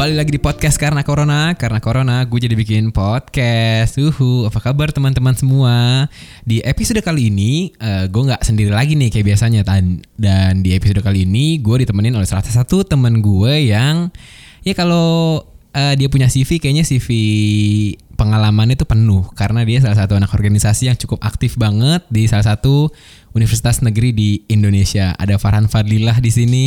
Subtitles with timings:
[0.00, 4.00] Balik lagi di podcast karena corona, karena corona gue jadi bikin podcast.
[4.00, 6.08] Uhu, apa kabar teman-teman semua?
[6.40, 10.72] Di episode kali ini eh, gue nggak sendiri lagi nih kayak biasanya dan dan di
[10.72, 14.08] episode kali ini gue ditemenin oleh salah satu teman gue yang
[14.64, 15.44] ya kalau
[15.76, 17.08] eh, dia punya CV kayaknya CV
[18.16, 22.56] pengalamannya itu penuh karena dia salah satu anak organisasi yang cukup aktif banget di salah
[22.56, 22.88] satu
[23.36, 25.12] universitas negeri di Indonesia.
[25.20, 26.66] Ada Farhan Fadlilah di sini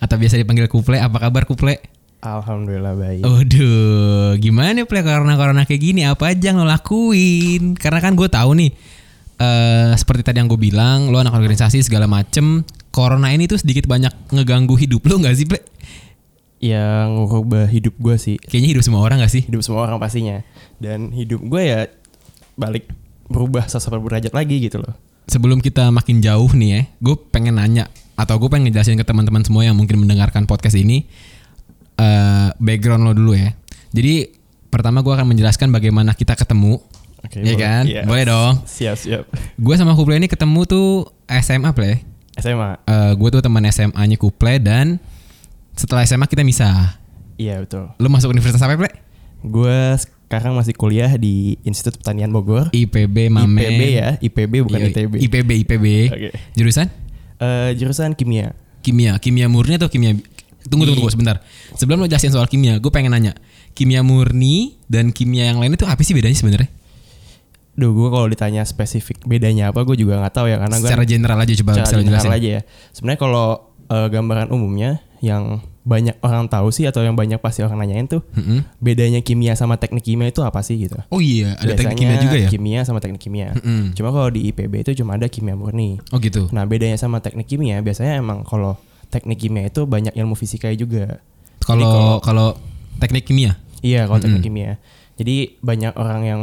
[0.00, 0.96] atau biasa dipanggil Kuple.
[0.96, 2.00] Apa kabar Kuple?
[2.22, 3.26] Alhamdulillah baik.
[3.26, 6.06] Waduh, gimana play karena corona kayak gini?
[6.06, 7.74] Apa aja yang lo lakuin?
[7.74, 8.70] Karena kan gue tahu nih,
[9.42, 12.62] eh seperti tadi yang gue bilang, lo anak organisasi segala macem.
[12.94, 15.66] Corona ini tuh sedikit banyak ngeganggu hidup lo nggak sih, play?
[16.62, 19.42] Yang ngubah hidup gue sih, Kayaknya hidup semua orang gak sih?
[19.42, 20.46] hidup semua orang pastinya.
[20.78, 21.90] Dan hidup gue ya
[22.54, 22.86] balik
[23.26, 24.94] berubah 180 derajat lagi gitu loh.
[25.26, 29.42] Sebelum kita makin jauh nih ya, gue pengen nanya atau gue pengen ngejelasin ke teman-teman
[29.42, 31.02] semua yang mungkin mendengarkan podcast ini
[31.96, 33.52] eh background lo dulu ya.
[33.92, 34.32] Jadi
[34.72, 36.80] pertama gue akan menjelaskan bagaimana kita ketemu,
[37.20, 37.60] Oke, ya boleh.
[37.60, 37.84] kan?
[37.84, 38.02] Iya.
[38.08, 38.54] Boleh dong.
[38.64, 39.24] Siap siap.
[39.60, 40.86] Gue sama Kuple ini ketemu tuh
[41.28, 42.00] SMA play.
[42.40, 42.80] SMA.
[42.88, 44.96] Eh gue tuh teman SMA-nya Kuple dan
[45.76, 46.96] setelah SMA kita misah.
[47.36, 47.92] Iya betul.
[47.96, 48.92] Lo masuk universitas apa, Ple?
[49.42, 52.72] Gue sekarang masih kuliah di Institut Pertanian Bogor.
[52.72, 53.60] IPB, Mame.
[53.60, 55.12] IPB ya, IPB bukan Iya, ITB.
[55.28, 55.86] IPB, IPB.
[56.08, 56.28] Oke.
[56.56, 56.88] Jurusan?
[57.36, 58.56] Eh, jurusan kimia.
[58.80, 59.18] Kimia.
[59.20, 60.16] Kimia murni atau kimia...
[60.66, 61.36] Tunggu, tunggu, tunggu sebentar.
[61.74, 63.32] Sebelum lo jelasin soal kimia, gue pengen nanya.
[63.72, 66.68] Kimia murni dan kimia yang lain itu apa sih bedanya sebenarnya?
[67.72, 71.04] Duh, gue kalau ditanya spesifik bedanya apa, gue juga nggak tahu ya karena gue Secara
[71.08, 72.32] general aja coba secara general jelasin.
[72.36, 72.60] aja ya.
[72.92, 73.46] Sebenarnya kalau
[73.88, 74.90] eh, gambaran umumnya
[75.24, 78.62] yang banyak orang tahu sih atau yang banyak pasti orang nanyain tuh Mm-mm.
[78.78, 80.94] bedanya kimia sama teknik kimia itu apa sih gitu?
[81.10, 82.48] Oh iya, ada teknik Biasanya kimia juga ya?
[82.52, 83.48] Kimia sama teknik kimia.
[83.56, 83.90] Mm-mm.
[83.90, 85.98] Cuma kalau di IPB itu cuma ada kimia murni.
[86.14, 86.46] Oh gitu.
[86.54, 88.78] Nah bedanya sama teknik kimia biasanya emang kalau
[89.12, 91.20] teknik kimia itu banyak ilmu fisika juga.
[91.60, 92.56] Kalau kalau
[92.96, 93.60] teknik kimia?
[93.84, 94.80] Iya kalau teknik kimia.
[95.14, 96.42] Jadi banyak orang yang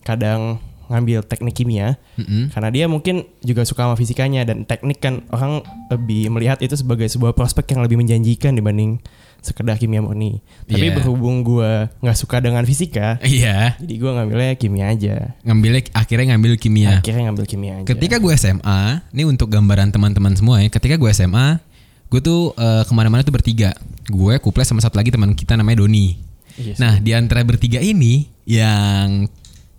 [0.00, 2.50] kadang ngambil teknik kimia Mm-mm.
[2.50, 7.06] karena dia mungkin juga suka sama fisikanya dan teknik kan orang lebih melihat itu sebagai
[7.06, 8.98] sebuah prospek yang lebih menjanjikan dibanding
[9.38, 10.42] sekedar kimia murni.
[10.66, 10.98] Tapi Iya.
[10.98, 13.78] berhubung gue nggak suka dengan fisika, Iya.
[13.78, 15.16] jadi gue ngambilnya kimia aja.
[15.46, 16.98] Ngambilnya akhirnya ngambil kimia.
[16.98, 17.86] Akhirnya ngambil kimia aja.
[17.86, 18.80] Ketika gue SMA,
[19.14, 20.68] ini untuk gambaran teman-teman semua ya.
[20.68, 21.62] Ketika gue SMA,
[22.10, 23.70] gue tuh eh, ke mana-mana tuh bertiga.
[24.10, 26.18] Gue kuples sama satu lagi teman kita namanya Doni.
[26.58, 26.82] Yes.
[26.82, 29.30] Nah di antara bertiga ini yang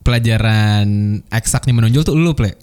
[0.01, 2.55] pelajaran eksaknya menonjol tuh lu ple.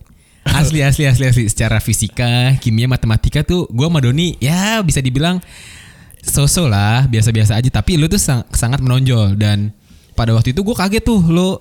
[0.48, 1.44] Asli asli asli asli.
[1.46, 5.38] Secara fisika, kimia, matematika tuh gue sama Doni ya bisa dibilang
[6.24, 7.68] so-so lah, biasa-biasa aja.
[7.68, 9.76] Tapi lu tuh sang- sangat menonjol dan
[10.16, 11.60] pada waktu itu gue kaget tuh lu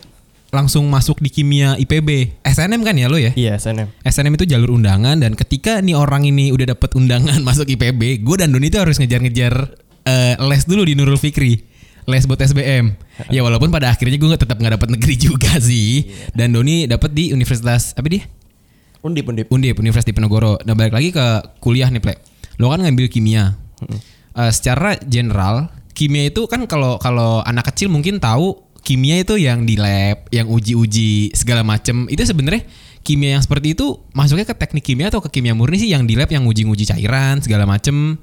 [0.51, 2.39] langsung masuk di kimia IPB.
[2.43, 3.35] SNM kan ya lo ya?
[3.35, 3.91] Iya, SNM.
[4.03, 8.35] SNM itu jalur undangan dan ketika nih orang ini udah dapet undangan masuk IPB, gue
[8.39, 9.53] dan Doni itu harus ngejar-ngejar
[10.07, 11.75] eh, les dulu di Nurul Fikri.
[12.07, 12.95] Les buat SBM.
[13.35, 16.07] Ya walaupun pada akhirnya gue tetap nggak dapet negeri juga sih.
[16.31, 18.23] Dan Doni dapet di Universitas apa dia?
[19.03, 19.51] Undip, undip.
[19.51, 20.55] Undip, Universitas Diponegoro.
[20.63, 22.15] Nah balik lagi ke kuliah nih, Ple.
[22.63, 23.59] Lo kan ngambil kimia.
[24.37, 29.67] Eh, secara general, kimia itu kan kalau kalau anak kecil mungkin tahu kimia itu yang
[29.67, 32.07] di lab, yang uji-uji segala macem.
[32.07, 32.63] Itu sebenarnya
[33.03, 36.15] kimia yang seperti itu masuknya ke teknik kimia atau ke kimia murni sih yang di
[36.15, 38.15] lab yang uji-uji cairan segala macem.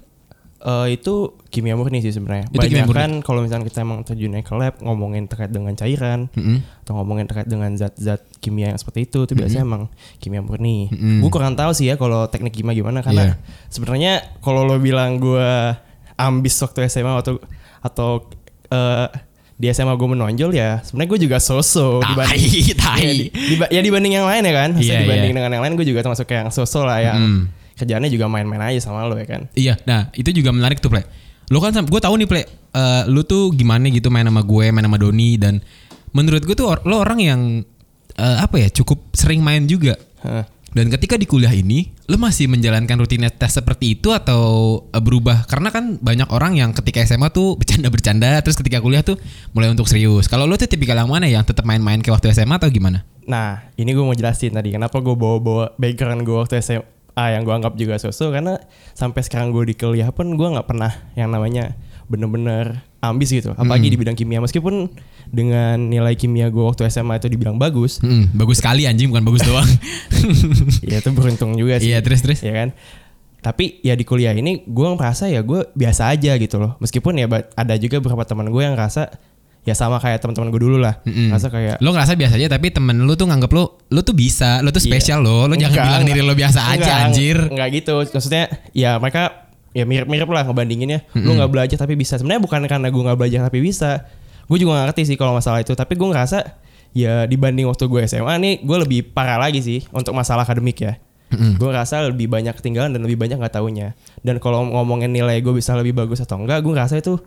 [0.65, 2.49] Eh, itu kimia murni sih sebenarnya.
[2.49, 6.65] Banyak kan kalau misalnya kita emang terjunnya ke lab ngomongin terkait dengan cairan Mm-mm.
[6.81, 9.93] atau ngomongin terkait dengan zat-zat kimia yang seperti itu itu biasanya emang
[10.25, 10.89] kimia murni.
[10.89, 11.21] Mm-mm.
[11.21, 13.45] Gue kurang tahu sih ya kalau teknik kimia gimana karena Iya.
[13.69, 15.77] sebenarnya kalau lo bilang gue
[16.17, 17.37] ambis waktu SMA atau
[17.85, 18.33] atau
[18.73, 19.09] eh,
[19.65, 23.33] di SMA gue menonjol ya sebenarnya gue juga so-so dibanding Tai, ya, di-
[23.71, 25.39] ya dibanding yang lain ya kan Maksudnya Iya, dibanding iya.
[25.41, 27.41] dengan yang lain gue juga termasuk yang so-so lah yang Mm.
[27.75, 31.03] kerjaannya juga main-main aja sama lo ya kan Iya, nah itu juga menarik tuh, Ple.
[31.49, 32.43] Lo kan, gue tahu nih, Ple.
[32.71, 35.59] eh, lu tuh gimana gitu main sama gue, main sama Doni dan
[36.11, 37.41] menurut gue tuh or- lo orang yang
[38.15, 39.99] eh, apa ya cukup sering main juga.
[40.23, 40.47] Hah.
[40.75, 44.43] Dan ketika di kuliah ini, lo masih menjalankan rutinitas seperti itu atau
[44.91, 45.47] eh, berubah?
[45.47, 49.15] Karena kan banyak orang yang ketika SMA tuh bercanda-bercanda, terus ketika kuliah tuh
[49.55, 50.27] mulai untuk serius.
[50.27, 53.07] Kalau lo tuh tipikal yang mana yang tetap main-main kayak waktu SMA atau gimana?
[53.25, 57.55] Nah, ini gue mau jelasin tadi kenapa gue bawa-bawa background gue waktu SMA yang gue
[57.55, 58.61] anggap juga sosok karena
[58.93, 61.73] sampai sekarang gue di kuliah pun gue nggak pernah yang namanya
[62.11, 63.53] bener-bener ambis gitu.
[63.53, 64.89] Apalagi di bidang kimia meskipun
[65.27, 69.43] dengan nilai kimia gue waktu SMA itu dibilang bagus, Hmm, bagus sekali anjing bukan bagus
[69.43, 69.67] doang.
[70.91, 71.91] ya itu beruntung juga sih.
[71.91, 72.41] Iya terus terus.
[72.41, 72.69] ya kan.
[73.39, 76.81] Tapi ya di kuliah ini gue merasa ya gue biasa aja gitu loh.
[76.81, 79.13] Meskipun ya ada juga beberapa teman gue yang ngerasa
[79.65, 81.01] ya sama kayak teman-teman gue dulu lah.
[81.05, 81.29] Mm-mm.
[81.29, 84.65] Rasa kayak Lo ngerasa biasa aja tapi temen lu tuh nganggep lu lu tuh bisa,
[84.65, 84.89] lu tuh Iya.
[84.89, 85.45] spesial lo.
[85.45, 87.37] Lo jangan Enggak, bilang diri lo biasa aja Enggak, anjir.
[87.53, 87.95] Enggak gitu.
[88.01, 89.44] Maksudnya ya mereka
[89.75, 91.05] ya mirip-mirip lah ngebandinginnya.
[91.19, 92.17] Lu nggak belajar tapi bisa.
[92.17, 94.07] Sebenarnya bukan karena gue nggak belajar tapi bisa.
[94.47, 95.75] Gue juga gak ngerti sih kalau masalah itu.
[95.75, 96.39] Tapi gue ngerasa
[96.95, 100.95] ya dibanding waktu gue SMA nih gue lebih parah lagi sih untuk masalah akademik ya.
[101.35, 103.99] Gue ngerasa lebih banyak ketinggalan dan lebih banyak nggak tahunya.
[104.23, 107.19] Dan kalau ngomongin nilai gue bisa lebih bagus atau enggak, gue ngerasa itu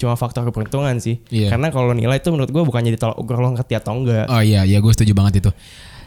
[0.00, 1.20] cuma faktor keberuntungan sih.
[1.28, 1.52] Iya.
[1.52, 4.32] Karena kalau nilai itu menurut gue bukan jadi tolak ukur lo ngerti atau enggak.
[4.32, 5.50] Oh iya, iya gue setuju banget itu.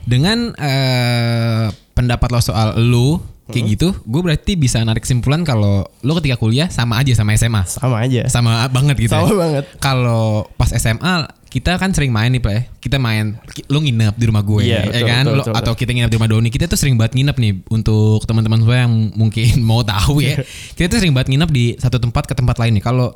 [0.03, 3.21] Dengan eh, pendapat lo soal lu
[3.53, 7.61] kayak gitu, gue berarti bisa narik kesimpulan kalau lo ketika kuliah sama aja sama SMA.
[7.69, 8.25] Sama aja.
[8.27, 9.13] Sama banget gitu.
[9.13, 9.35] Sama ya.
[9.37, 9.63] banget.
[9.77, 12.65] Kalau pas SMA kita kan sering main nih play.
[12.81, 13.37] Kita main
[13.69, 16.09] lu nginep di rumah gue Iya, ya betul, kan betul, Lo- betul, atau kita nginep
[16.09, 16.49] di rumah Doni.
[16.49, 20.41] Kita tuh sering banget nginep nih untuk teman-teman gue yang mungkin mau tahu ya.
[20.77, 22.83] kita tuh sering banget nginep di satu tempat ke tempat lain nih.
[22.83, 23.13] Kalau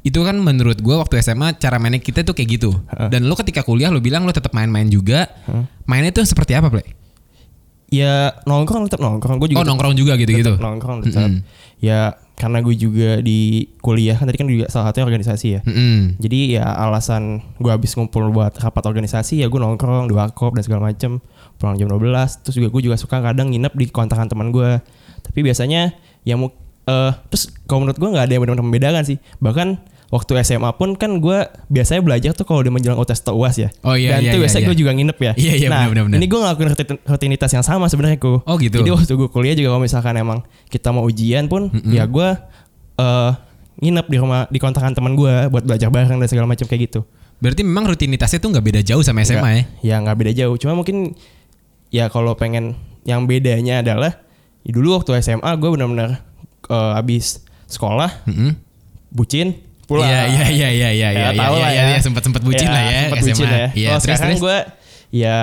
[0.00, 2.70] itu kan menurut gue waktu SMA cara mainnya kita tuh kayak gitu.
[3.12, 5.28] Dan lo ketika kuliah lo bilang lo tetap main-main juga.
[5.84, 7.05] Mainnya tuh seperti apa play?
[7.92, 9.38] Ya nongkrong tetap nongkrong.
[9.38, 10.58] Gue juga Oh nongkrong juga gitu-gitu.
[10.58, 11.30] tetap nongkrong tetap.
[11.78, 15.60] Ya karena gue juga di kuliah kan tadi kan juga salah satunya organisasi ya.
[15.64, 16.20] Mm-mm.
[16.20, 20.62] Jadi ya alasan gue habis ngumpul buat rapat organisasi ya gue nongkrong di warkop dan
[20.66, 21.22] segala macem
[21.56, 24.76] pulang jam 12 terus juga gue juga suka kadang nginep di kontrakan teman gue
[25.24, 26.52] tapi biasanya ya mu
[26.84, 30.94] eh terus kalau menurut gue nggak ada yang benar-benar membedakan sih bahkan waktu SMA pun
[30.94, 34.22] kan gue biasanya belajar tuh kalau udah menjelang UTS atau UAS ya Oh, iya, dan
[34.22, 34.68] iya, itu iya, biasanya iya.
[34.68, 37.62] gue juga nginep ya Iya, iya, nah benar, benar, ini gue ngelakuin rutin- rutinitas yang
[37.62, 38.78] sama sebenarnya ku Oh, gitu.
[38.78, 42.28] jadi waktu gue kuliah juga kalau misalkan emang kita mau ujian pun ya gue
[42.96, 43.30] eh
[43.76, 47.02] nginep di rumah di kontrakan teman gue buat belajar bareng dan segala macam kayak gitu
[47.36, 49.62] Berarti memang rutinitasnya tuh nggak beda jauh sama SMA ya?
[49.84, 51.12] ya nggak beda jauh cuma mungkin
[51.90, 52.72] ya kalau pengen
[53.04, 54.22] yang bedanya adalah
[54.62, 56.24] ya dulu waktu SMA gue benar-benar
[56.64, 58.56] eh, habis sekolah Mm-mm.
[59.10, 61.90] bucin pulang Iya iya iya iya iya iya tahu iya lah iya ya.
[61.94, 64.56] iya, sempat sempat bucin Ya, lah ya sempat bucin ya Iya kalau terus sekarang gue
[65.14, 65.38] ya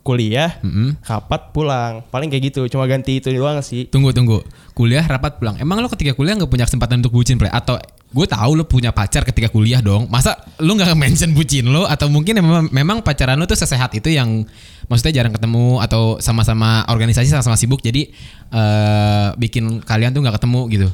[0.00, 1.02] kuliah Mm-mm.
[1.02, 4.38] rapat pulang paling kayak gitu cuma ganti itu doang sih Tunggu tunggu.
[4.70, 5.58] Kuliah rapat pulang.
[5.58, 7.48] Emang lo ketika kuliah nggak punya kesempatan untuk bucin play?
[7.50, 7.74] Atau
[8.06, 10.06] gue tahu lo punya pacar ketika kuliah dong.
[10.06, 11.88] Masa lo nggak mention bucin lo?
[11.88, 14.44] Atau mungkin memang, memang pacaran lo tuh sesehat itu yang
[14.86, 18.06] maksudnya jarang ketemu atau sama-sama organisasi sama-sama sibuk jadi
[18.52, 20.88] eh bikin kalian tuh nggak ketemu gitu.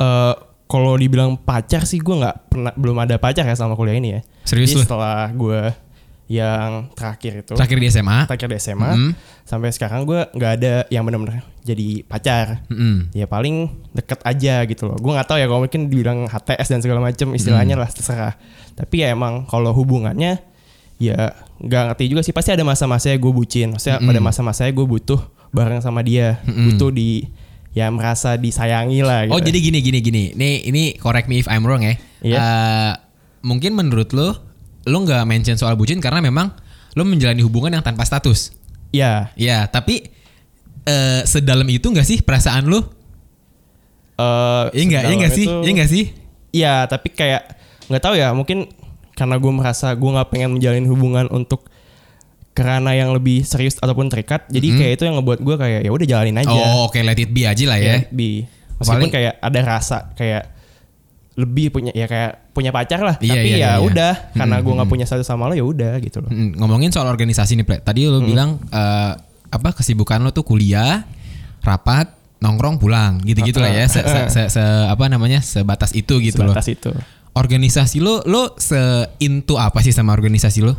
[0.00, 0.34] eh
[0.68, 4.20] kalau dibilang pacar sih gue nggak pernah belum ada pacar ya selama kuliah ini ya.
[4.44, 4.82] Serius Jadi lu?
[4.84, 5.60] setelah gue
[6.28, 8.18] yang terakhir itu Terakhir di SMA.
[8.28, 9.12] terakhir di SMA Mm.
[9.42, 12.68] sampai sekarang gue nggak ada yang benar-benar jadi pacar.
[12.68, 13.08] Mm-mm.
[13.12, 14.96] Ya paling deket aja gitu loh.
[14.96, 18.36] Gue nggak tahu ya kalau mungkin dibilang HTS dan segala macam istilahnya lah terserah.
[18.76, 20.36] Tapi ya emang kalau hubungannya
[21.00, 23.72] ya nggak ngerti juga sih pasti ada masa-masanya gue bucin.
[23.72, 27.24] Maksudnya pada masa-masanya gue butuh bareng sama dia, butuh di
[27.70, 29.24] ya merasa disayangi lah.
[29.24, 29.32] Gitu.
[29.32, 30.22] Oh jadi gini gini gini.
[30.32, 31.94] Nih ini correct me if I'm wrong ya.
[32.20, 32.36] Iya.
[32.36, 32.92] Eh,
[33.40, 34.34] mungkin menurut lo
[34.84, 36.50] lo nggak mention soal bucin karena memang
[36.92, 38.50] lo menjalani hubungan yang tanpa status.
[38.88, 40.08] ya Ya tapi
[40.82, 42.80] eh, sedalam itu nggak sih perasaan lo?
[44.16, 45.02] eh Iya nggak?
[45.04, 45.44] Iya nggak sih?
[45.44, 46.04] itu- Iya nggak sih?
[46.48, 47.42] Iya, tapi kayak
[47.86, 48.72] nggak tahu ya, mungkin
[49.12, 51.68] karena gue merasa gue nggak pengen menjalin hubungan untuk
[52.58, 56.06] karena yang lebih serius ataupun terikat, jadi kayak itu yang ngebuat gue kayak ya udah
[56.08, 56.50] jalanin aja.
[56.50, 56.74] Mm-hmm.
[56.74, 58.02] Oh oke let it be aja lah ya.
[58.08, 58.42] Bi.
[58.74, 60.42] Meskipun Paling- kayak ada rasa kayak
[61.34, 63.78] lebih punya ya kayak punya pacar lah, Iya, tapi iya, ya iya, iya.
[63.78, 66.30] udah karena gue nggak Hmm, punya satu sama lo ya udah gitu loh.
[66.30, 67.78] Mm, Ngomongin soal organisasi nih, Ple.
[67.78, 69.12] Tadi lo bilang eh,
[69.48, 71.06] apa kesibukan lo tuh kuliah,
[71.62, 73.86] rapat, nongkrong, pulang, gitu-gitu lah ya.
[73.86, 76.58] Se, se- se- se- apa namanya sebatas itu gitu loh.
[76.58, 76.90] Sebatas itu.
[77.32, 78.78] Organisasi lo, lo se
[79.18, 80.74] into apa sih sama organisasi lo?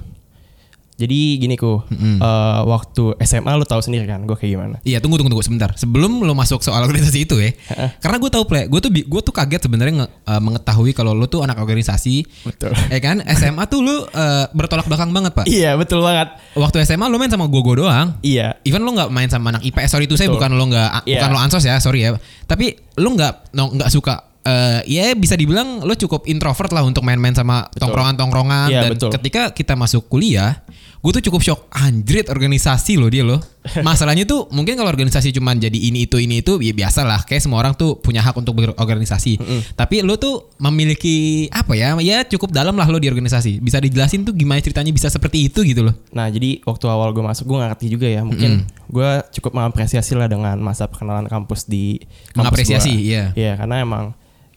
[1.00, 2.20] Jadi gini ku, Mm-mm.
[2.20, 4.76] eh, waktu SMA lo tahu sendiri kan gue kayak gimana.
[4.82, 7.56] Iya tunggu tunggu tunggu sebentar sebelum lo masuk soal organisasi itu ya
[7.98, 11.26] karena gue tahu play gue tuh gue tuh kaget sebenarnya nge- eh, mengetahui kalau lo
[11.26, 12.76] tuh anak organisasi Betul.
[12.86, 16.36] ya kan SMA tuh lo eh, bertolak belakang banget pak Iya betul banget.
[16.54, 18.60] waktu SMA lo main sama gue gue doang Iya.
[18.62, 21.16] even lo nggak main sama anak IPS sorry itu saya bukan lo nggak Iya.
[21.18, 25.36] bukan lo ansos ya sorry ya tapi lo nggak no- nggak suka eh ya bisa
[25.36, 29.12] dibilang lo cukup introvert lah untuk main-main sama tongkrongan-tongkrongan Iya, dan betul.
[29.14, 30.64] ketika kita masuk kuliah
[31.00, 31.60] gue tuh cukup shock.
[31.72, 33.40] Anjrit organisasi loh dia loh.
[33.88, 37.24] Masalahnya tuh mungkin kalau organisasi cuman jadi ini itu ini itu ya biasa lah.
[37.24, 39.40] Kayak semua orang tuh punya hak untuk berorganisasi.
[39.80, 43.64] Tapi lo tuh memiliki apa ya ya cukup dalam lah lo di organisasi.
[43.64, 45.96] Bisa dijelasin tuh gimana ceritanya bisa seperti itu gitu loh.
[46.12, 48.22] Nah jadi waktu awal gue masuk gue gak ngerti juga ya.
[48.28, 52.04] Mungkin gue cukup mengapresiasi lah dengan masa perkenalan kampus di
[52.36, 53.00] kampus Mengapresiasi, gua.
[53.00, 53.24] iya.
[53.40, 54.06] Iya karena emang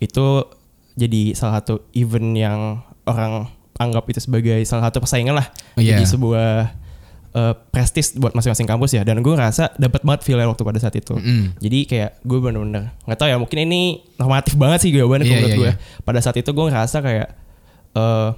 [0.03, 0.27] itu
[0.99, 2.59] jadi salah satu event yang
[3.07, 5.47] orang anggap itu sebagai salah satu persaingan lah.
[5.75, 5.97] Iya.
[5.97, 6.49] Jadi sebuah
[7.33, 10.95] eh, prestis buat masing-masing kampus ya dan gue ngerasa dapat banget feel waktu pada saat
[10.95, 11.15] itu.
[11.15, 11.57] Mm-mm.
[11.59, 13.83] Jadi kayak gue bener-bener nggak tahu ya mungkin ini
[14.17, 15.71] normatif banget sih jawabannya Iya, menurut iya, gue.
[15.73, 15.75] iya.
[16.01, 17.29] Pada saat itu gue ngerasa kayak
[17.93, 18.31] eh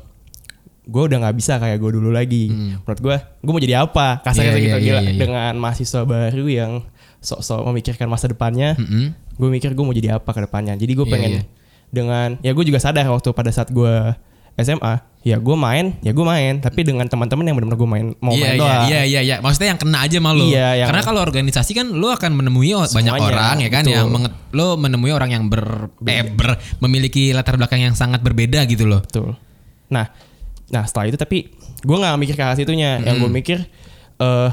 [0.85, 2.53] gue udah nggak bisa kayak gue dulu lagi.
[2.53, 4.21] Menurut gue, gue mau jadi apa?
[4.21, 4.61] Kasarnya Hmm.
[4.61, 5.01] Iya, gitu iya, gila.
[5.01, 5.19] iya, iya.
[5.19, 6.73] Dengan mahasiswa baru yang
[7.19, 9.17] sok-sok memikirkan masa depannya, Mm-mm.
[9.35, 10.77] gue mikir gue mau jadi apa ke depannya.
[10.77, 11.43] Jadi gue Iya, pengen iya.
[11.89, 14.13] dengan ya gue juga sadar waktu pada saat gue
[14.55, 18.31] SMA, ya gue main, ya gue main, tapi dengan teman-teman yang benar-benar gue main mau
[18.31, 18.85] Iya main iya doang.
[18.85, 19.37] iya iya iya.
[19.41, 20.45] Maksudnya yang kena aja malu.
[20.45, 23.83] Iya, yang- Karena kalau organisasi kan lu akan menemui o- banyak Semuanya, orang ya kan
[23.83, 23.97] betul.
[23.97, 24.07] yang
[24.53, 29.01] lu menemui orang yang ber, eh, ber- memiliki latar belakang yang sangat berbeda gitu loh.
[29.01, 29.33] Betul.
[29.89, 30.13] Nah,
[30.69, 31.49] nah setelah itu tapi
[31.81, 33.01] gue nggak mikir ke arah situnya.
[33.01, 33.59] Yang gue mikir
[34.15, 34.51] eh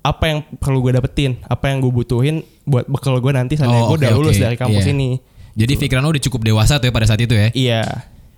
[0.00, 3.92] apa yang perlu gue dapetin, apa yang gue butuhin buat bekal gue nanti sampai Oh,
[3.92, 4.94] gue udah oke, lulus dari kampus Iya.
[4.96, 5.10] ini.
[5.52, 7.52] Jadi pikiran lu udah cukup dewasa tuh ya pada saat itu ya.
[7.52, 7.82] Iya.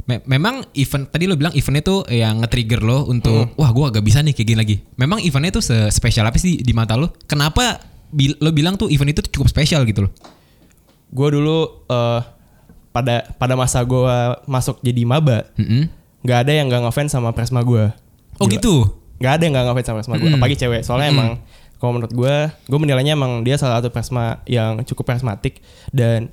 [0.03, 3.13] Me- memang event tadi lo bilang eventnya tuh yang nge-trigger lo Hmm.
[3.13, 4.77] untuk wah gua agak bisa nih kayak gini lagi.
[4.95, 7.13] Memang eventnya tuh spesial apa sih di mata lo?
[7.25, 10.13] Kenapa bi- lo bilang tuh event itu cukup spesial gitu loh?
[11.09, 12.21] Gue dulu eh
[12.91, 14.15] pada pada masa gue
[14.45, 15.47] masuk jadi maba,
[16.21, 17.91] nggak ada yang nggak ngefans sama presma gue.
[18.37, 18.87] Oh gitu.
[19.19, 20.39] Nggak ada yang nggak ngefans sama presma gue, Mm-mm.
[20.39, 20.83] apalagi cewek.
[20.83, 21.19] Soalnya Mm-mm.
[21.19, 21.31] emang
[21.77, 22.35] kalau menurut gue,
[22.67, 26.29] gue menilainya emang dia salah satu presma yang cukup karismatik dan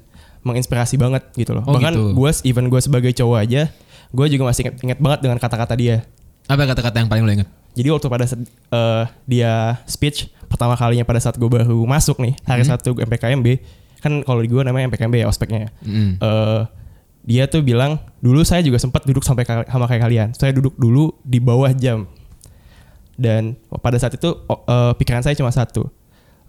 [0.47, 1.63] menginspirasi banget gitu loh.
[1.67, 2.15] Oh, Bahkan gitu.
[2.15, 3.67] gue even gue sebagai cowok aja,
[4.09, 6.07] gue juga masih inget, inget banget dengan kata-kata dia.
[6.47, 7.49] Apa kata-kata yang paling lo inget?
[7.75, 12.33] Jadi waktu pada saat eh, dia speech pertama kalinya pada saat gue baru masuk nih
[12.47, 12.71] hari Hmm.
[12.73, 13.47] satu MPKMB
[13.99, 15.73] kan kalau di gue namanya MPKMB ya ospeknya.
[15.81, 16.21] Mm.
[16.21, 16.61] Eh,
[17.27, 20.27] dia tuh bilang dulu saya juga sempat duduk sampai sama kayak kalian.
[20.31, 22.07] Saya duduk dulu di bawah jam.
[23.17, 25.89] Dan pada saat itu eh, pikiran saya cuma satu.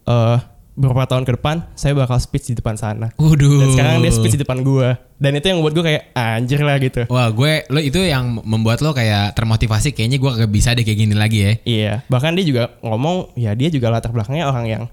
[0.04, 0.38] Eh
[0.78, 3.10] beberapa tahun ke depan saya bakal speech di depan sana.
[3.18, 3.58] Waduh.
[3.58, 4.94] Dan sekarang dia speech di depan gue.
[5.18, 7.02] Dan itu yang membuat gue kayak anjir lah gitu.
[7.10, 10.98] Wah gue lo itu yang membuat lo kayak termotivasi kayaknya gue gak bisa deh kayak
[11.00, 11.52] gini lagi ya.
[11.66, 14.84] Iya, bahkan dia juga ngomong ya dia juga latar belakangnya orang yang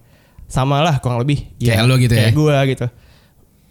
[0.46, 1.54] sama lah kurang lebih.
[1.56, 2.28] Kayak lo gitu ya?
[2.28, 2.86] Kayak gue gitu.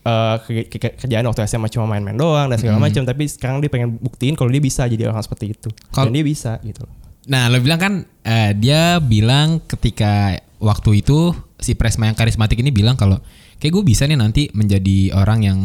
[0.04, 3.73] Eh, ke- ke- kerjaan waktu SMA cuma main-main doang dan segala macam, tapi sekarang dia
[3.73, 5.73] pengen buktiin kalau dia bisa jadi orang seperti itu.
[5.88, 6.85] Kal- dan dia bisa gitu.
[7.25, 11.33] Nah lo bilang kan eh, dia bilang ketika waktu itu
[11.64, 13.16] si Presma yang karismatik ini bilang kalau
[13.56, 15.59] kayak gue bisa nih nanti menjadi orang yang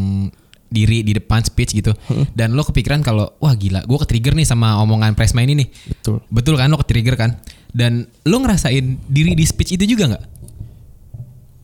[0.65, 1.91] diri di depan speech gitu
[2.31, 6.21] dan lo kepikiran kalau wah gila gue ketrigger nih sama omongan Presma ini nih Betul.
[6.29, 10.25] betul kan lo ketrigger kan dan lo ngerasain diri di speech itu juga nggak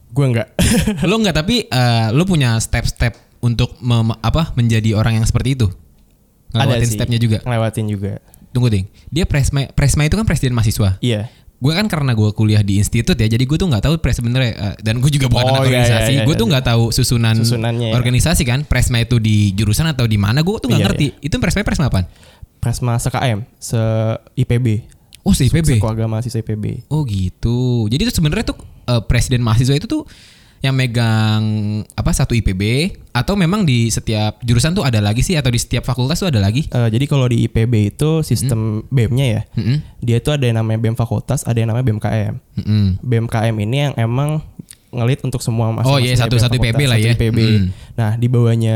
[0.09, 0.47] Gue enggak.
[1.09, 5.67] lo nggak tapi eh, lo punya step-step untuk mem- apa menjadi orang yang seperti itu
[6.49, 6.95] ngelewatin sih.
[6.95, 8.11] stepnya juga Ngelewatin juga.
[8.49, 11.27] tunggu ding dia Presma Presma itu kan presiden mahasiswa Iya.
[11.55, 14.51] Gue kan karena gue kuliah di institut ya jadi gue tuh nggak tahu pres sebenarnya
[14.53, 16.51] eh, dan gue juga bukan Oh, anak iya, organisasi iya, iya, gue tuh iya.
[16.51, 17.93] nggak tahu susunan Susunannya, ya.
[17.95, 21.35] organisasi kan presma itu di jurusan atau di mana gue tuh nggak Iya, ngerti itu
[21.39, 22.05] presma presma apa
[22.57, 24.67] Presma se-KM, se-IPB.
[25.21, 26.89] oh si IPB Keluarga mahasiswa IPB.
[26.89, 30.03] oh gitu jadi itu sebenarnya tuh eh, presiden mahasiswa itu tuh
[30.65, 31.43] yang megang
[31.87, 32.63] apa satu IPB
[33.11, 36.39] atau memang di setiap jurusan tuh ada lagi sih atau di setiap fakultas tuh ada
[36.39, 39.77] lagi Eh, jadi kalau di IPB itu sistem BEM-nya ya, Mm-mm.
[39.99, 42.33] dia itu ada yang namanya BEM fakultas, ada yang namanya BEM KM.
[42.57, 42.85] Mm-mm.
[42.99, 44.41] BMKM ini yang emang
[44.89, 47.13] ngelit untuk semua Oh, masing-masing iya, satu- BEM satu IPB fakultas, lah satu ya.
[47.13, 47.39] IPB.
[47.39, 47.65] Mm.
[47.93, 48.75] Nah, di bawahnya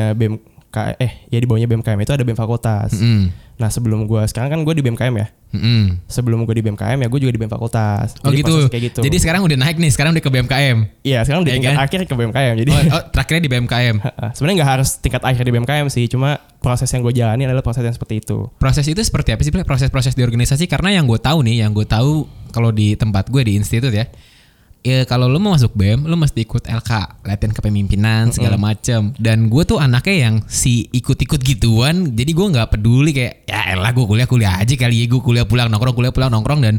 [0.69, 2.93] BMK eh ya di bawahnya BMKM itu ada BEM fakultas.
[2.93, 3.33] Mm-mm.
[3.59, 5.27] Nah, sebelum gua sekarang kan gue di BMKM ya.
[5.49, 5.97] Mm-mm.
[6.05, 8.13] Sebelum gue di BMKM ya gue juga di BEM fakultas.
[8.21, 8.55] Oh Jadi gitu.
[8.69, 8.99] kayak gitu.
[9.01, 10.77] Jadi sekarang udah naik nih, sekarang udah ke BMKM.
[11.01, 11.83] iya, sekarang di Iya tingkat kan?
[11.83, 12.53] akhir ke BMKM.
[12.55, 13.95] Jadi Oh, oh, terakhirnya di BMKM.
[14.37, 16.29] sebenarnya nggak harus tingkat akhir di BMKM sih, cuma
[16.61, 18.45] proses yang gue jalani adalah proses yang seperti itu.
[18.61, 19.51] Proses itu seperti apa sih?
[19.51, 23.41] Proses-proses di organisasi karena yang gue tahu nih, yang gue tahu kalau di tempat gue
[23.41, 24.05] di institut ya.
[24.79, 26.91] Ya kalau lu mau masuk BEM, lu mesti ikut LK,
[27.27, 29.11] latihan kepemimpinan segala macem.
[29.19, 33.91] Dan gue tuh anaknya yang si ikut-ikut gituan, jadi gue nggak peduli kayak ya elah
[33.91, 36.75] gue kuliah kuliah aja kali ya gue kuliah pulang nongkrong kuliah pulang nongkrong dan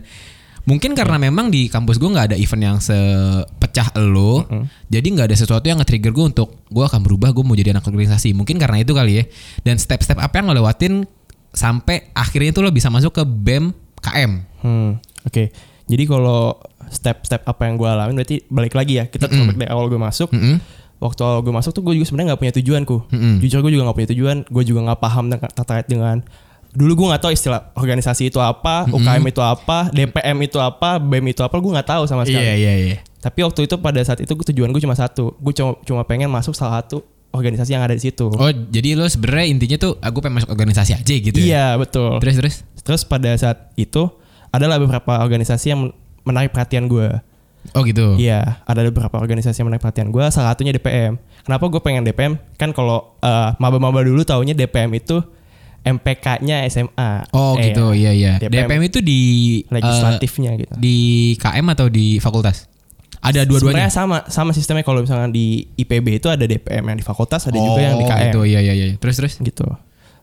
[0.64, 4.49] mungkin karena memang di kampus gue nggak ada event yang sepecah lo,
[4.88, 7.85] jadi nggak ada sesuatu yang nge-trigger gue untuk gue akan berubah gue mau jadi anak
[7.85, 8.33] organisasi.
[8.33, 9.25] Mungkin karena itu kali ya.
[9.61, 11.04] Dan step-step apa yang lo lewatin
[11.52, 14.33] sampai akhirnya tuh lo bisa masuk ke BEM KM.
[14.64, 14.90] Hmm,
[15.28, 15.45] oke.
[15.90, 16.57] Jadi kalau
[16.90, 19.04] step-step apa yang gue alamin berarti balik lagi ya.
[19.06, 20.28] Kita mm dari awal gue masuk.
[20.35, 20.59] Mm-mm.
[21.00, 22.97] Waktu awal gue masuk tuh gue juga sebenarnya nggak punya tujuanku.
[23.09, 23.35] Mm-mm.
[23.40, 24.37] Jujur gue juga nggak punya tujuan.
[24.50, 26.20] Gue juga nggak paham terkait dengan
[26.70, 31.35] dulu gue nggak tahu istilah organisasi itu apa, UKM itu apa, DPM itu apa, BEM
[31.35, 32.47] itu apa, gue nggak tahu sama sekali.
[32.47, 32.97] Iya iya iya.
[33.18, 36.54] Tapi waktu itu pada saat itu tujuan gue cuma satu, gue cuma cuma pengen masuk
[36.54, 37.02] salah satu
[37.35, 38.30] organisasi yang ada di situ.
[38.30, 41.47] Oh jadi lo sebenarnya intinya tuh aku pengen masuk organisasi aja gitu ya?
[41.47, 42.18] Iya betul.
[42.23, 42.54] Terus terus?
[42.82, 44.06] Terus pada saat itu
[44.50, 45.94] adalah beberapa organisasi yang
[46.25, 47.09] menarik perhatian gue.
[47.77, 48.17] Oh gitu.
[48.17, 50.25] Iya, ada beberapa organisasi yang menarik perhatian gue.
[50.33, 51.21] Salah satunya DPM.
[51.45, 52.41] Kenapa gue pengen DPM?
[52.57, 55.21] Kan kalau eh, maba-maba dulu taunya DPM itu
[55.81, 57.33] MPK-nya SMA.
[57.33, 58.33] Oh Eh, gitu iya iya.
[58.37, 59.21] DPM, DPM, itu di
[59.65, 60.73] eh, legislatifnya gitu.
[60.77, 60.99] di
[61.41, 62.69] KM atau di fakultas?
[63.21, 63.89] Ada dua-duanya.
[63.89, 67.57] Sebenarnya sama sama sistemnya kalau misalnya di IPB itu ada DPM yang di fakultas, ada
[67.61, 68.87] oh, juga yang di KM gitu iya iya iya.
[68.97, 69.33] Terus terus?
[69.41, 69.69] gitu.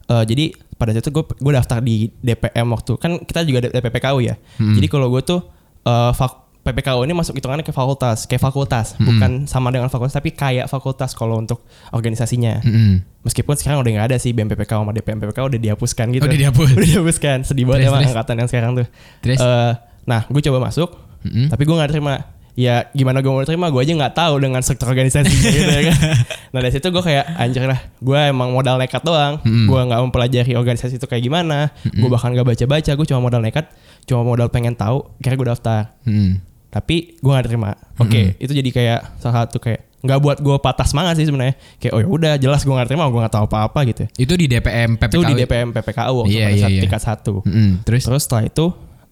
[0.07, 0.45] Eh, jadi
[0.77, 4.35] pada saat itu gue gue daftar di DPM waktu kan kita juga ada DPPKU ya.
[4.61, 4.73] Hmm.
[4.77, 5.41] Jadi kalau gue tuh
[5.87, 9.07] eh, fak- PPKU ini masuk hitungannya ke fakultas, kayak fakultas, Hmm.
[9.07, 12.59] bukan sama dengan fakultas tapi kayak fakultas kalau untuk organisasinya.
[12.59, 13.07] Mm-mm.
[13.23, 16.21] Meskipun sekarang udah nggak ada sih BMPPK sama DPM PPK udah dihapuskan gitu.
[16.21, 16.67] Oh, udah dihapus.
[16.75, 17.37] udah dihapuskan.
[17.41, 18.87] Sedih banget emang angkatan yang sekarang tuh.
[19.21, 19.39] Terus?
[19.39, 19.71] Eh,
[20.03, 20.89] nah, gue coba masuk,
[21.23, 21.47] Mm-mm.
[21.47, 22.13] tapi gue nggak terima.
[22.57, 25.97] Ya gimana gue mau terima, gue aja nggak tahu dengan struktur organisasi gitu ya kan.
[26.57, 29.37] Nah dari situ gue kayak anjir lah, gue emang modal nekat doang.
[29.45, 29.69] Mm-mm.
[29.69, 31.69] Gue nggak mempelajari organisasi itu kayak gimana.
[31.85, 33.69] Gue bahkan nggak baca-baca, gue cuma modal nekat,
[34.09, 35.05] cuma modal pengen tahu.
[35.21, 36.41] Kira gue daftar, Mm-mm.
[36.73, 37.77] tapi gue nggak terima.
[38.01, 41.53] Oke, itu jadi kayak salah satu kayak nggak buat gue patah semangat sih sebenarnya.
[41.77, 44.09] Kayak oh ya udah jelas gue nggak terima, gue nggak tahu apa-apa gitu.
[44.17, 45.21] Itu di DPM PPKU.
[45.21, 46.81] Itu di DPM PPKU waktu Iya, pada iya, saat iya.
[46.81, 47.33] tingkat satu.
[47.45, 47.85] Mm-mm.
[47.85, 48.01] Terus?
[48.01, 48.65] Terus setelah itu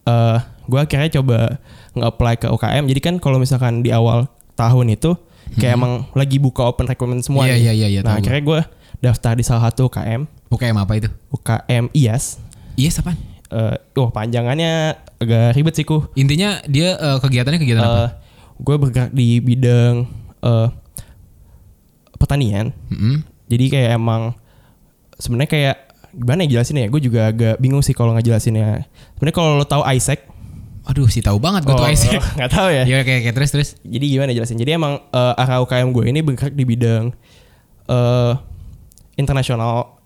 [0.06, 1.62] eh gue akhirnya coba
[1.94, 2.84] nge-apply ke UKM.
[2.90, 4.26] Jadi kan kalau misalkan di awal
[4.58, 5.14] tahun itu
[5.54, 7.46] kayak emang lagi buka open recruitment semua.
[7.46, 7.54] Hmm.
[7.54, 7.88] Iya, nih.
[7.88, 8.60] iya, Nah akhirnya gue
[9.00, 11.08] daftar di salah satu UKM, UKM apa itu?
[11.30, 12.42] UKM IAS.
[12.76, 13.16] Iya, apaan?
[13.46, 16.02] Eh, oh panjangannya agak ribet sih ku.
[16.18, 17.94] Intinya dia eh, kegiatannya kegiatan apa?
[17.94, 18.10] Eh,
[18.58, 20.10] gue bergerak di bidang
[20.42, 20.68] eh,
[22.18, 22.74] pertanian.
[22.90, 23.22] Mm-mm.
[23.46, 24.34] Jadi kayak emang
[25.16, 25.76] sebenarnya kayak
[26.16, 26.88] gimana ya jelasin ya?
[26.90, 28.88] Gue juga agak bingung sih kalau ngejelasinnya.
[29.16, 30.26] Sebenarnya kalau lo tahu Isaac,
[30.86, 31.82] Aduh, sih tahu banget gue tuh.
[31.82, 31.90] Oh,
[32.38, 32.82] nggak tahu ya.
[32.90, 33.68] Iya, oke, oke, terus terus.
[33.82, 34.58] Jadi gimana jelasin?
[34.58, 37.10] Jadi emang eh, arah UKM gue ini bergerak di bidang
[37.86, 38.32] eh
[39.16, 39.96] internasional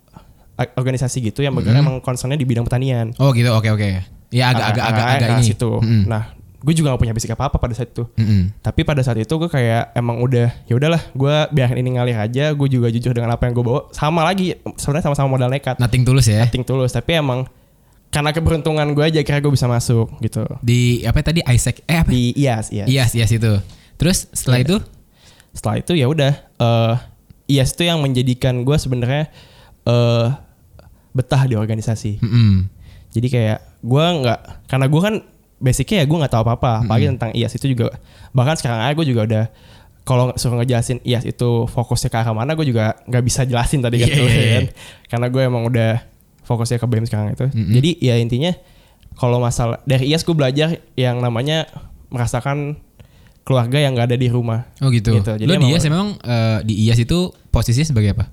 [0.61, 3.13] organisasi gitu yang bergerak emang concernnya di bidang pertanian.
[3.17, 3.49] Oh, gitu.
[3.53, 3.89] Oke, oke.
[4.31, 5.43] Ya agak agak agak agak ini.
[5.43, 5.71] situ.
[5.81, 6.05] Mm-mm.
[6.07, 8.05] Nah, gue juga gak punya basic apa apa pada saat itu.
[8.15, 8.53] Mm-mm.
[8.61, 12.53] Tapi pada saat itu gue kayak emang udah ya udahlah, gue biarin ini ngalir aja.
[12.53, 13.89] Gue juga jujur dengan apa yang gue bawa.
[13.91, 15.81] Sama lagi, sebenarnya sama-sama modal nekat.
[15.81, 16.45] Nothing tulus ya.
[16.47, 16.93] Nothing tulus.
[16.93, 17.49] Tapi emang
[18.11, 20.43] karena keberuntungan gue aja kira gue bisa masuk gitu.
[20.61, 21.83] Di apa tadi Isaac?
[21.87, 22.11] Eh apa?
[22.11, 22.87] Di IAS, IAS.
[22.87, 23.53] Iya, iya itu.
[23.97, 24.67] Terus setelah Iya.
[24.67, 24.77] itu?
[25.51, 26.95] setelah itu ya udah eh
[27.51, 29.27] IAS itu yang menjadikan gue sebenarnya
[29.83, 30.27] eh
[31.11, 32.71] betah di organisasi Mm-mm.
[33.11, 34.41] jadi kayak gue nggak
[34.71, 35.15] karena gue kan
[35.59, 37.99] basicnya ya gue nggak tahu apa apa apalagi tentang IAS itu juga
[38.31, 39.45] bahkan sekarang aja gue juga udah
[40.01, 43.99] kalau suruh ngejelasin IAS itu fokusnya ke arah mana gue juga nggak bisa jelasin tadi
[43.99, 44.47] kan, Iya, iya, iya.
[44.55, 44.65] kan.
[45.11, 45.93] karena gue emang udah
[46.51, 47.71] fokusnya ke BEM sekarang itu Mm-mm.
[47.71, 48.51] jadi ya intinya
[49.15, 51.71] kalau masalah dari IAS gue belajar yang namanya
[52.09, 52.75] merasakan
[53.43, 55.15] keluarga yang nggak ada di rumah Oh gitu.
[55.15, 58.25] Gitu, jadi Lo di IAS memang eh, di IAS itu posisinya sebagai apa?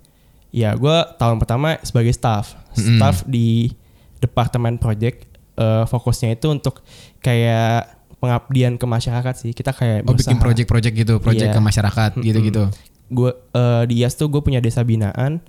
[0.49, 3.69] Ya, gue tahun pertama sebagai staff, staff di
[4.17, 5.29] departemen project.
[5.57, 6.85] eh, fokusnya itu untuk
[7.17, 9.51] kayak pengabdian ke masyarakat sih.
[9.51, 11.55] Kita kayak Oh bikin project-project gitu, project Iya.
[11.57, 12.63] ke masyarakat gitu-gitu.
[13.07, 15.39] Gue eh, di IAS tuh gue punya desa binaan.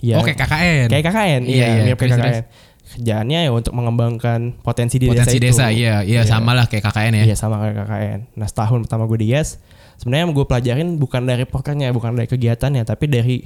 [0.00, 0.86] Ya, Oh kayak KKN.
[0.88, 1.82] kayak KKN, Iya, iya, iya.
[1.84, 2.44] mirip kayak KKN.
[2.82, 5.80] Kerjaannya ya untuk mengembangkan potensi di Potensi desa, desa, itu.
[5.80, 7.24] iya, iya sama lah kayak KKN ya.
[7.24, 8.20] Iya sama kayak KKN.
[8.34, 9.62] Nah setahun pertama gue di IAS,
[9.96, 13.36] sebenarnya yang gue pelajarin bukan dari prokernya, bukan dari kegiatannya, tapi dari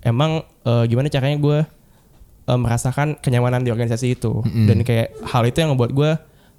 [0.00, 1.58] emang eh, gimana caranya gue
[2.44, 4.40] eh, merasakan kenyamanan di organisasi itu.
[4.42, 6.10] Dan kayak hal itu yang membuat gue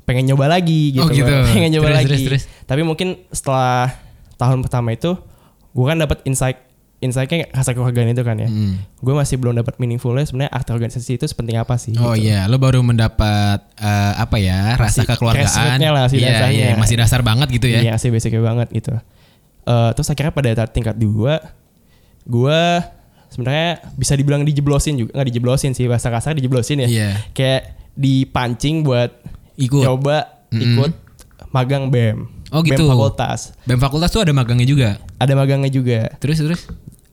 [0.06, 1.04] pengen nyoba lagi gitu.
[1.04, 1.28] Oh, gitu.
[1.50, 2.08] pengen nyoba Terus, lagi.
[2.08, 2.44] terus, terus.
[2.64, 3.94] Tapi mungkin setelah
[4.36, 5.18] tahun pertama itu,
[5.70, 6.58] gue kan dapat insight
[7.00, 8.52] insightnya rasa kekeluargaan itu kan ya.
[8.52, 8.76] Mm.
[9.00, 11.96] Gue masih belum dapat meaningfulnya sebenarnya arti organisasi itu sepenting apa sih?
[11.96, 12.28] Oh gitu.
[12.28, 15.78] iya, lo baru mendapat eh, apa ya rasa Masih kekeluargaan.
[15.80, 16.52] lah, masih dasarnya.
[16.52, 17.80] iya, masih dasar banget gitu ya.
[17.88, 18.92] Iya, masih basicnya banget gitu.
[19.64, 21.40] Eh, terus akhirnya pada tingkat dua,
[22.28, 22.62] gue
[23.32, 26.88] sebenarnya bisa dibilang dijeblosin juga, nggak dijeblosin sih bahasa kasar dijeblosin ya.
[26.92, 27.10] Iya.
[27.32, 29.16] Kayak dipancing buat
[29.56, 29.84] Ikut.
[29.88, 30.64] coba Mm-mm.
[30.66, 30.92] ikut
[31.52, 32.39] magang BEM.
[32.50, 32.82] Oh, gitu.
[32.82, 33.40] BEM fakultas.
[33.64, 34.90] BEM fakultas tuh ada magangnya juga.
[35.18, 36.10] Ada magangnya juga.
[36.18, 36.62] Terus terus.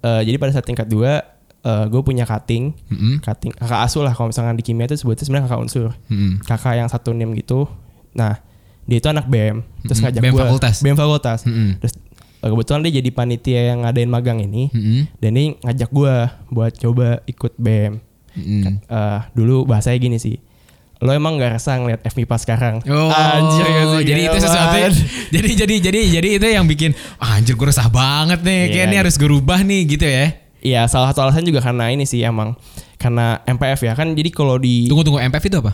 [0.00, 1.24] Eh, jadi pada saat tingkat dua,
[1.66, 3.18] gue punya cutting, Mm-mm.
[3.18, 5.90] cutting kakak asuh lah kalau misalkan di kimia itu sebutnya sebenarnya kakak unsur.
[6.06, 6.38] Mm-mm.
[6.46, 7.66] Kakak yang satu nim gitu.
[8.14, 8.38] Nah,
[8.86, 9.66] dia itu anak BEM.
[9.82, 10.04] Terus Mm-mm.
[10.06, 10.42] ngajak BEM gue.
[10.46, 10.76] fakultas?
[10.78, 11.40] BEM fakultas.
[11.42, 11.82] Mm-mm.
[11.82, 11.94] Terus
[12.38, 15.00] eh, kebetulan dia jadi panitia yang ngadain magang ini Mm-mm.
[15.18, 16.14] dan dia ngajak gua
[16.54, 17.98] buat coba ikut BEM.
[18.38, 18.62] Mm-mm.
[18.86, 20.38] Eh, dulu bahasanya gini sih.
[21.06, 22.74] Lo emang gak resah ngeliat FMIPA sekarang?
[22.84, 24.02] Oh, Anjir gak sih?
[24.04, 24.76] jadi itu Gila sesuatu
[25.28, 28.72] jadi jadi jadi jadi itu yang bikin "Ah, anjir gue resah banget nih Iya.
[28.72, 30.34] kayak ini harus gue rubah nih gitu ya.
[30.58, 32.58] Iya salah satu alasan juga karena ini sih emang
[32.96, 35.72] karena MPF ya kan jadi kalau di Tunggu tunggu MPF itu apa?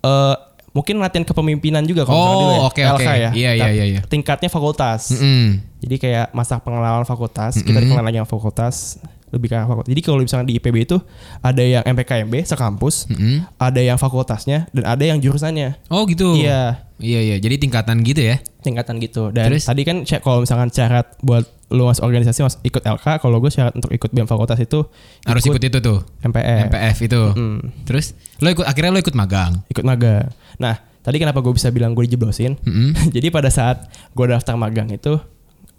[0.00, 0.36] eh,
[0.72, 2.60] mungkin latihan kepemimpinan juga kalau Oh, misalnya dulu ya.
[2.64, 2.96] oke, oke.
[2.96, 3.30] LK ya.
[3.30, 4.00] Iya, iya, iya, iya.
[4.02, 5.12] Tingkatnya fakultas.
[5.12, 5.60] Mm-mm.
[5.78, 7.82] Jadi kayak masa pengenalan fakultas, kita Mm-mm.
[7.84, 8.96] dikenal lagi yang fakultas,
[9.32, 9.88] lebih ke fakultas.
[9.88, 10.96] Jadi kalau misalnya di IPB itu
[11.40, 13.48] ada yang MPKMB sekampus, Mm-mm.
[13.56, 15.80] ada yang fakultasnya dan ada yang jurusannya.
[15.88, 16.36] Oh gitu.
[16.36, 17.36] Iya, Iya iya.
[17.36, 18.38] Jadi tingkatan gitu ya.
[18.62, 19.34] tingkatan gitu.
[19.34, 19.66] Dan Terus?
[19.66, 23.48] tadi kan cek kalau misalkan syarat buat lu masuk organisasi mas ikut LK, kalau gue
[23.48, 24.86] syarat untuk ikut BEM fakultas itu
[25.24, 25.98] Harus ikut itu tuh.
[26.22, 26.70] MPF.
[26.70, 27.22] MPF itu.
[27.32, 29.66] Mm, Terus lo ikut akhirnya lo ikut magang.
[29.66, 30.30] ikut magang.
[30.56, 32.54] Nah, tadi kenapa gue bisa bilang gue dijeblosin?
[32.60, 32.94] Mm-mm.
[33.16, 35.18] Jadi pada saat gue daftar magang itu,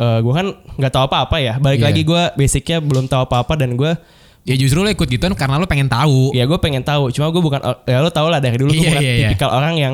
[0.03, 1.53] eh gue kan nggak tahu apa-apa ya.
[1.57, 1.87] Balik Iya.
[1.87, 3.95] lagi gue basicnya belum tahu apa-apa dan gue
[4.43, 6.31] Ya justru lo ikut gituan karena lo pengen tahu.
[6.31, 8.89] ya gue pengen tahu cuma gue bukan ya lo tau lah dari dulu gue Iya,
[8.89, 9.21] bukan iya, iya.
[9.25, 9.93] tipikal orang yang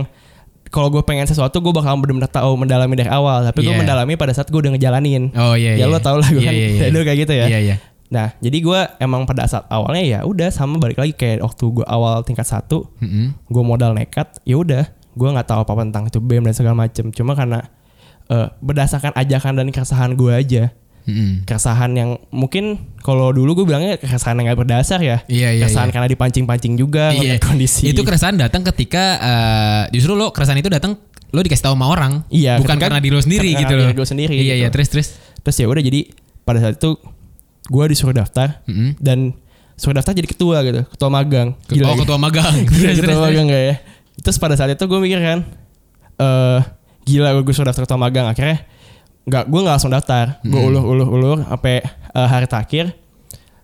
[0.68, 3.78] kalau gue pengen sesuatu gue bakal benar-benar tahu mendalami dari awal tapi gue Iya.
[3.80, 5.86] mendalami pada saat gue udah ngejalanin Oh iya ya iya.
[5.86, 6.68] lo tau lah gue Iya, kan iya.
[6.80, 7.76] dari dulu kayak gitu ya Iya iya.
[8.10, 11.86] nah jadi gue emang pada saat awalnya ya udah sama balik lagi kayak waktu gue
[11.86, 13.38] awal tingkat satu Mm-mm.
[13.46, 17.10] gue modal nekat ya udah gue nggak tahu apa tentang itu BEM dan segala macem
[17.12, 17.70] cuma karena
[18.30, 20.64] eh, berdasarkan ajakan dan keresahan gue aja
[21.02, 21.42] Mm-mm.
[21.44, 25.62] keresahan yang mungkin kalau dulu gue bilangnya keresahan yang gak berdasar ya Iya iya.
[25.64, 25.94] keresahan iya.
[25.96, 27.38] karena dipancing-pancing juga Iya.
[27.40, 31.86] kondisi Itu keresahan datang ketika eh, justru lo keresahan itu datang lo dikasih tahu sama
[31.88, 33.86] orang, Iya, bukan ketika- karena diri lo sendiri gitu loh.
[33.92, 34.60] gue sendiri, Iya gitu.
[34.60, 35.08] iya terus terus.
[35.40, 36.10] terus ya udah jadi
[36.42, 36.98] pada saat itu
[37.66, 38.98] gue disuruh daftar Mm-mm.
[38.98, 39.38] dan
[39.76, 41.94] suruh daftar jadi ketua gitu ketua magang oh ya?
[41.96, 42.66] ketua magang.
[42.66, 43.76] Gila, Terus, ketua magang gak ya
[44.20, 45.40] terus pada saat itu gue mikir kan
[46.18, 46.60] eh
[47.10, 48.62] gila gue suruh daftar ketua magang akhirnya
[49.22, 52.94] nggak gue nggak langsung daftar gue ulur ulur ulur sampai eh, hari terakhir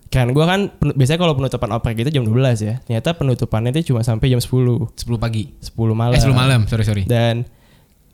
[0.06, 4.00] kan gue kan biasanya kalau penutupan oprek itu jam 12 ya ternyata penutupannya itu cuma
[4.00, 4.46] sampai jam 10
[4.94, 5.50] 10 10 pagi.
[5.92, 7.02] malam Eh 10 malam, sorry sorry.
[7.04, 7.42] dan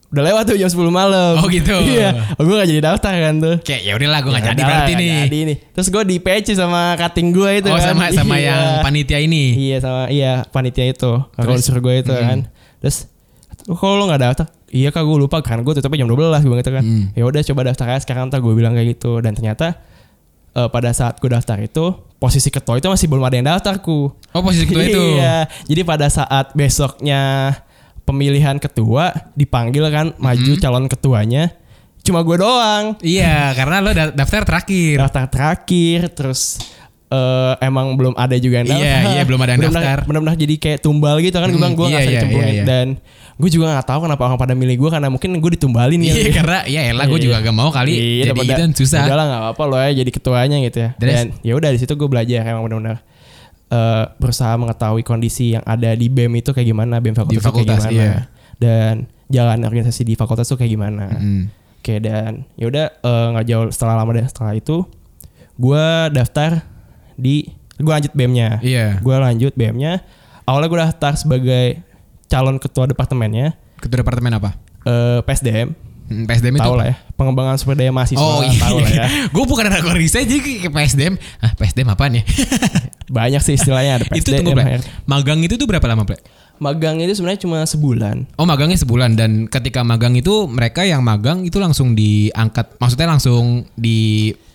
[0.08, 1.72] udah lewat tuh jam 10 malam Oh, gitu.
[1.90, 4.92] iya gue gak jadi daftar kan tuh Kayak ya udahlah gue nggak Ya jadi berarti
[4.94, 5.08] nih.
[5.22, 5.56] jadi nih.
[5.70, 7.84] Terus gue di PC sama cutting gue itu Oh kan.
[7.86, 8.44] sama sama Iya.
[8.46, 9.44] yang panitia ini.
[9.62, 11.12] Iya sama iya panitia itu.
[11.30, 11.56] Terus?
[11.58, 12.22] unsur gue itu Hmm.
[12.22, 12.38] kan.
[12.78, 12.96] Terus
[13.64, 14.46] "Oh, kalau lo gak daftar?
[14.72, 16.80] Iya kak gue lupa karena gue tutupnya jam 12 gue gitu kan.
[16.80, 17.04] Hmm.
[17.12, 19.76] Ya udah coba daftar aja sekarang ntar gue bilang kayak gitu dan ternyata
[20.50, 21.84] eh, pada saat gue daftar itu
[22.16, 23.98] posisi ketua itu masih belum ada yang daftarku.
[24.32, 24.96] Oh posisi ketua itu.
[25.18, 25.44] Iya.
[25.62, 27.52] Jadi pada saat besoknya
[28.02, 30.60] pemilihan ketua dipanggil kan maju Hmm.
[30.60, 31.52] calon ketuanya
[32.02, 32.98] cuma gue doang.
[32.98, 34.98] Iya, karena lo da- daftar terakhir.
[34.98, 36.58] daftar terakhir terus
[37.12, 39.12] eh, emang belum ada juga yang Iya, daftar.
[39.12, 39.98] iya, belum ada yang daftar.
[40.08, 42.64] Bener-bener jadi kayak tumbal gitu kan gue Hmm, bilang gue iya, nggak iya, iya, iya.
[42.64, 42.86] dan
[43.32, 46.32] gue juga nggak tahu kenapa orang pada milih gue karena mungkin gue ditumbalin Iya, ya
[46.32, 47.24] karena ya elah gue Iya.
[47.26, 49.04] juga gak mau kali Iya, jadi gitu susah.
[49.04, 50.90] Udah lah nggak apa-apa lo ya jadi ketuanya gitu ya.
[50.96, 51.12] Terus?
[51.12, 52.98] Dan ya udah di situ gue belajar emang benar-benar
[53.68, 57.42] eh, berusaha mengetahui kondisi yang ada di BEM itu kayak gimana, BEM fakultas, Di itu
[57.42, 57.92] kayak fakultas, gimana.
[57.94, 58.12] iya.
[58.54, 58.94] Dan
[59.26, 61.08] jalan organisasi di fakultas tuh kayak gimana.
[61.12, 61.42] Mm.
[61.76, 64.86] Oke dan ya udah eh, nggak jauh setelah lama deh setelah itu
[65.54, 66.62] gue daftar
[67.14, 68.60] di gue lanjut BEM-nya.
[68.62, 69.00] Iya.
[69.00, 70.04] Gue lanjut BEM-nya.
[70.44, 71.66] Awalnya gue daftar sebagai
[72.26, 74.56] calon ketua departemennya Ketua departemen apa?
[74.82, 75.74] eh, PSDM.
[76.02, 76.80] Hmm, PSDM itu Tahu apa?
[76.82, 78.18] lah ya pengembangan sumber daya mahasiswa.
[78.18, 79.06] Oh iya, tahu lah ya.
[79.34, 81.14] gue bukan anak riset jadi ke PSDM.
[81.38, 82.24] Ah PSDM apaan ya?
[83.16, 84.18] Banyak sih istilahnya ada PSDM.
[84.18, 84.58] itu tunggu.
[84.58, 84.82] HR.
[85.06, 86.18] Magang itu tuh berapa lama Ple?
[86.58, 88.26] Magang itu sebenarnya cuma sebulan.
[88.34, 93.66] Oh magangnya sebulan dan ketika magang itu mereka yang magang itu langsung diangkat, maksudnya langsung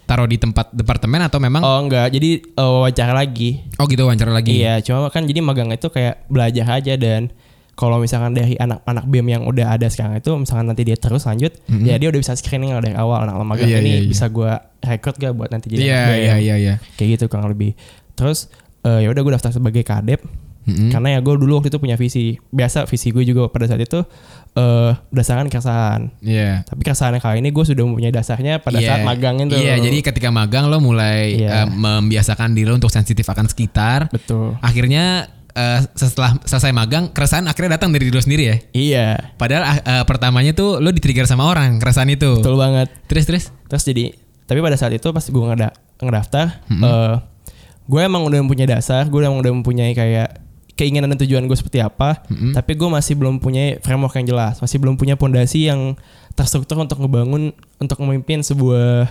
[0.07, 1.59] ditaruh di tempat departemen atau memang?
[1.59, 3.59] Oh, Oh enggak, jadi eh, wawancara lagi.
[3.75, 4.55] gitu wawancara lagi.
[4.55, 7.27] Iya, cuma kan jadi magang itu kayak belajar aja dan
[7.75, 11.51] kalau misalkan dari anak-anak BEM yang udah ada sekarang itu misalkan nanti dia terus lanjut,
[11.67, 14.09] ya dia udah bisa screening dari awal anak magang Iya, ini iya, iya.
[14.09, 16.73] bisa gua rekrut gak buat nanti jadi Iya anak iya iya iya.
[16.95, 17.75] Kayak gitu kurang lebih.
[18.15, 18.47] Terus
[18.81, 20.23] eh, ya udah gue daftar sebagai kadep
[20.65, 20.89] Mm-mm.
[20.89, 22.41] karena ya gue dulu waktu itu punya visi.
[22.49, 24.01] Biasa visi gue juga pada saat itu
[24.57, 26.01] eh berdasarkan keresahan.
[26.19, 26.65] Iya.
[26.65, 28.89] Tapi keresahan yang kali ini gue sudah mempunyai dasarnya pada Iya.
[28.89, 29.53] saat magang itu.
[29.53, 31.61] Iya, jadi ketika magang lo mulai Iya.
[31.61, 34.09] eh, membiasakan diri lo untuk sensitif akan sekitar.
[34.09, 34.57] betul.
[34.59, 38.55] Akhirnya eh, setelah selesai magang, keresahan akhirnya datang dari diri lo sendiri ya.
[38.71, 42.37] Iya, Padahal ah, eh, pertamanya tuh lo di-trigger sama orang keresahan itu.
[42.37, 42.89] betul banget.
[43.05, 43.43] Terus terus.
[43.65, 44.05] Terus jadi
[44.45, 46.81] tapi pada saat itu pas gue ngeda ngedaftar, Mm-mm.
[46.81, 47.15] eh,
[47.83, 50.45] gue emang udah mempunyai dasar, gue emang udah mempunyai kayak
[50.77, 52.53] keinginan dan tujuan gue seperti apa, Mm-mm.
[52.53, 55.97] tapi gue masih belum punya framework yang jelas, masih belum punya pondasi yang
[56.31, 59.09] terstruktur untuk ngebangun, untuk memimpin sebuah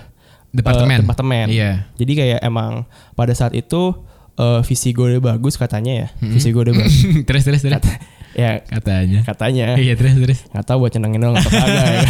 [0.48, 0.94] Departemen.
[0.94, 1.46] eh, departemen.
[1.50, 1.72] Iya.
[1.92, 3.92] Jadi kayak emang pada saat itu
[4.34, 6.96] eh, visi gue udah bagus katanya ya, visi gue udah bagus.
[7.28, 7.74] terus terus terus.
[7.76, 9.20] Kata- ya Katanya.
[9.24, 10.40] katanya, Iya terus terus.
[10.46, 12.02] nggak tahu buat nyenengin doang atau kagak ya.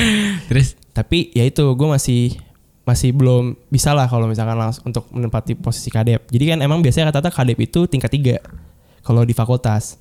[0.48, 2.40] Terus tapi ya itu gue masih
[2.82, 6.24] masih belum bisa lah kalau misalkan langsung untuk menempati posisi kadep.
[6.24, 8.36] Jadi kan emang biasanya rata-rata kadep itu tingkat tiga
[9.08, 9.96] kalau di fakultas.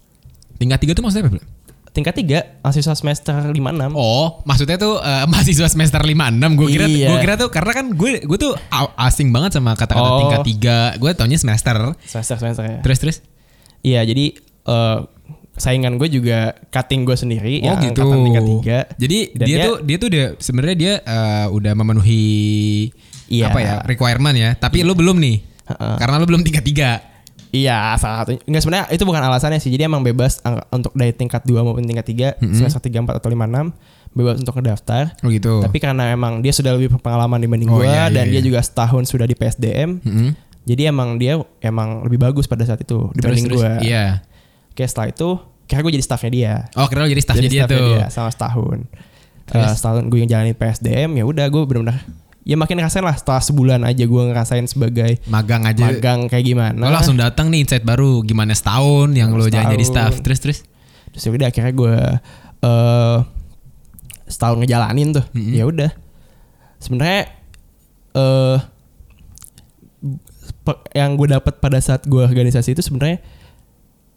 [0.57, 1.39] tingkat tiga tuh maksudnya apa?
[1.87, 3.93] Tingkat tiga mahasiswa semester lima enam.
[3.93, 6.13] Oh, maksudnya tuh eh, mahasiswa semester 56.
[6.53, 7.07] Gue kira Iya.
[7.07, 8.53] gue kira tuh karena kan gue gue tuh
[8.99, 10.19] asing banget sama kata-kata Oh.
[10.19, 10.77] tingkat tiga.
[10.97, 11.73] Gue taunya semester.
[12.03, 12.79] Semester semester ya.
[12.81, 13.17] Terus terus.
[13.79, 14.33] Iya jadi
[14.67, 14.97] eh,
[15.55, 18.01] saingan gue juga cutting gue sendiri Oh yang gitu.
[18.01, 18.77] angkatan tingkat tiga.
[18.95, 22.25] Jadi Dan dia, dia- tuh dia tuh udah sebenarnya dia eh, udah memenuhi
[23.27, 23.49] Iya.
[23.49, 24.53] apa ya requirement ya.
[24.53, 25.37] Tapi lu belum nih.
[25.67, 25.95] Heeh.
[25.97, 26.91] Karena lu belum tingkat tiga.
[27.49, 28.39] Iya salah satunya.
[28.43, 29.69] Enggak sebenarnya itu bukan alasannya sih.
[29.69, 32.53] Jadi emang bebas ang- untuk dari tingkat 2 maupun tingkat 3 Mm-mm.
[32.53, 33.71] semester 3, 4 atau 5, 6
[34.11, 35.15] bebas untuk ngedaftar.
[35.21, 35.61] Oh gitu.
[35.61, 38.43] Tapi karena emang dia sudah lebih berpengalaman dibanding Oh, gue iya, iya, dan dia iya.
[38.43, 40.01] juga setahun sudah di PSDM.
[40.01, 40.29] Mm-mm.
[40.63, 43.71] Jadi emang dia emang lebih bagus pada saat itu dibanding terus, gue.
[43.85, 44.19] Iya.
[44.69, 45.29] Oke setelah itu
[45.63, 46.53] kira gue jadi staffnya dia.
[46.73, 47.89] Oh kira jadi staffnya jadi dia staffnya tuh.
[47.93, 48.77] dia selama setahun.
[49.47, 49.63] Terus?
[49.63, 52.03] Eh, setahun gue yang jalanin PSDM ya udah gue benar-benar
[52.47, 55.83] ya makin ngerasain lah setelah sebulan aja gue ngerasain sebagai Magang aja.
[55.83, 56.79] magang kayak gimana.
[56.79, 60.59] Lo langsung datang nih insight baru gimana setahun yang lo jadi jadi staff terus terus.
[61.11, 61.95] Terus ya udah akhirnya gue
[62.63, 63.17] eh
[64.25, 65.25] setahun ngejalanin tuh.
[65.35, 65.51] Mm-mm.
[65.51, 65.91] Ya udah.
[66.79, 67.27] Sebenarnya
[68.15, 68.57] eh
[70.63, 73.19] pe- yang gue dapat pada saat gue organisasi itu sebenarnya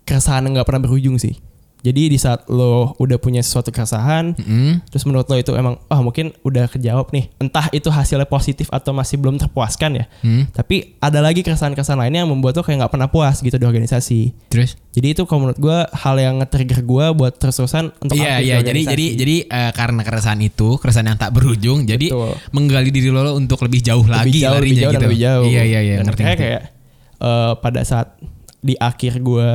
[0.06, 1.34] keresahan nggak pernah berujung sih.
[1.80, 4.84] Jadi di saat lo udah punya sesuatu keresahan, Mm-mm.
[4.92, 7.32] terus menurut lo itu emang, ah mungkin udah kejawab nih.
[7.40, 10.04] Entah itu hasilnya positif atau masih belum terpuaskan ya.
[10.20, 10.44] Hmm.
[10.52, 14.36] Tapi ada lagi keresahan-keresahan lainnya yang membuat lo kayak nggak pernah puas gitu di organisasi.
[14.52, 14.76] Terus?
[14.90, 18.56] Jadi itu kalau menurut gue hal yang nge-trigger gue buat terus-terusan untuk Iya aktif iya
[18.60, 22.34] jadi jadi jadi eh, karena keresahan itu keresahan yang tak berujung jadi Betul.
[22.50, 24.98] menggali diri lo untuk lebih jauh lagi lebih jauh, lebih larinya jauh, gitu.
[24.98, 25.44] dan lebih jauh.
[25.46, 26.44] Iya iya iya Dan ngerti kayak ngerti.
[26.50, 26.62] kayak
[27.22, 28.08] eh, pada saat
[28.60, 29.48] di akhir gue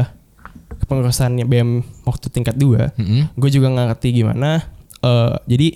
[0.85, 1.69] kepengurusannya BM
[2.03, 3.21] waktu tingkat 2 Mm-mm.
[3.33, 4.61] gue juga nggak ngerti gimana.
[5.01, 5.67] eh jadi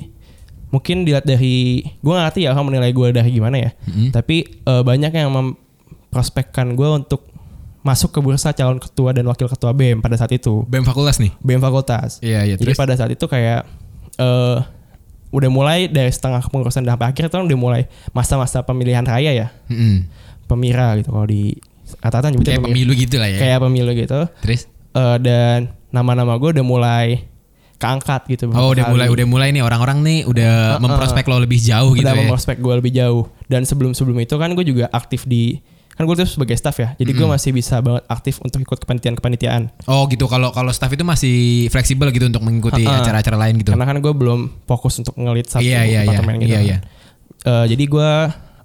[0.70, 3.72] mungkin dilihat dari gue nggak ngerti ya orang menilai gue dari gimana ya.
[3.84, 4.10] Mm-mm.
[4.12, 7.26] Tapi eh, banyak yang memprospekkan gue untuk
[7.80, 10.62] masuk ke bursa calon ketua dan wakil ketua BM pada saat itu.
[10.64, 11.32] BEM fakultas nih.
[11.40, 12.20] BM fakultas.
[12.20, 12.78] Iya iya Jadi terus.
[12.78, 13.64] pada saat itu kayak
[14.16, 14.58] eh
[15.30, 19.30] udah mulai dari setengah kepengurusan dan sampai akhir itu kan udah mulai masa-masa pemilihan raya
[19.32, 20.10] ya, Mm-mm.
[20.44, 21.54] pemira gitu kalau di
[21.96, 22.74] kata-kata nyebutnya Kayak pemira.
[22.76, 23.38] pemilu gitu lah ya.
[23.40, 24.20] kayak pemilu gitu.
[24.42, 24.62] Terus?
[25.00, 25.58] Eh, dan
[25.96, 27.24] nama-nama gue udah mulai
[27.80, 28.52] keangkat gitu.
[28.52, 29.16] Oh udah beberapa mulai kali.
[29.16, 30.84] udah mulai nih orang-orang nih udah Uh-uh.
[30.84, 32.20] memprospek lo lebih jauh gitu udah ya.
[32.28, 33.24] memprospek gue lebih jauh.
[33.48, 35.56] Dan sebelum-sebelum itu kan gue juga aktif di
[35.96, 36.96] kan gue tuh sebagai staff ya.
[37.00, 37.36] Jadi gue Mm-mm.
[37.40, 39.88] masih bisa banget aktif untuk ikut kepanitiaan-kepanitiaan.
[39.88, 43.72] Oh gitu kalau kalau staff itu masih fleksibel gitu untuk mengikuti acara-acara lain gitu.
[43.72, 46.04] Karena kan gue belum fokus untuk ngelit satu iya iya.
[46.04, 46.52] departemen gitu.
[46.52, 46.68] Iya kan.
[46.68, 46.78] iya.
[47.40, 48.12] Eh, jadi gue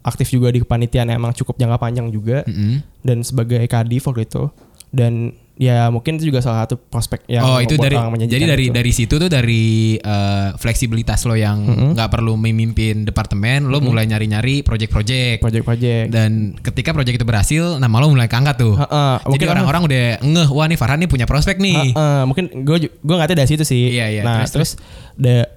[0.04, 2.82] aktif juga di kepanitiaan emang cukup jangka panjang juga Mm-mm.
[3.06, 4.50] dan sebagai kadif waktu itu
[4.94, 7.94] dan ya mungkin itu juga salah satu prospek yang oh itu dari
[8.26, 8.74] jadi dari gitu.
[8.74, 11.62] dari situ tuh dari eh, fleksibilitas lo yang
[11.94, 15.38] nggak perlu memimpin departemen lo mulai nyari-nyari project-project.
[15.38, 16.10] Project-project.
[16.10, 18.74] Dan ketika project itu berhasil nama lo mulai keangkat tuh.
[18.74, 21.94] Heeh, jadi mungkin orang-orang udah ngeh wah nih Farhan nih punya prospek nih.
[21.94, 23.94] Heeh, mungkin gue gue nggak tahu dari situ sih.
[23.94, 24.22] Iya, iya.
[24.26, 24.70] nah Terus, terus,
[25.14, 25.50] da-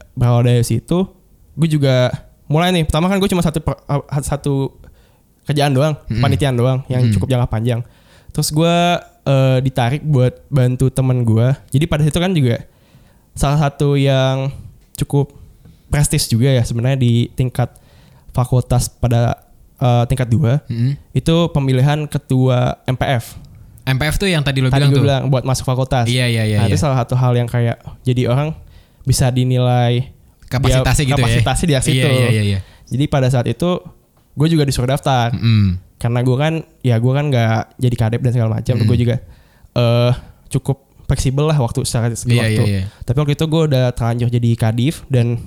[0.46, 1.10] dari situ
[1.58, 2.14] gue juga
[2.46, 2.86] mulai nih.
[2.86, 4.78] Pertama kan gue cuma satu uh, satu
[5.50, 6.22] kerjaan doang Mm-mm.
[6.22, 7.18] panitiaan doang yang Mm.
[7.18, 7.82] cukup jangka panjang.
[8.30, 8.76] Terus gue
[9.28, 12.64] eh, ditarik buat bantu temen gue jadi pada situ kan juga
[13.36, 14.50] salah satu yang
[14.96, 15.36] cukup
[15.88, 17.76] prestis juga ya sebenarnya di tingkat
[18.32, 19.36] fakultas pada
[19.78, 20.96] eh, tingkat dua Mm-mm.
[21.12, 23.36] itu pemilihan ketua MPF
[23.88, 26.58] MPF tuh yang tadi lo tadi bilang tuh bilang buat masuk fakultas iya iya iya,
[26.60, 26.74] nah, iya.
[26.74, 28.52] itu salah satu hal yang kayak jadi orang
[29.04, 30.12] bisa dinilai
[30.48, 32.04] kapasitasnya dia- gitu kapasitasnya ya di situ.
[32.04, 32.60] iya iya iya, iya.
[32.88, 33.84] Jadi pada saat itu
[34.34, 35.76] gue juga disuruh daftar Mm-mm.
[35.98, 38.76] Karena gue kan ya gue kan nggak jadi kadep dan segala macam.
[38.78, 38.86] Mm.
[38.86, 39.16] Gue juga
[39.74, 40.12] eh
[40.48, 42.54] cukup fleksibel lah waktu secara segi iya waktu.
[42.54, 45.40] iya iya Tapi waktu itu gue udah terlanjur jadi kadif dan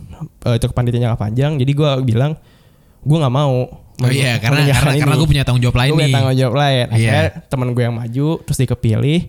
[0.43, 1.53] eh, itu kepanitiaan jangka panjang.
[1.57, 2.33] Jadi gue bilang
[3.01, 3.69] gue nggak mau.
[4.01, 5.01] Oh iya karena karena, ini.
[5.05, 6.15] karena gue punya tanggung jawab lain gue punya nih.
[6.17, 6.85] tanggung jawab lain.
[6.89, 7.43] Akhirnya Iya.
[7.47, 9.21] temen gue yang maju terus dia kepilih.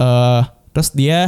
[0.00, 1.18] eh terus dia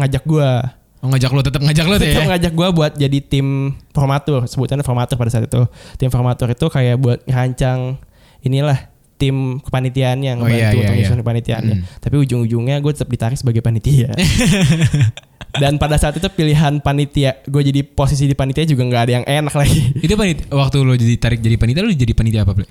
[0.00, 0.50] ngajak gue
[0.98, 2.26] Oh, ngajak lo tetap ngajak lo tuh ya.
[2.26, 5.62] ngajak gue buat jadi tim formatur, sebutannya formatur pada saat itu.
[5.94, 8.02] Tim formatur itu kayak buat ngerancang
[8.40, 8.78] inilah
[9.18, 11.00] tim kepanitiaan yang Oh, bantu iya, iya, untuk iya.
[11.02, 11.76] nyusun kepanitiaannya.
[11.76, 11.84] Hmm.
[11.98, 14.14] Tapi ujung-ujungnya gue tetap ditarik sebagai panitia.
[15.62, 19.26] Dan pada saat itu pilihan panitia, gue jadi posisi di panitia juga nggak ada yang
[19.26, 19.80] enak lagi.
[19.98, 22.68] Itu panit waktu lo jadi tarik jadi panitia lo jadi panitia apa, Ple?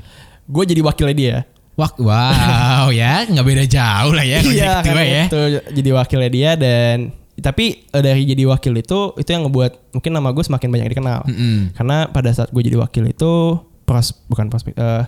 [0.47, 1.38] gue jadi wakilnya dia.
[1.75, 5.23] Wah, wow ya, nggak beda jauh lah ya Iya, ketua karena ya.
[5.30, 5.41] itu
[5.77, 6.97] jadi wakilnya dia dan
[7.38, 11.21] tapi eh, dari jadi wakil itu itu yang ngebuat mungkin nama gue semakin banyak dikenal.
[11.30, 11.75] Mm-mm.
[11.77, 15.03] Karena pada saat gue jadi wakil itu pros bukan prospek eh,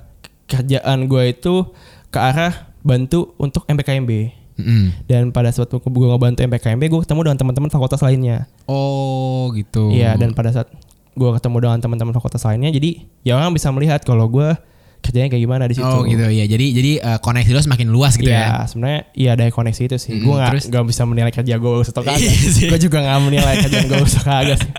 [0.49, 1.69] kerjaan gue itu
[2.09, 4.11] ke arah bantu untuk MPKMB
[4.59, 5.05] Mm-mm.
[5.07, 8.49] dan pada saat gue ngebantu MPKMB gue ketemu dengan teman-teman fakultas lainnya.
[8.65, 9.93] Oh gitu.
[9.93, 10.67] Iya dan pada saat
[11.15, 14.55] gue ketemu dengan teman-teman fakultas lainnya jadi ya orang bisa melihat kalau gue
[14.99, 15.87] kerjanya kayak gimana di situ.
[15.87, 16.43] Oh gitu ya.
[16.43, 18.35] Jadi jadi eh, koneksi lo semakin luas gitu ya.
[18.35, 20.11] Iya, sebenarnya iya ada koneksi itu sih.
[20.19, 20.63] Mm, gue nggak terus?
[20.67, 22.19] nggak bisa menilai kerja gue atau kagak.
[22.19, 24.71] Iya gue juga nggak menilai kerjaan gue atau kagak sih.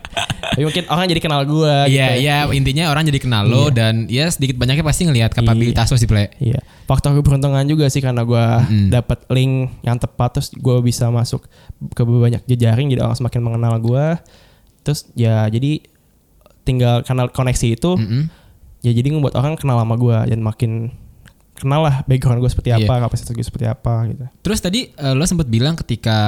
[0.51, 1.75] Tapi mungkin orang jadi kenal gue.
[1.87, 2.21] Iya gitu.
[2.21, 3.73] iya intinya orang jadi kenal lo Iya.
[3.73, 6.35] dan ya sedikit banyaknya pasti ngelihat kapabilitas lo sih Ple.
[6.37, 8.89] Iya, faktor keberuntungan juga sih karena gue Mm.
[8.91, 11.47] dapat link yang tepat terus gue bisa masuk
[11.91, 14.07] ke banyak jejaring jadi orang semakin mengenal gue.
[14.81, 15.81] Terus ya jadi
[16.61, 18.29] tinggal kanal koneksi itu Mm-mm.
[18.81, 20.93] ya jadi ngebuat orang kenal sama gue dan makin
[21.61, 22.83] kenal lah background gue seperti Iya.
[22.83, 24.25] apa, kapasitas gue seperti apa gitu.
[24.41, 26.19] Terus tadi eh, lo sempat bilang ketika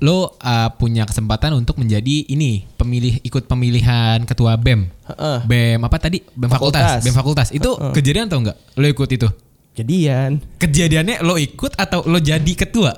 [0.00, 4.88] lo eh, punya kesempatan untuk menjadi ini pemilih ikut pemilihan ketua BEM.
[5.12, 5.38] Heeh.
[5.44, 6.24] BEM apa tadi?
[6.26, 6.80] BEM fakultas.
[6.80, 7.00] Fakultas.
[7.02, 7.48] BEM fakultas.
[7.50, 7.92] Itu Heeh.
[7.92, 8.56] kejadian atau enggak?
[8.74, 9.28] Lo ikut itu?
[9.72, 12.92] Jadian Kejadiannya lo ikut atau lo jadi ketua?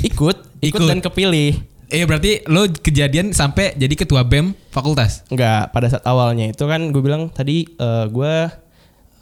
[0.00, 0.84] ikut, ikut, Ikut.
[0.84, 1.54] dan kepilih.
[1.86, 5.22] Eh berarti lo kejadian sampai jadi ketua BEM fakultas.
[5.26, 8.34] Enggak, pada saat awalnya itu kan gue bilang tadi eh, gue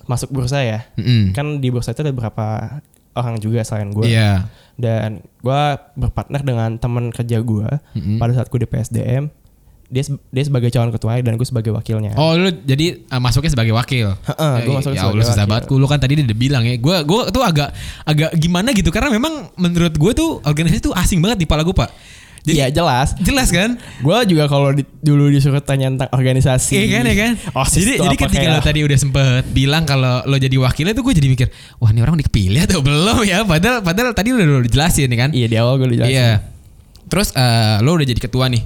[0.05, 0.87] masuk bursa ya.
[0.95, 1.33] Mm-mm.
[1.33, 2.79] Kan di bursa itu ada beberapa
[3.13, 4.09] orang juga selain gue.
[4.09, 4.49] Iya.
[4.75, 5.63] Dan gue
[5.95, 8.17] berpartner dengan teman kerja gue Mm-mm.
[8.17, 9.29] pada saat gue di PSDM.
[9.93, 12.17] Dia dia sebagai calon ketua dan gue sebagai wakilnya.
[12.17, 14.17] Oh lu jadi uh, masuknya sebagai wakil.
[14.17, 15.69] Heeh, gue Eh, masuk ya sebagai Allah susah banget.
[15.69, 16.81] Lu kan tadi udah bilang ya.
[16.81, 17.77] Gue gua tuh agak
[18.09, 21.77] agak gimana gitu karena memang menurut gue tuh organisasi tuh asing banget di kepala gue
[21.77, 21.93] pak.
[22.43, 23.15] Jadi Iya jelas.
[23.19, 23.79] jelas kan?
[23.99, 26.75] Gue juga kalau di- dulu disuruh tanya tentang organisasi.
[26.75, 27.33] Iya kan ya kan?
[27.53, 31.15] Oh, jadi jadi ketika lo tadi udah sempet bilang kalau lo jadi wakilnya tuh gue
[31.15, 31.47] jadi mikir,
[31.79, 33.47] wah ini orang udah kepilih atau belum ya?
[33.47, 35.31] Padahal padahal tadi udah lo dijelasin ya kan?
[35.31, 36.13] Iya di awal gue udah jelasin.
[36.13, 36.29] Iya.
[37.07, 38.63] Terus eh, lo udah jadi ketua nih.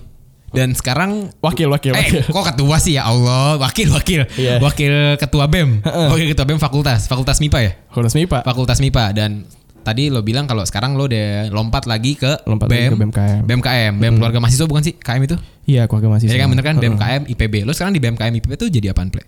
[0.46, 2.22] Dan sekarang Wakil wakil wakil.
[2.22, 3.60] Eh, kok ketua sih ya Allah?
[3.60, 4.24] Wakil, wakil.
[4.40, 4.56] Iya.
[4.56, 5.84] Wakil ketua BEM.
[5.84, 7.72] Wakil ketua BEM fakultas, Fakultas MIPA ya?
[7.92, 8.40] Resmi pak.
[8.40, 9.44] Fakultas MIPA dan
[9.86, 12.90] tadi lo bilang kalau sekarang lo udah lompat lagi ke Lompat lagi BEM.
[12.90, 13.40] ke BMKM.
[13.44, 14.94] BMKM, BEM keluarga mahasiswa bukan sih?
[14.94, 15.36] KM itu?
[15.64, 16.28] Iya keluarga mahasiswa.
[16.28, 16.74] Jadi kan bener kan.
[16.76, 17.54] BMKM IPB.
[17.62, 19.22] Lo sekarang di BMKM IPB tuh jadi apaan, Ple?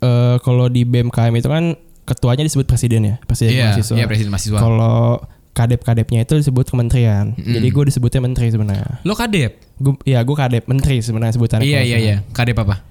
[0.00, 3.94] Eh, kalau di BMKM itu kan ketuanya disebut presiden ya, presiden Iya, mahasiswa.
[3.94, 4.58] iya presiden mahasiswa.
[4.58, 7.32] Kalau kadep-kadepnya itu disebut kementerian.
[7.32, 7.54] Mm-mm.
[7.54, 9.00] Jadi gue disebutnya menteri sebenarnya.
[9.02, 9.54] Lo kadep?
[9.76, 11.64] Gue ya gue kadep menteri sebenarnya sebutannya.
[11.64, 12.16] Iya, iya, iya.
[12.30, 12.82] Kadep apa?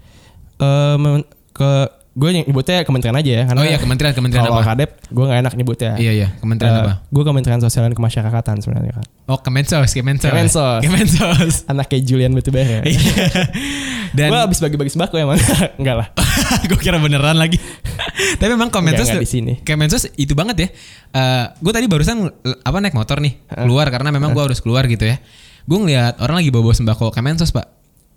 [0.57, 1.71] Eh, men- ke
[2.13, 3.43] gue yang nyebutnya kementerian aja ya.
[3.49, 4.69] Karena Oh iya, kementerian, kementerian kalau apa?
[4.77, 5.91] kadep gue gak enak nyebutnya.
[5.97, 6.27] Iya, iya.
[6.37, 6.93] Kementerian Eh, apa?
[7.09, 9.05] Gue Kementerian Sosial dan Kemasyarakatan sebenarnya kan.
[9.25, 10.29] Oh, Kemensos, Kemensos.
[10.29, 10.81] Kemensos.
[10.85, 11.53] Kemensos.
[11.73, 12.85] Anak kayak Julian Batubara.
[12.85, 13.25] Iya.
[14.13, 15.41] Dan Gue abis bagi-bagi sembako emang.
[15.81, 16.07] Enggak lah.
[16.69, 17.57] gue kira beneran lagi.
[18.37, 19.53] Tapi memang Kemensos di sini.
[19.65, 20.67] Kemensos itu banget ya.
[21.11, 22.29] Eh gue tadi barusan
[22.61, 25.17] apa naik motor nih keluar karena memang gue harus keluar gitu ya.
[25.65, 27.73] Gue ngeliat orang lagi bawa sembako Kemensos pak.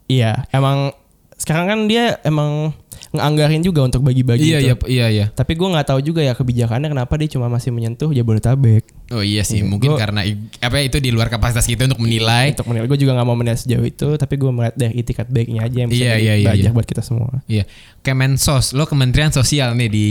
[0.07, 0.93] Iya, emang
[1.37, 2.77] sekarang kan dia emang
[3.09, 4.67] nganggarin juga untuk bagi-bagi iya itu.
[4.67, 5.27] iya iya iya.
[5.29, 8.83] Tapi gue nggak tahu juga ya kebijakannya kenapa dia cuma masih menyentuh Jabodetabek.
[9.09, 10.27] Oh iya sih Iya, mungkin gua- karena
[10.59, 12.51] apa itu di luar kapasitas kita untuk menilai.
[12.51, 15.61] Untuk menilai gue juga nggak mau menilai sejauh itu, tapi gue melihat dari itikat baiknya
[15.63, 16.71] aja yang bisa Iya, iya, iya, iya.
[16.71, 17.39] buat kita semua.
[17.47, 17.63] Iya.
[18.01, 20.07] Kemensos lo Kementerian Sosial nih di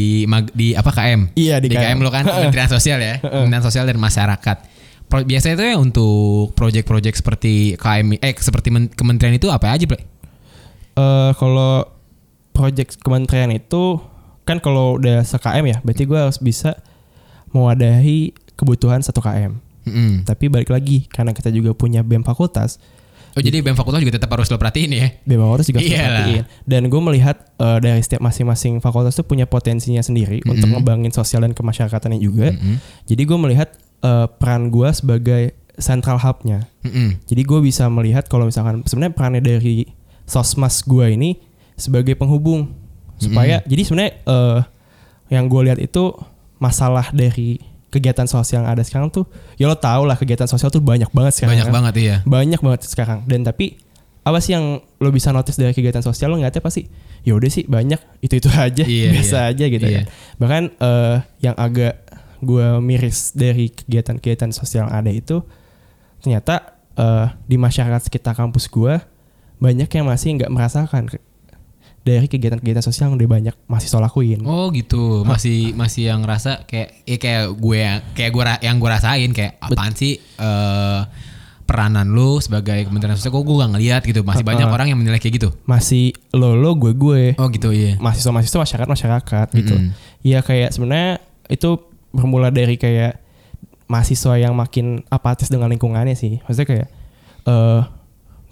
[0.52, 1.32] di apa KM?
[1.34, 1.98] Iya, di KM KM.
[2.00, 3.20] lo kan Kementerian Sosial ya.
[3.20, 4.58] Kementerian Sosial dan Masyarakat.
[5.06, 6.18] Pro- biasanya itu ya untuk
[6.54, 10.02] proyek-proyek seperti KM eh seperti men- kementerian itu apa aja, Ple?
[10.96, 11.86] Eh kalau
[12.56, 14.00] project kementerian itu
[14.48, 16.80] kan kalau udah se-KM ya, berarti gue harus bisa
[17.52, 19.60] mewadahi kebutuhan satu KM.
[19.86, 20.24] Mm-mm.
[20.24, 22.80] Tapi balik lagi karena kita juga punya BEM fakultas,
[23.36, 25.08] Oh jadi BEM fakultas juga tetap harus lo perhatiin ya?
[25.28, 26.08] BEM fakultas juga harus Iyalah.
[26.08, 26.44] diperhatiin.
[26.64, 31.44] Dan gue melihat eh, dari setiap masing-masing fakultas tuh punya potensinya sendiri untuk ngembangin sosial
[31.44, 32.56] dan kemasyarakatannya juga.
[32.56, 32.80] Mm-mm.
[33.04, 33.76] Jadi gue melihat
[34.08, 36.72] eh, peran gue sebagai central hubnya.
[36.88, 37.20] Mm-mm.
[37.28, 39.84] Jadi gue bisa melihat kalau misalkan sebenarnya perannya dari
[40.24, 41.36] sosmas gue ini
[41.76, 42.72] sebagai penghubung
[43.16, 44.60] supaya jadi sebenarnya eh,
[45.32, 46.12] yang gue lihat itu
[46.58, 49.24] masalah dari kegiatan sosial yang ada sekarang tuh
[49.56, 51.76] ya lo tau lah kegiatan sosial tuh banyak banget sekarang Banyak kan.
[51.80, 52.16] banget iya.
[52.28, 53.80] banyak banget sekarang dan tapi
[54.22, 56.88] apa sih yang lo bisa notice dari kegiatan sosial lo ngeliatnya pasti
[57.24, 59.52] ya udah sih banyak itu itu aja Iya, biasa iya.
[59.56, 59.96] aja gitu Iya.
[59.96, 60.02] ya
[60.36, 62.04] bahkan eh, yang agak
[62.44, 65.40] gue miris dari kegiatan-kegiatan sosial yang ada itu
[66.20, 69.00] ternyata eh, di masyarakat sekitar kampus gue
[69.56, 71.08] banyak yang masih nggak merasakan
[72.06, 74.46] dari kegiatan-kegiatan sosial yang udah banyak mahasiswa lakuin.
[74.46, 77.82] Oh gitu, masih masih yang ngerasa kayak eh, kayak gue
[78.14, 81.02] kayak gue yang gue rasain kayak apaan sih eh,
[81.66, 84.22] peranan lu sebagai kementerian sosial kok gue gak ngeliat gitu.
[84.22, 85.50] Masih banyak orang yang menilai kayak gitu.
[85.66, 87.34] Masih lo lo gue gue.
[87.42, 87.98] Oh gitu iya.
[87.98, 89.74] Mahasiswa-mahasiswa masyarakat masyarakat gitu.
[89.74, 89.98] Mm-mm.
[90.22, 91.82] Iya kayak sebenarnya itu
[92.14, 93.18] bermula dari kayak
[93.90, 96.38] mahasiswa yang makin apatis dengan lingkungannya sih.
[96.46, 96.88] Maksudnya kayak
[97.50, 97.82] eh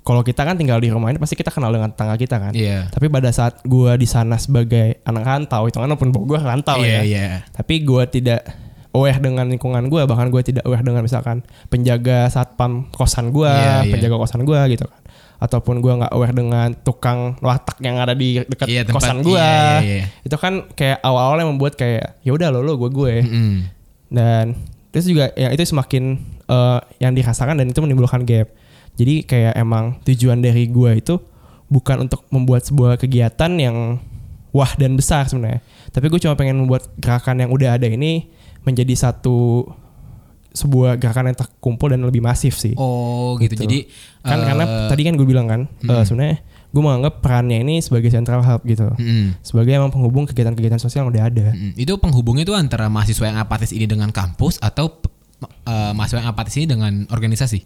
[0.03, 2.51] kalau kita kan tinggal di rumah ini pasti kita kenal dengan tetangga kita kan.
[2.51, 6.77] iya Tapi pada saat gua di sana sebagai anak rantau, itu kan pun Bogor rantau
[6.77, 7.01] iya ya.
[7.01, 8.43] iya Tapi gua tidak
[8.91, 13.75] aware dengan lingkungan gua, bahkan gua tidak aware dengan misalkan penjaga satpam kosan gua, Iya,
[13.81, 13.91] iya.
[13.91, 14.99] penjaga kosan gua gitu kan.
[15.39, 19.39] Ataupun gua nggak aware dengan tukang warteg yang ada di dekat Iya, tempat- kosan gua.
[19.39, 20.05] iya, iya, iya.
[20.21, 23.13] Itu kan kayak awal-awalnya membuat kayak ya udah lo lo gue gue.
[23.23, 23.53] Mm-mm.
[24.09, 24.53] Dan
[24.89, 28.51] terus juga yang itu semakin eh, yang dirasakan dan itu menimbulkan gap.
[28.93, 31.15] Jadi kayak emang tujuan dari gue itu
[31.65, 33.97] bukan untuk membuat sebuah kegiatan yang
[34.49, 35.65] wah dan besar sebenarnya.
[35.89, 38.29] Tapi gue cuma pengen membuat gerakan yang udah ada ini
[38.61, 39.65] menjadi satu
[40.53, 42.77] sebuah gerakan yang terkumpul dan lebih masif sih.
[42.77, 43.65] oh gitu, Gitu.
[43.65, 43.77] jadi
[44.21, 48.13] kan eh, karena tadi kan gue bilang kan eh, sebenarnya gue menganggap perannya ini sebagai
[48.13, 48.85] central hub gitu.
[48.85, 49.41] mm-mm.
[49.41, 51.47] Sebagai emang penghubung kegiatan-kegiatan sosial yang udah ada.
[51.53, 51.73] Mm-mm.
[51.73, 54.93] itu penghubungnya itu antara mahasiswa yang apatis ini dengan kampus atau
[55.65, 57.65] eh, mahasiswa yang apatis ini dengan organisasi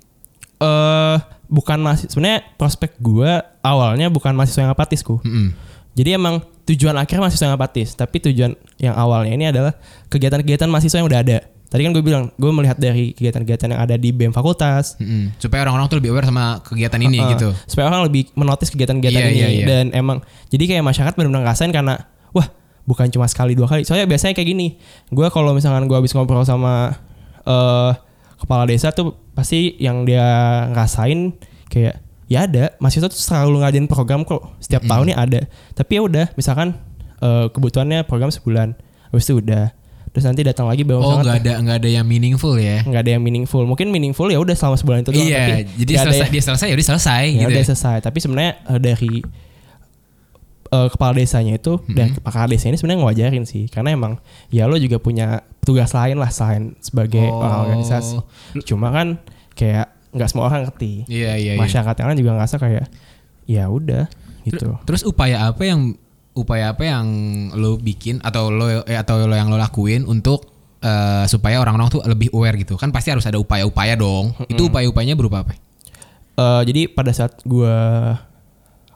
[0.58, 3.32] eh bukan mahasiswa sebenarnya prospek gue
[3.62, 5.22] awalnya bukan mahasiswa yang apatisku.
[5.22, 5.54] Mm-mm.
[5.94, 9.74] Jadi emang tujuan akhir mahasiswa yang apatis, tapi tujuan yang awalnya ini adalah
[10.08, 11.40] kegiatan-kegiatan mahasiswa yang udah ada.
[11.68, 15.36] tadi kan gue bilang gue melihat dari kegiatan-kegiatan yang ada di BEM fakultas Mm-mm.
[15.36, 17.50] Supaya orang-orang tuh lebih aware sama kegiatan ini Uh, gitu.
[17.68, 19.66] supaya orang lebih menotis kegiatan-kegiatan Iya, ini iya, iya.
[19.68, 22.48] dan emang jadi kayak masyarakat benar-benar ngerasain karena wah
[22.88, 24.80] bukan cuma sekali dua kali soalnya biasanya kayak gini
[25.12, 26.96] gue kalau misalkan gue habis ngobrol sama
[27.44, 27.92] eh
[28.38, 30.24] kepala desa tuh pasti yang dia
[30.70, 31.34] ngerasain
[31.68, 35.42] kayak ya ada mahasiswa tuh selalu ngadain program kok setiap tahunnya ada
[35.74, 36.76] tapi ya udah misalkan
[37.18, 38.76] eh, kebutuhannya program sebulan
[39.10, 39.72] habis itu udah
[40.12, 42.82] terus nanti datang lagi bawa Oh nggak ada nggak ada yang meaningful ya?
[42.82, 45.92] nggak ada yang meaningful mungkin meaningful ya udah selama sebulan itu doang Iya, tapi jadi
[45.94, 47.48] selesai, yang- dia selesai ya udah selesai ya gitu.
[47.48, 47.68] udah ya.
[47.70, 49.14] selesai tapi sebenarnya eh, dari
[50.68, 53.68] eh, kepala desanya itu dan kepala desa ini sebenarnya ngajarin sih.
[53.68, 57.44] Karena emang ya lo juga punya tugas lain lah selain sebagai Oh.
[57.44, 58.20] orang organisasi.
[58.64, 59.20] Cuma kan
[59.56, 61.08] kayak nggak semua orang ngerti.
[61.08, 61.54] Iya iya.
[61.56, 61.60] iya.
[61.60, 62.86] masyarakat yang lain juga ngerasa kayak
[63.48, 64.06] ya udah
[64.44, 64.76] gitu.
[64.88, 65.96] Terus upaya apa yang
[66.38, 67.06] upaya apa yang
[67.58, 70.46] lo bikin atau lo eh, atau lo yang lo lakuin untuk
[70.80, 72.78] eh, supaya orang-orang tuh lebih aware gitu?
[72.80, 74.36] Kan pasti harus ada upaya-upaya dong.
[74.48, 75.56] Itu upaya-upayanya berupa apa?
[76.38, 77.76] Eh, jadi pada saat gue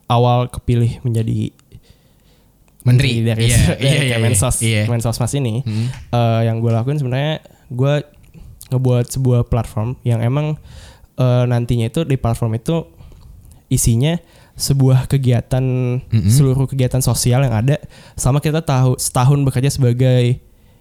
[0.05, 1.55] awal kepilih menjadi
[2.83, 3.21] Menteri.
[3.21, 4.81] dari, Iya, dari iya, iya, Kemensos iya.
[4.83, 5.87] Kemensosmas ini Hmm.
[6.09, 7.93] eh, yang gue lakuin sebenarnya gue
[8.69, 10.57] ngebuat sebuah platform yang emang
[11.13, 12.87] eh, nantinya itu di platform itu
[13.67, 14.19] isinya
[14.53, 15.63] sebuah kegiatan
[16.01, 16.27] Mm-mm.
[16.27, 17.79] seluruh kegiatan sosial yang ada
[18.13, 20.37] sama kita tahu setahun bekerja sebagai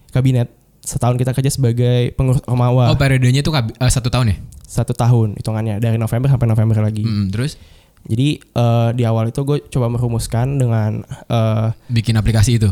[0.09, 4.90] kabinet setahun kita kerja sebagai pengurus Ormawa oh periodenya kabi- eh, satu tahun ya satu
[4.92, 7.59] tahun hitungannya dari November sampai November lagi Mm, terus
[8.09, 12.70] jadi eh, di awal itu gue coba merumuskan dengan eh, bikin aplikasi itu?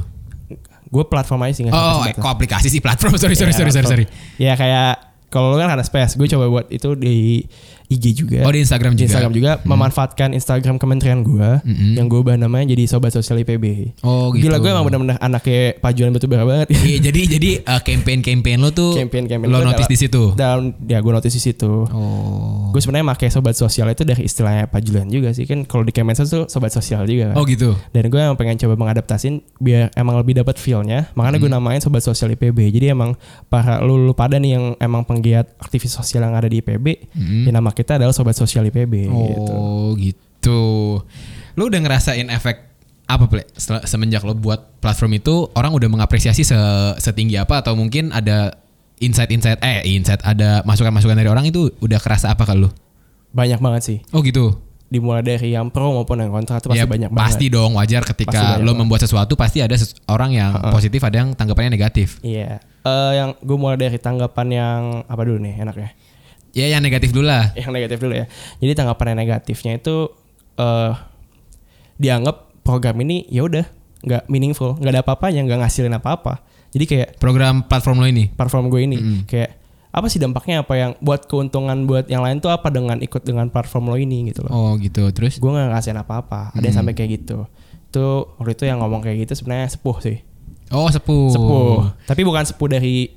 [0.89, 2.81] gue platform aja sih nggak oh, oh kok aplikasi sih?
[2.81, 3.13] Platform.
[3.21, 4.07] Sorry sorry Ya, sorry sorry sorry.
[4.41, 7.45] Ya kayak kalau lu kan ada space, gue coba buat itu di
[7.89, 8.45] IG juga.
[8.45, 11.97] oh di Instagram Di juga Instagram juga memanfaatkan Instagram kementerian gue Mm-mm.
[11.97, 13.97] yang gue ubah namanya jadi sobat sosial IPB.
[14.03, 16.69] oh gitu Gila gue emang bener-bener anaknya pajuan betul banget.
[16.71, 20.23] Iya, jadi jadi uh, campaign-campaign lo tuh Campaign-campaign lo itu notice di situ.
[20.35, 21.73] Dan ya gue notice di situ.
[21.89, 22.69] Oh.
[22.69, 26.29] Gue sebenarnya pakai sobat sosial itu dari istilahnya pajulan juga sih kan kalau di Kemensos
[26.29, 27.37] tuh sobat sosial juga kan.
[27.37, 27.73] Oh gitu.
[27.91, 31.09] Dan gue emang pengen coba mengadaptasin biar emang lebih dapat feel-nya.
[31.15, 31.45] Makanya Hmm.
[31.45, 32.69] gue namain Sobat Sosial IPB.
[32.69, 33.15] Jadi emang
[33.47, 37.47] para lu, lu pada nih yang emang penggiat aktivis sosial yang ada di IPB, Mm-mm.
[37.47, 39.53] ya nama kita adalah Sobat Sosial IPB gitu.
[39.53, 40.63] Oh gitu.
[41.55, 42.67] Lo udah ngerasain efek
[43.05, 43.47] apa Ple?
[43.85, 46.59] Semenjak lo buat platform itu orang udah mengapresiasi se-
[46.99, 48.59] setinggi apa atau mungkin ada
[48.99, 52.69] insight-insight eh insight ada masukan-masukan dari orang itu udah kerasa apa ke lo?
[53.31, 53.99] Banyak banget sih.
[54.11, 54.59] Oh gitu.
[54.89, 57.55] Dimulai dari yang pro maupun yang kontra itu pasti ya, banyak pasti banget.
[57.55, 58.77] dong wajar Pasti ketika lo banget.
[58.77, 62.17] membuat sesuatu pasti ada ses- orang yang positif ada yang tanggapannya negatif.
[62.21, 62.59] Iya.
[62.81, 65.93] Eh, yang gue mulai dari tanggapan yang apa dulu nih enaknya?
[66.53, 67.53] Ya yang negatif dulu lah.
[67.53, 68.27] Yang negatif dulu ya.
[68.59, 70.11] Jadi tanggapan yang negatifnya itu
[70.57, 70.93] eh
[71.97, 73.67] dianggap program ini ya udah
[73.99, 76.41] nggak meaningful, nggak ada apa-apanya, nggak ngasilin apa-apa.
[76.69, 78.29] Jadi kayak Program platform lo ini.
[78.29, 79.21] platform gue ini Mm-mm.
[79.25, 79.57] kayak
[79.89, 83.49] apa sih dampaknya apa yang buat keuntungan buat yang lain tuh apa dengan ikut dengan
[83.49, 85.09] platform lo ini gitu loh Oh gitu.
[85.11, 87.49] Terus gue nggak ngerasain apa-apa ada yang sampai kayak gitu
[87.89, 88.05] itu
[88.37, 90.21] waktu itu yang ngomong kayak gitu sebenarnya sepuh sih
[90.69, 91.33] Oh sepuh.
[91.33, 93.17] sepuh tapi bukan sepuh dari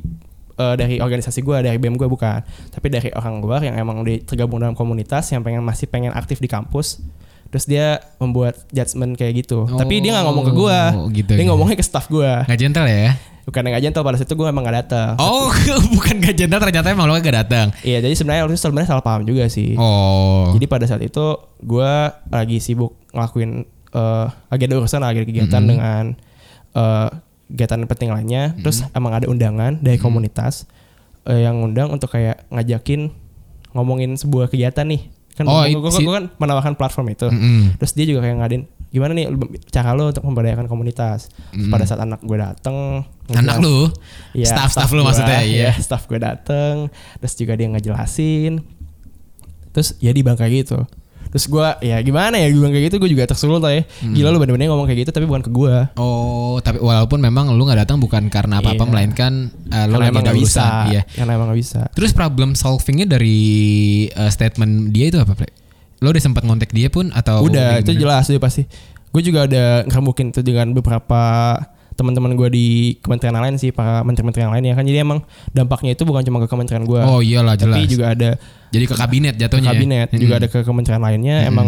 [0.61, 2.39] eh, dari organisasi gue dari bem gue bukan
[2.69, 6.37] tapi dari orang luar yang emang di, tergabung dalam komunitas yang pengen masih pengen aktif
[6.37, 7.01] di kampus
[7.47, 11.41] terus dia membuat judgement kayak gitu tapi dia nggak ngomong ke gue Oh, gitu, dia
[11.41, 11.49] gitu.
[11.49, 13.17] ngomongnya ke staff gue Nggak gentle ya?
[13.41, 15.49] bukan nggak gentle pada saat itu gue emang gak datang Oh
[15.97, 17.73] bukan gak gentle ternyata emang lo gak datang.
[17.81, 19.73] Iya, jadi sebenarnya waktu itu sebenarnya salah paham juga sih.
[19.75, 20.53] Oh.
[20.53, 21.25] Jadi pada saat itu
[21.59, 21.93] gue
[22.29, 25.67] lagi sibuk ngelakuin eh lagi ada urusan lagi ada kegiatan Mhm.
[25.67, 26.03] dengan
[26.71, 27.09] eh
[27.51, 28.55] kegiatan penting lainnya.
[28.57, 28.95] Terus Mhm.
[28.95, 30.65] emang ada undangan dari komunitas
[31.21, 33.13] eh, yang ngundang untuk kayak ngajakin
[33.71, 35.05] ngomongin sebuah kegiatan nih.
[35.31, 37.27] Kan Oh, gue, gue, si- kan menawarkan platform itu.
[37.27, 37.77] Mm-mm.
[37.77, 41.31] Terus dia juga kayak ngadain gimana nih lu- cara lo untuk memberdayakan komunitas.
[41.49, 41.71] Terus Mhm.
[41.71, 43.87] pada saat anak gue dateng, Anak lu?
[44.33, 45.71] Iya, Staff-staff lu gua, maksudnya, iya.
[45.73, 48.59] staff gue dateng, terus juga dia ngejelasin,
[49.71, 50.83] terus ya di kayak gitu.
[51.31, 53.83] Terus gue ya gimana ya gue kayak gitu gue juga tersulut lah ya.
[54.03, 54.11] Hmm.
[54.11, 55.75] Gila lu bener-bener ngomong kayak gitu tapi bukan ke gue.
[55.95, 58.91] Oh, tapi walaupun memang lu nggak datang bukan karena apa-apa Iya.
[58.91, 59.33] melainkan
[59.71, 60.59] uh, lu lagi Karena emang ada gak bisa.
[60.61, 60.85] urusan.
[60.91, 61.01] Iya.
[61.07, 61.81] Karena emang gak bisa.
[61.95, 63.39] Terus problem solvingnya dari
[64.11, 65.47] uh, statement dia itu apa, Pre?
[66.01, 68.67] Lo udah sempat ngontek dia pun atau Udah itu jelas dia pasti.
[69.11, 71.21] Gue juga ada ngeremukin itu dengan beberapa
[72.01, 72.65] teman-teman gue di
[72.97, 76.37] kementerian lain sih para menteri-menteri yang lain ya kan jadi emang dampaknya itu bukan cuma
[76.39, 77.77] ke kementerian gue Oh iyalah jelas.
[77.77, 78.29] tapi juga ada
[78.67, 79.63] Jadi ke kabinet ke jatuhnya.
[79.63, 79.71] ya?
[79.71, 81.49] kabinet juga ada ke kementerian lainnya Mm-mm.
[81.49, 81.67] emang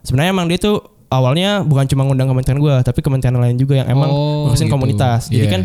[0.00, 3.88] sebenarnya emang dia tuh awalnya bukan cuma ngundang kementerian gue tapi kementerian lain juga yang
[3.88, 4.72] emang Oh, ngurusin gitu.
[4.72, 5.52] komunitas jadi Iya.
[5.52, 5.62] kan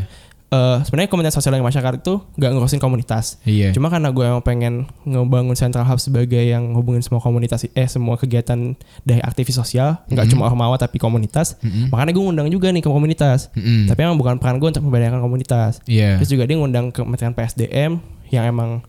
[0.52, 3.40] eh, sebenarnya komunitas sosial yang masyarakat itu nggak ngurusin komunitas.
[3.42, 3.72] Iya.
[3.72, 4.74] Cuma karena gue emang pengen
[5.04, 10.28] ngebangun Central Hub sebagai yang hubungin semua komunitas eh semua kegiatan dari aktivis sosial, nggak
[10.28, 10.32] Mhm.
[10.36, 11.56] cuma ormawa tapi komunitas.
[11.60, 11.88] Mm-mm.
[11.90, 13.48] Makanya gue ngundang juga nih ke komunitas.
[13.56, 13.88] Mm-mm.
[13.88, 15.80] Tapi emang bukan peran gue untuk memberdayakan komunitas.
[15.88, 16.20] Iya.
[16.20, 18.84] Terus juga dia ngundang Kementerian PSDM yang emang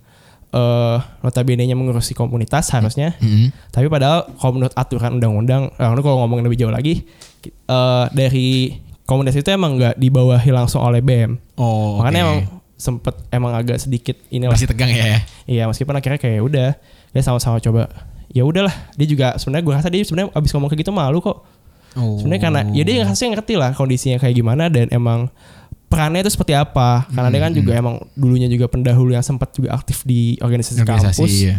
[0.53, 3.17] eh notabene-nya mengurusi komunitas harusnya.
[3.19, 3.55] Mm-mm.
[3.71, 7.09] Tapi padahal kalau menurut aturan undang-undang, eh, kalau ngomongin lebih jauh lagi,
[7.47, 8.77] eh, dari
[9.13, 11.37] komunitas itu emang nggak dibawahi langsung oleh BEM.
[11.55, 12.01] Oh.
[12.01, 12.27] Makanya oke.
[12.27, 12.39] emang
[12.75, 14.53] sempet emang agak sedikit inilah.
[14.53, 15.23] masih tegang ya.
[15.47, 16.69] Iya meskipun akhirnya kayak udah
[17.13, 17.87] dia sama-sama coba.
[18.33, 21.45] Ya udahlah, dia juga sebenarnya gue rasa dia sebenarnya abis ngomong kayak gitu malu kok.
[21.95, 22.17] Oh.
[22.17, 25.29] Sebenarnya karena ya dia harusnya ngerti lah kondisinya kayak gimana dan emang
[25.87, 27.05] perannya itu seperti apa.
[27.13, 30.81] Karena dia kan Hmm, juga emang dulunya juga pendahulu yang sempat juga aktif di organisasi,
[30.81, 31.21] organisasi.
[31.21, 31.33] kampus.
[31.45, 31.57] Iya.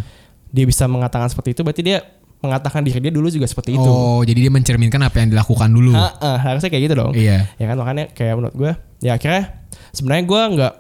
[0.50, 2.02] Dia bisa mengatakan seperti itu berarti dia
[2.44, 3.88] mengatakan diri dia dulu juga seperti itu.
[3.88, 5.96] Oh, jadi dia mencerminkan apa yang dilakukan dulu.
[5.96, 7.16] Ah, ah, harusnya kayak gitu dong.
[7.16, 7.48] Iya.
[7.56, 9.64] Ya kan makanya kayak menurut gue ya akhirnya
[9.96, 10.74] sebenarnya gue nggak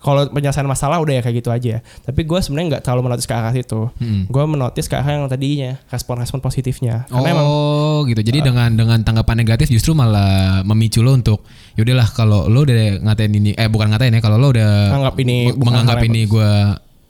[0.00, 1.82] kalau penyelesaian masalah udah ya kayak gitu aja.
[1.82, 3.90] Tapi gue sebenarnya nggak terlalu menotis ke arah situ.
[4.00, 4.32] Mm.
[4.32, 7.04] Gue menotis ke arah yang tadinya respon-respon positifnya.
[7.10, 8.22] Karena emang Oh gitu.
[8.22, 8.26] Ah.
[8.30, 11.44] Jadi dengan dengan tanggapan negatif justru malah memicu lo untuk
[11.74, 15.52] yaudahlah kalau lo udah ngatain ini eh bukan ngatain ya kalau lo udah Anggap ini
[15.52, 16.50] menganggap ini gue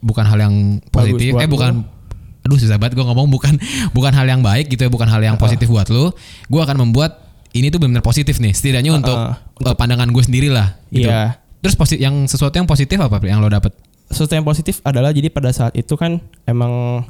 [0.00, 0.54] bukan hal yang
[0.88, 1.99] positif buat eh bukan
[2.40, 3.54] aduh susah banget gue ngomong bukan
[3.96, 6.16] bukan hal yang baik gitu ya bukan hal yang positif buat lo
[6.46, 7.20] gue akan membuat
[7.50, 9.66] ini tuh benar-benar positif nih setidaknya untuk Uh-uh.
[9.66, 11.10] uh, pandangan gue sendiri lah gitu.
[11.10, 11.36] Iya.
[11.60, 13.74] Terus posi- yang sesuatu yang positif apa yang lo dapet?
[14.06, 17.06] sesuatu yang positif adalah jadi pada saat itu kan emang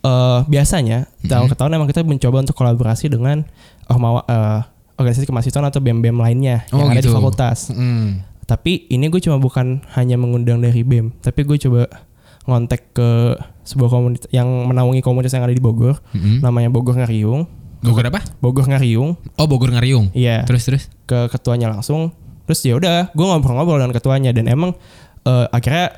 [0.00, 3.44] eh, biasanya tahun ke tahun emang kita mencoba untuk kolaborasi dengan
[3.84, 4.60] ormawa eh,
[4.96, 7.12] organisasi kemahasiswaan atau BEM-BEM lainnya Oh, yang ada di gitu.
[7.12, 7.72] fakultas.
[7.72, 8.24] Hmm.
[8.44, 11.88] Tapi ini gue cuma bukan hanya mengundang dari BEM, tapi gue coba
[12.50, 16.42] ngontek ke sebuah komunitas yang menaungi komunitas yang ada di Bogor, Mm-mm.
[16.42, 17.46] namanya Bogor Ngariung.
[17.80, 18.20] Bogor apa?
[18.36, 20.10] Bogor Ngariung, Oh Bogor Ngariung.
[20.12, 20.42] iya.
[20.44, 20.82] Terus terus.
[21.06, 22.10] ke ketuanya langsung
[22.44, 24.74] terus ya udah gue ngobrol-ngobrol dengan ketuanya dan emang
[25.22, 25.94] eh, akhirnya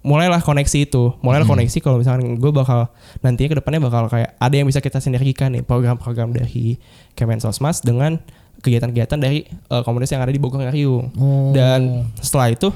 [0.00, 1.56] mulailah koneksi itu mulailah Hmm.
[1.56, 2.88] koneksi kalau misalkan gue bakal
[3.20, 6.80] nantinya ke depannya bakal kayak ada yang bisa kita sinergikan nih program-program dari
[7.12, 8.16] Kemensosmas dengan
[8.58, 11.52] kegiatan-kegiatan dari eh, komunitas yang ada di Bogor Ngariung Oh.
[11.52, 12.68] dan setelah itu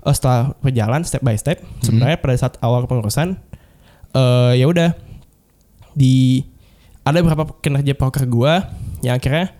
[0.00, 1.82] eh, setelah berjalan step by step Hmm.
[1.82, 3.36] sebenarnya pada saat awal pengurusan
[4.10, 4.90] eh ya udah
[5.92, 6.42] di
[7.02, 8.70] ada beberapa kinerja poker gua
[9.00, 9.50] yang akhirnya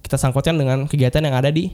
[0.00, 1.70] kita sangkutkan dengan kegiatan yang ada di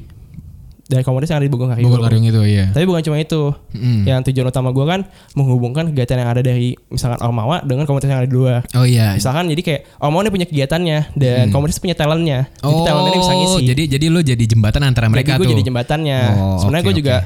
[0.82, 1.88] dari komunitas yang ada di Bogor Ngariung.
[1.88, 2.68] Bogor Ngariung itu iya.
[2.68, 3.54] Tapi bukan cuma itu.
[3.72, 4.02] Mm.
[4.04, 5.00] Yang tujuan utama gua kan
[5.32, 8.60] menghubungkan kegiatan yang ada dari misalkan Ormawa dengan komunitas yang ada di luar.
[8.72, 9.16] Oh iya.
[9.16, 11.52] Misalkan jadi kayak Ormawa ini punya kegiatannya dan Hmm.
[11.54, 12.50] komunitas punya talentnya.
[12.52, 13.62] Jadi Oh, talentnya bisa ngisi.
[13.64, 15.52] jadi jadi lo jadi jembatan antara mereka jadi gue tuh.
[15.54, 16.20] jadi jembatannya.
[16.34, 17.16] Oh, Sebenarnya oke, gue juga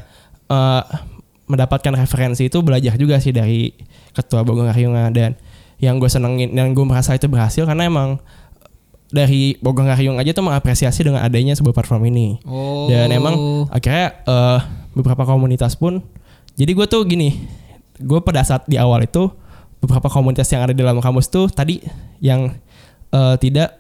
[0.51, 0.83] eh,
[1.47, 3.71] mendapatkan referensi itu belajar juga sih dari
[4.11, 5.39] ketua Bogor Ngariunga dan
[5.79, 8.19] yang gue senengin dan gue merasa itu berhasil karena emang
[9.07, 12.43] dari Bogor Ngariung aja tuh mengapresiasi dengan adanya sebuah platform ini.
[12.43, 12.91] Oh.
[12.91, 14.59] Dan emang akhirnya eh,
[14.99, 16.03] beberapa komunitas pun
[16.57, 17.37] jadi gue tuh gini,
[18.01, 19.29] gue pada saat di awal itu
[19.85, 21.85] beberapa komunitas yang ada di dalam kampus tuh tadi
[22.19, 22.49] yang
[23.13, 23.77] eh, tidak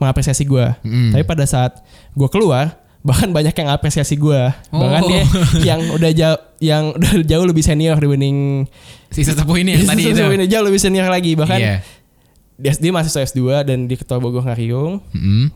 [0.00, 0.64] mengapresiasi gue.
[0.80, 1.12] Mm.
[1.12, 1.84] Tapi pada saat
[2.16, 4.40] gue keluar, bahkan banyak yang apresiasi gue.
[4.70, 5.08] Bahkan Oh.
[5.08, 5.22] dia
[5.66, 8.68] yang udah jauh yang udah jauh lebih senior dibanding
[9.08, 10.20] si sesepuh ini yang tadi itu.
[10.20, 11.32] Ini jauh lebih senior lagi.
[11.32, 11.76] Bahkan Iya.
[12.56, 15.46] dia, dia mahasiswa S2 dan di Ketua Bogor Ngariung Mm.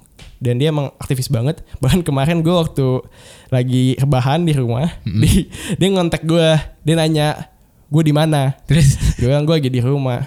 [0.40, 1.60] dan dia emang aktivis banget.
[1.78, 3.04] Bahkan kemarin gue waktu
[3.48, 5.44] lagi rebahan di rumah, di,
[5.76, 6.48] dia ngontek gue,
[6.80, 7.52] dia nanya
[7.86, 8.56] gue di mana.
[8.64, 10.24] Terus Gue bilang gue lagi di rumah.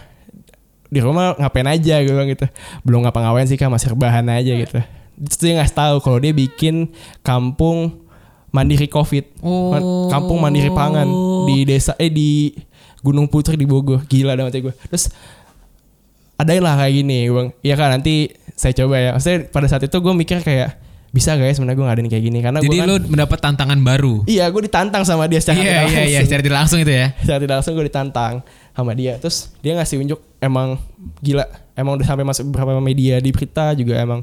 [0.88, 2.46] Di rumah ngapain aja gue bilang gitu.
[2.82, 4.80] Belum ngapa-ngapain sih kan masih rebahan aja gitu.
[5.18, 6.94] Terus dia ngasih tahu kalau dia bikin
[7.26, 8.06] kampung
[8.54, 9.26] mandiri covid.
[9.42, 10.08] Oh.
[10.14, 11.10] Kampung mandiri pangan
[11.50, 12.54] di desa eh di
[13.02, 14.06] Gunung Putri di Bogor.
[14.06, 14.74] Gila ya gue.
[14.90, 15.10] Terus
[16.38, 19.98] adain lah kayak gini bang iya kan nanti saya coba ya maksudnya pada saat itu
[19.98, 20.78] gue mikir kayak
[21.10, 24.22] bisa gak ya sebenarnya gue ngadain kayak gini karena jadi kan lo mendapat tantangan baru.
[24.30, 26.26] iya gue ditantang sama dia secara Iya tidak iya iya langsung.
[26.30, 27.08] secara tidak langsung itu ya.
[27.18, 28.34] secara tidak langsung gue ditantang
[28.78, 30.78] sama dia terus dia ngasih unjuk emang
[31.26, 34.22] gila emang udah sampai masuk beberapa media di berita juga emang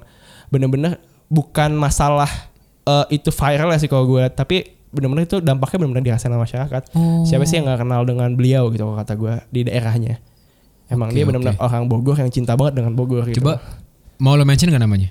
[0.55, 2.31] bener-bener bukan masalah
[2.85, 6.83] eh, itu viral ya sih kalau gue tapi bener-bener itu dampaknya bener-bener dirasain sama masyarakat
[6.95, 7.27] Oh.
[7.27, 10.23] siapa sih yang nggak kenal dengan beliau gitu kalau kata gue di daerahnya
[10.87, 11.67] emang Oke, dia bener-bener oke.
[11.67, 13.59] orang Bogor yang cinta banget dengan Bogor gitu Coba
[14.23, 15.11] mau lo mention gak namanya?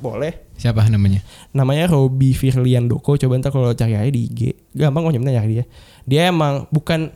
[0.00, 1.24] boleh Siapa namanya?
[1.56, 4.40] namanya Robi Firlian Doko coba ntar kalau cari aja di IG
[4.76, 5.64] gampang kok nyari dia
[6.04, 7.08] dia emang bukan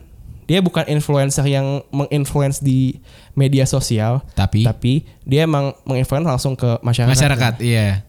[0.45, 3.01] dia bukan influencer yang menginfluence di
[3.33, 8.05] media sosial Tapi tapi dia emang menginfluence langsung ke masyarakat masyarakat iya.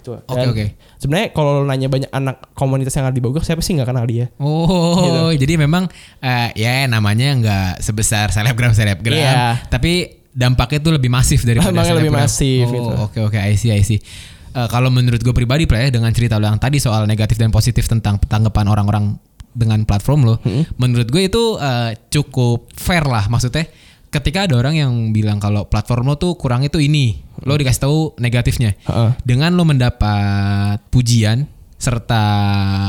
[0.00, 0.14] Gitu.
[0.30, 0.66] Oke, oke.
[0.96, 4.30] sebenarnya kalau nanya banyak anak komunitas yang ada di Bogor siapa sih nggak kenal dia
[4.38, 9.66] Oh, jadi memang eh, ya namanya nggak sebesar selebgram selebgram, Iya.
[9.66, 12.92] tapi dampaknya tuh lebih masif daripada Dampaknya lebih masif, Oh, gitu.
[13.02, 13.98] Oke oke, I see I see.
[14.54, 17.84] eh, kalau menurut gue pribadi play dengan cerita lo yang tadi soal negatif dan positif
[17.84, 19.18] tentang tanggapan orang-orang
[19.56, 20.36] dengan platform lo,
[20.76, 23.64] menurut gue itu eh, cukup fair lah maksudnya.
[24.06, 27.98] Ketika ada orang yang bilang kalau platform lo tuh kurang itu ini, lo dikasih tahu
[28.20, 28.76] negatifnya.
[28.86, 29.10] Heeh.
[29.24, 31.44] Dengan lo mendapat pujian
[31.76, 32.22] serta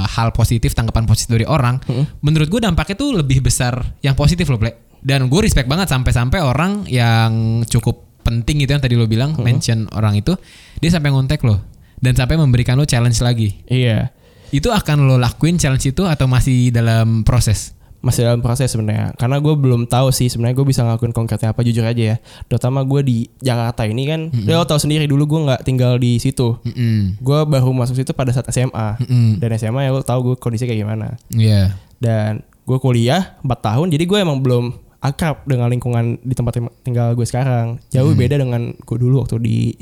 [0.07, 1.83] hal positif, tanggapan positif dari orang,
[2.23, 4.99] menurut gue dampaknya tuh lebih besar yang positif loh, Ple.
[5.03, 9.87] Dan gue respect banget sampai-sampai orang yang cukup penting gitu yang tadi lo bilang mention
[9.91, 10.35] orang itu,
[10.79, 11.59] dia sampai ngontek lo
[11.99, 13.59] dan sampai memberikan lo challenge lagi.
[13.67, 14.13] Iya.
[14.51, 17.75] Itu akan lo lakuin challenge itu atau masih dalam proses?
[17.97, 19.11] Masih dalam proses sebenarnya.
[19.17, 22.17] Karena gue belum tahu sih sebenarnya gue bisa ngelakuin konkretnya apa jujur aja ya.
[22.45, 26.21] Terutama gue di Jakarta ini kan, ya lo tahu sendiri dulu gue nggak tinggal di
[26.21, 26.61] situ.
[26.61, 27.17] Mm-mm.
[27.19, 29.01] Gue baru masuk situ pada saat SMA.
[29.01, 29.41] Mm-mm.
[29.41, 31.17] Dan SMA ya lo tahu gue kondisi kayak gimana.
[31.33, 31.73] Iya.
[31.97, 37.17] Dan gue kuliah 4 tahun, jadi gue emang belum akrab dengan lingkungan di tempat tinggal
[37.17, 37.81] gue sekarang.
[37.89, 39.73] Jauh beda dengan gue dulu waktu di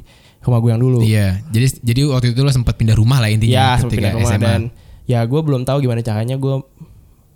[0.45, 0.99] rumah gue yang dulu.
[1.01, 1.41] Iya.
[1.49, 4.41] Jadi jadi waktu itu lo sempat pindah rumah lah intinya Ya, sempat pindah rumah SMA.
[4.41, 4.61] dan
[5.05, 6.55] ya gue belum tahu gimana caranya gue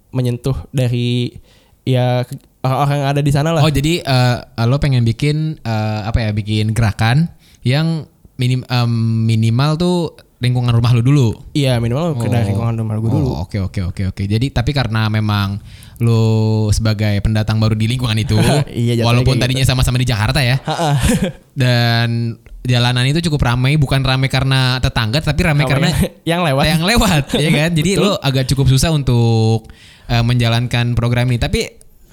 [0.10, 1.38] menyentuh dari
[1.84, 2.26] ya
[2.62, 3.62] orang-orang yang ada di sana lah.
[3.62, 7.30] Oh jadi eh, lo pengen bikin eh, apa ya bikin gerakan
[7.62, 8.06] yang
[8.38, 8.92] minim em,
[9.26, 9.98] minimal tuh
[10.40, 11.36] lingkungan rumah lo dulu.
[11.52, 13.28] Iya minimal ke dari lingkungan rumah gue dulu.
[13.36, 14.24] Oh, Oke oke oke oke.
[14.24, 15.60] Jadi tapi karena memang
[16.00, 16.24] lo
[16.72, 18.40] sebagai pendatang baru di lingkungan itu,
[18.72, 20.64] Iya, jatuhnya walaupun tadinya sama-sama di Jakarta ya,
[21.60, 25.92] dan jalanan itu cukup ramai, bukan ramai karena tetangga, tapi ramai karena
[26.32, 26.64] yang lewat.
[26.66, 27.70] yang lewat, ya kan?
[27.76, 29.68] Jadi lo agak cukup susah untuk
[30.08, 31.40] eh, menjalankan program ini.
[31.40, 31.60] Tapi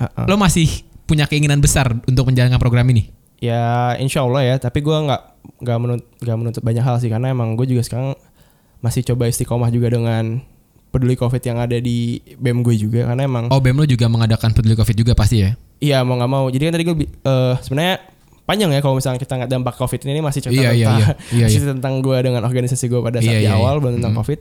[0.03, 0.27] Ha-ha.
[0.27, 0.67] lo masih
[1.07, 3.15] punya keinginan besar untuk menjalankan program ini.
[3.39, 3.63] Ya
[3.97, 4.55] insya Allah ya.
[4.57, 5.23] Tapi gue nggak
[5.59, 8.17] nggak menuntut nggak menuntut banyak hal sih karena emang gue juga sekarang
[8.79, 10.41] masih coba istiqomah juga dengan
[10.89, 14.51] peduli covid yang ada di bem gue juga karena emang Oh, BEM lo juga mengadakan
[14.51, 15.53] peduli Covid juga pasti ya?
[15.77, 16.49] iya mau nggak mau.
[16.49, 17.97] Jadi kan tadi gue eh, sebenarnya
[18.43, 21.13] panjang ya kalau misalnya kita nggak dampak covid ini masih cerita Iya, iya, tentang iya.
[21.35, 23.81] Iya, masih tentang gue dengan organisasi gue pada saat Iya, di iya, awal iya.
[23.81, 24.21] belum tentang Hmm.
[24.23, 24.39] covid.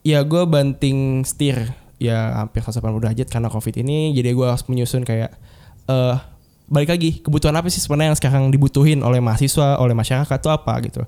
[0.00, 1.58] Ya gue banting setir
[1.96, 5.34] ya hampir 180 derajat karena covid ini jadi gue harus menyusun kayak
[5.84, 6.16] eh
[6.70, 10.74] balik lagi kebutuhan apa sih sebenarnya yang sekarang dibutuhin oleh mahasiswa oleh masyarakat itu apa
[10.86, 11.02] gitu.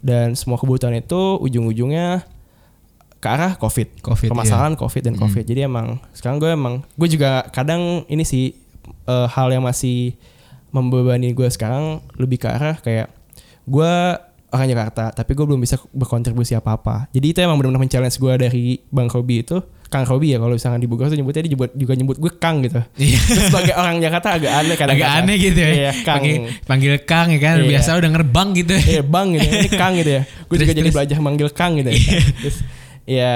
[0.00, 2.24] Dan semua kebutuhan itu ujung-ujungnya
[3.20, 5.44] ke arah covid, Covid, permasalahan covid dan covid.
[5.44, 8.56] Jadi emang sekarang gue emang gue juga kadang ini sih
[9.04, 10.16] eh, hal yang masih
[10.70, 13.10] membebani gue sekarang lebih ke arah kayak
[13.66, 13.92] gue
[14.50, 18.34] orang Jakarta tapi gue belum bisa berkontribusi apa apa jadi itu emang benar-benar men-challenge gue
[18.38, 19.58] dari bang Robi itu
[19.90, 22.78] Kang Robi ya kalau misalnya di Bogor tuh nyebutnya dia juga nyebut gue Kang gitu
[22.94, 23.18] Iya.
[23.34, 25.70] Terus sebagai orang Jakarta agak aneh kadang Agak aneh gitu ya.
[25.74, 26.22] Iya, Kang.
[26.22, 27.54] Panggil, panggil Kang ya kan.
[27.58, 27.68] Iya.
[27.74, 28.74] Biasa lo denger Bang gitu.
[28.78, 31.90] Iya bang gitu Ini Kang gitu ya Gue Terus, juga jadi belajar manggil Kang gitu
[31.90, 31.98] ya
[32.38, 32.56] Terus
[33.10, 33.34] ya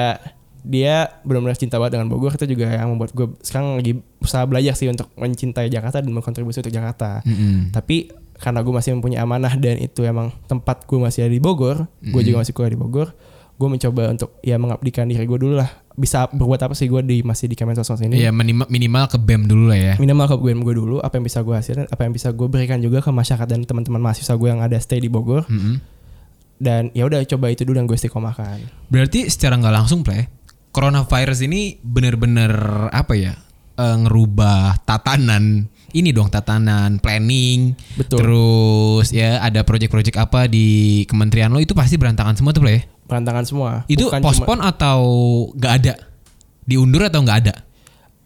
[0.64, 4.72] dia benar-benar cinta banget dengan Bogor itu juga yang membuat gue sekarang lagi usaha belajar
[4.72, 7.20] sih untuk mencintai Jakarta dan berkontribusi untuk Jakarta.
[7.28, 7.68] Mm-mm.
[7.68, 8.08] Tapi
[8.40, 12.22] karena gue masih mempunyai amanah dan itu emang tempat gue masih ada di Bogor, gue
[12.24, 13.12] juga masih kuliah di Bogor,
[13.54, 15.70] gue mencoba untuk ya mengabdikan diri gue dulu lah.
[15.94, 18.18] Bisa berbuat apa sih gue di masih di Kemensos ini?
[18.18, 19.94] Iya minimal, minimal ke BEM dulu lah ya.
[20.02, 22.82] Minimal ke gue gue dulu, apa yang bisa gue hasilkan, apa yang bisa gue berikan
[22.82, 25.46] juga ke masyarakat dan teman-teman mahasiswa gue yang ada stay di Bogor.
[25.46, 25.78] Mm-mm.
[26.58, 28.90] Dan ya udah coba itu dulu yang gue istiqomahkan.
[28.90, 30.26] Berarti secara nggak langsung play,
[30.74, 32.50] coronavirus ini bener-bener
[32.90, 33.38] apa ya?
[33.78, 38.18] eh, ngerubah tatanan ini dong tatanan planning Betul.
[38.18, 40.66] terus ya ada project-project apa di
[41.04, 43.70] kementerian lo itu pasti berantakan semua tuh play Berantakan semua.
[43.86, 44.98] itu Bukan cuma- postpone atau
[45.52, 45.94] nggak ada
[46.62, 47.54] diundur atau nggak ada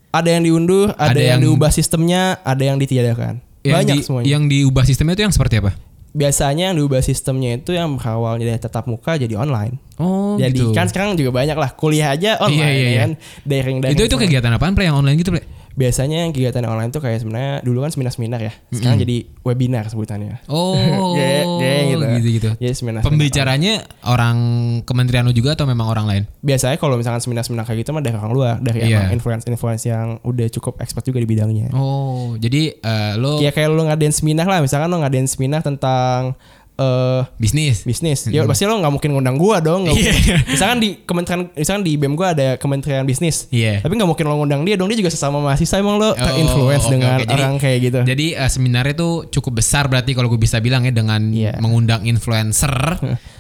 [0.09, 3.45] ada yang diundur, ada, Ada yang, yang- diubah sistemnya, ada yang ditiadakan.
[3.61, 4.27] yang Banyak di- semuanya.
[4.27, 5.77] yang diubah sistemnya itu yang seperti apa
[6.09, 9.77] Biasanya yang diubah sistemnya itu yang awalnya dari tetap muka jadi online.
[9.97, 12.99] oh jadi gitu kan sekarang juga banyak lah kuliah aja online Iya, iya, ya iya.
[12.99, 13.11] kan.
[13.45, 13.95] Daring daring.
[13.95, 15.45] itu itu kegiatan apaan play yang online gitu play
[15.79, 18.51] Biasanya yang kegiatan online tuh kayak sebenarnya dulu kan seminar-seminar ya.
[18.69, 20.43] Sekarang jadi webinar sebutannya.
[20.51, 20.75] oh
[21.15, 22.05] Kayak- kayak gitu.
[22.11, 23.01] gitu gitu Jadi seminar.
[23.01, 24.37] pembicaranya orang
[24.83, 28.13] kementerian lo juga atau memang orang lain Biasanya kalau misalkan seminar-seminar kayak gitu mah dari
[28.13, 29.07] orang luar, dari Iya.
[29.07, 31.71] emang influence-influence yang udah cukup expert juga di bidangnya.
[31.73, 36.35] Oh, jadi eh, lo Ya kayak lu ngadain seminar lah, misalkan lu ngadain seminar tentang
[36.79, 37.83] eh bisnis.
[37.83, 38.31] bisnis.
[38.31, 39.85] Ya pasti lo nggak mungkin ngundang gua dong.
[39.85, 39.91] Iya.
[39.91, 40.15] mungkin.
[40.47, 43.51] Misalkan di kementerian, misalkan di BEM gua ada kementerian bisnis.
[43.51, 43.83] Iya.
[43.83, 44.87] Tapi nggak mungkin lo ngundang dia dong.
[44.87, 47.25] Dia juga sesama mahasiswa emang lo terinfluence oke, dengan oke.
[47.25, 47.99] Jadi- orang kayak gitu.
[48.05, 51.59] Jadi eh, seminarnya tuh cukup besar berarti kalau gue bisa bilang ya dengan Iya.
[51.59, 52.71] mengundang influencer,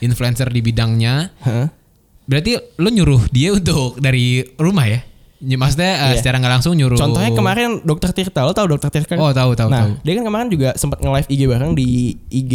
[0.01, 1.31] influencer di bidangnya.
[1.41, 1.71] Hah?
[2.25, 5.01] Berarti lo nyuruh dia untuk dari rumah ya?
[5.39, 6.19] Ny- Maksudnya Iya.
[6.19, 6.99] secara nggak langsung nyuruh.
[6.99, 9.15] Contohnya kemarin Dokter Tirta, lo tau Dokter Tirta?
[9.15, 9.23] kan?
[9.23, 10.03] Oh tahu tahu nah, tahu.
[10.03, 11.87] dia kan kemarin juga sempat nge-live IG bareng di
[12.29, 12.53] IG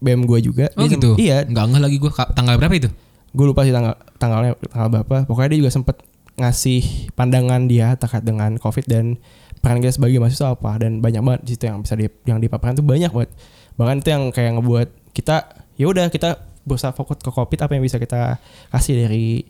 [0.00, 0.66] BEM gua juga.
[0.76, 1.10] Oh Dia gitu.
[1.16, 2.90] Iya, Nggak nggak lagi gue tanggal berapa itu?
[3.36, 5.16] gue lupa sih tanggal tanggalnya tanggal berapa.
[5.28, 6.00] Pokoknya dia juga sempat
[6.36, 9.20] ngasih pandangan dia terkait dengan COVID dan
[9.60, 12.80] peran kita sebagai mahasiswa apa dan banyak banget di situ yang bisa di yang dipaparkan
[12.80, 13.30] tuh banyak banget.
[13.76, 15.36] Bahkan itu yang kayak ngebuat kita
[15.76, 18.40] ya udah kita berusaha fokus ke covid apa yang bisa kita
[18.72, 19.44] kasih dari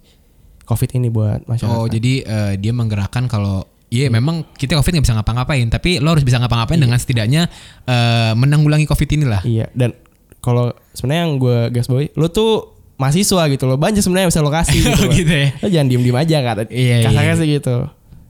[0.67, 5.07] covid ini buat masyarakat Oh jadi eh, dia menggerakkan kalau Iya memang kita covid nggak
[5.07, 7.47] bisa ngapa-ngapain tapi lo harus bisa ngapa-ngapain dengan setidaknya
[7.87, 9.47] eh, menanggulangi covid inilah.
[9.47, 9.95] iya dan
[10.47, 14.49] kalau sebenarnya yang gue gas boy lo tuh mahasiswa gitu loh banyak sebenarnya bisa lo
[14.49, 15.13] kasih gitu, Oh, loh.
[15.13, 15.49] gitu ya.
[15.59, 17.35] lo jangan diem diem aja kan Iya, kasarnya iya.
[17.37, 17.75] sih gitu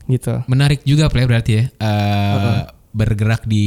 [0.07, 1.65] gitu Menarik juga play berarti ya.
[1.77, 3.67] Eh, bergerak di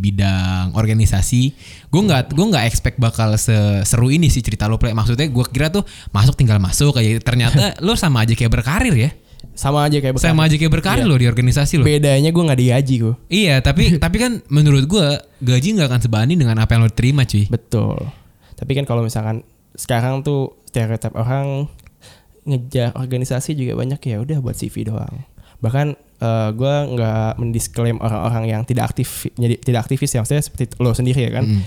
[0.00, 1.52] bidang organisasi.
[1.86, 4.96] Gue nggak gue nggak expect bakal seseru ini sih cerita lo play.
[4.96, 9.10] Maksudnya gue kira tuh masuk tinggal masuk kayak ternyata lo sama aja kayak berkarir ya.
[9.60, 11.84] Sama aja kayak Sama aja kayak berkarir lo di organisasi lo.
[11.84, 16.40] bedanya gue nggak digaji gue Iya, tapi tapi kan menurut gua gaji nggak akan sebanding
[16.40, 17.44] dengan apa yang lo terima, cuy.
[17.52, 18.08] Betul.
[18.56, 19.44] Tapi kan kalau misalkan
[19.76, 21.68] sekarang tuh stereotip orang
[22.48, 25.28] ngejar organisasi juga banyak ya udah buat CV doang.
[25.60, 25.86] Bahkan
[26.24, 30.96] eh, gua nggak mendisklaim orang-orang yang tidak aktif jadi tidak aktivis ya maksudnya seperti lo
[30.96, 31.44] sendiri ya kan.
[31.44, 31.62] Mm.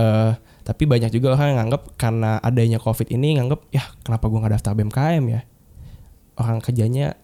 [0.00, 0.32] Eh,
[0.64, 4.56] tapi banyak juga orang yang nganggap karena adanya covid ini nganggap ya kenapa gua nggak
[4.56, 5.40] daftar BMKM ya
[6.40, 7.14] orang kerjanya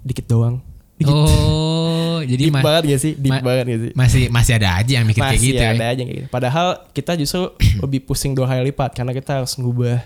[0.00, 0.60] dikit doang.
[0.96, 1.12] Dikit.
[1.12, 3.12] Oh, jadi Deep banget gak sih?
[3.16, 3.90] Deep ma- banget gak sih?
[3.96, 5.92] masih masih ada aja yang mikir kayak Masih gitu ada ya.
[5.92, 6.28] aja kayak gitu.
[6.28, 7.42] Padahal kita justru
[7.84, 10.00] lebih pusing dua kali lipat karena kita harus ngubah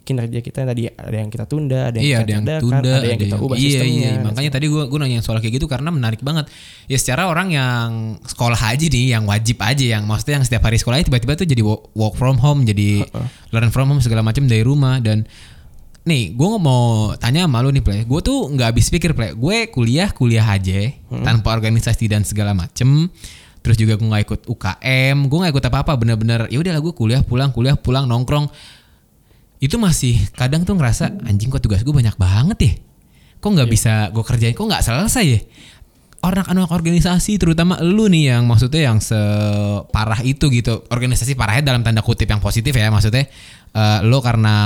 [0.00, 2.92] kinerja kita yang tadi ada yang kita tunda, ada yang Iya, kita ada yang tunda,
[2.96, 4.08] ada yang kita ubah iya, sistemnya.
[4.08, 6.48] Iya, makanya tadi gua gua nanya soal kayak gitu karena menarik banget.
[6.88, 10.80] Ya secara orang yang sekolah aja nih, yang wajib aja, yang maksudnya yang setiap hari
[10.80, 13.04] sekolah tiba-tiba tuh jadi wo- work from home, jadi
[13.52, 15.28] learn from home segala macam dari rumah dan
[16.08, 18.08] Nih, gue mau tanya sama lu nih, Play.
[18.08, 19.36] Gue tuh nggak habis pikir, Play.
[19.36, 20.88] Gue kuliah, kuliah aja,
[21.20, 23.12] tanpa organisasi dan segala macem.
[23.60, 25.92] Terus juga gue nggak ikut UKM, gue nggak ikut apa-apa.
[26.00, 28.48] Bener-bener, ya udahlah gue kuliah, pulang, kuliah, pulang, nongkrong.
[29.60, 32.72] Itu masih kadang tuh ngerasa anjing kok tugas gue banyak banget ya.
[33.44, 35.40] Kok nggak bisa gue kerjain, kok nggak selesai ya.
[36.18, 40.82] Orang anak organisasi, terutama lu nih yang maksudnya yang separah itu gitu.
[40.90, 43.28] Organisasi parahnya dalam tanda kutip yang positif ya, maksudnya
[43.70, 44.56] eh, lo karena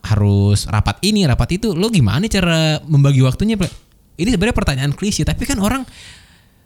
[0.00, 3.68] harus rapat ini rapat itu lo gimana cara membagi waktunya Ple?
[4.16, 5.82] ini sebenarnya pertanyaan klise tapi kan orang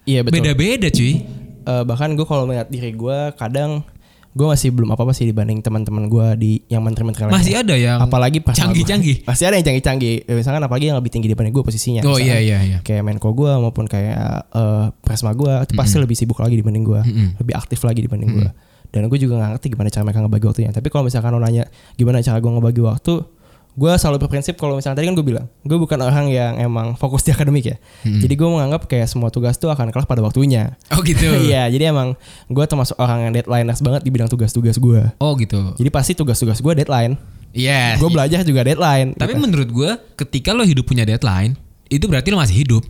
[0.03, 0.43] Iya betul.
[0.43, 1.14] beda-beda cuy
[1.62, 3.87] Eh, bahkan gue kalau melihat diri gue kadang
[4.33, 7.39] gue masih belum apa-apa sih dibanding teman-teman gue di yang menteri-menteri lainnya.
[7.39, 10.26] masih ada yang apalagi pas canggih-canggih Masih ada yang canggih-canggih.
[10.26, 12.03] Ya, misalkan apalagi yang lebih tinggi dibanding gue posisinya.
[12.03, 14.18] oh Misalkan iya iya iya kayak Menko gue maupun kayak
[14.51, 17.28] eh, Presma gue itu pasti lebih sibuk lagi dibanding gue, Mm-mm.
[17.39, 18.49] lebih aktif lagi dibanding gue.
[18.93, 20.70] Dan gue juga gak ngerti gimana cara mereka ngebagi waktunya.
[20.70, 21.64] Tapi kalau misalkan lo nanya
[21.97, 23.24] gimana cara gue ngebagi waktu,
[23.72, 27.24] gue selalu berprinsip kalau misalnya tadi kan gue bilang, gue bukan orang yang emang fokus
[27.24, 27.76] di akademik ya.
[28.05, 30.76] Jadi gue menganggap kayak semua tugas tuh akan kelar pada waktunya.
[30.93, 32.20] oh gitu Iya, jadi emang
[32.53, 35.01] gue termasuk orang yang deadlineers banget di bidang tugas-tugas gue.
[35.16, 37.16] oh gitu Jadi pasti tugas-tugas gue deadline.
[37.53, 39.12] Yes Gue belajar juga deadline.
[39.12, 39.45] tapi gitu.
[39.45, 39.90] menurut gue
[40.20, 41.53] ketika lo hidup punya deadline
[41.88, 42.80] itu berarti lo masih hidup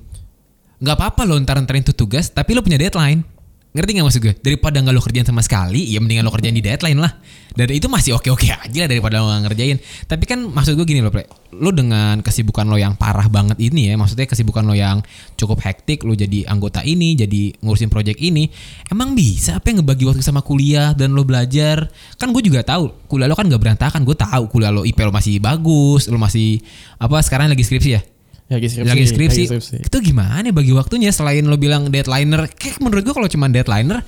[0.78, 3.26] nggak apa-apa lo ntar-ntarin tuh tugas tapi lo punya deadline
[3.72, 4.34] ngerti nggak maksud gue?
[4.44, 7.12] Daripada nggak lo kerjain sama sekali ya mendingan lo kerjain di deadline lah.
[7.52, 9.76] Dan itu masih oke-oke aja lah daripada lo nggak ngerjain.
[10.08, 11.24] Tapi kan maksud gue gini lo Pre.
[11.52, 15.04] lo dengan kesibukan lo yang parah banget ini ya maksudnya kesibukan lo yang
[15.36, 18.48] cukup hektik lo jadi anggota ini jadi ngurusin project ini
[18.88, 21.88] emang bisa apa yang ngebagi waktu sama kuliah dan lo belajar?
[22.20, 24.04] Kan gue juga tahu kuliah lo kan nggak berantakan.
[24.04, 26.60] Gue tahu kuliah lo IP lo masih bagus lo masih
[27.00, 28.11] apa sekarang lagi skripsi ya
[28.52, 28.88] lagi skripsi.
[28.88, 29.42] lagi skripsi.
[29.42, 29.76] lagi skripsi.
[29.88, 32.46] Itu gimana ya bagi waktunya selain lo bilang deadlineer?
[32.52, 34.00] Kayak menurut gua kalau cuma deadlineer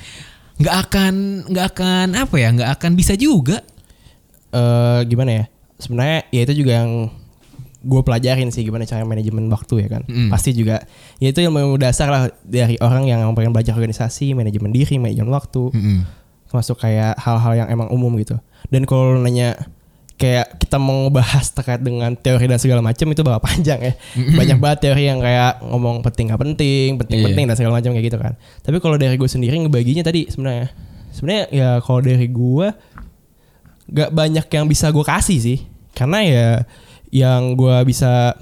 [0.55, 1.15] nggak akan
[1.51, 3.59] nggak akan apa ya nggak akan bisa juga.
[4.55, 5.45] eh gimana ya
[5.77, 7.11] sebenarnya ya itu juga yang
[7.85, 10.31] gue pelajarin sih gimana cara manajemen waktu ya kan Mm.
[10.31, 10.87] pasti juga
[11.19, 15.69] ya itu ilmu dasar lah dari orang yang pengen belajar organisasi manajemen diri manajemen waktu
[15.69, 15.99] Mm-mm.
[16.49, 18.39] termasuk kayak hal-hal yang emang umum gitu
[18.73, 19.59] dan kalau nanya
[20.15, 23.93] kayak kita mau bahas terkait dengan teori dan segala macam itu bakal panjang ya.
[24.39, 27.27] Banyak banget teori yang kayak ngomong penting nggak penting penting Iya.
[27.27, 28.33] penting dan segala macam kayak gitu kan.
[28.63, 30.71] Tapi kalau dari gue sendiri ngebaginya tadi sebenarnya.
[31.11, 32.67] Sebenarnya ya kalau dari gue
[33.85, 35.59] gak banyak yang bisa gue kasih sih.
[35.95, 36.49] Karena ya
[37.11, 38.35] yang gue bisa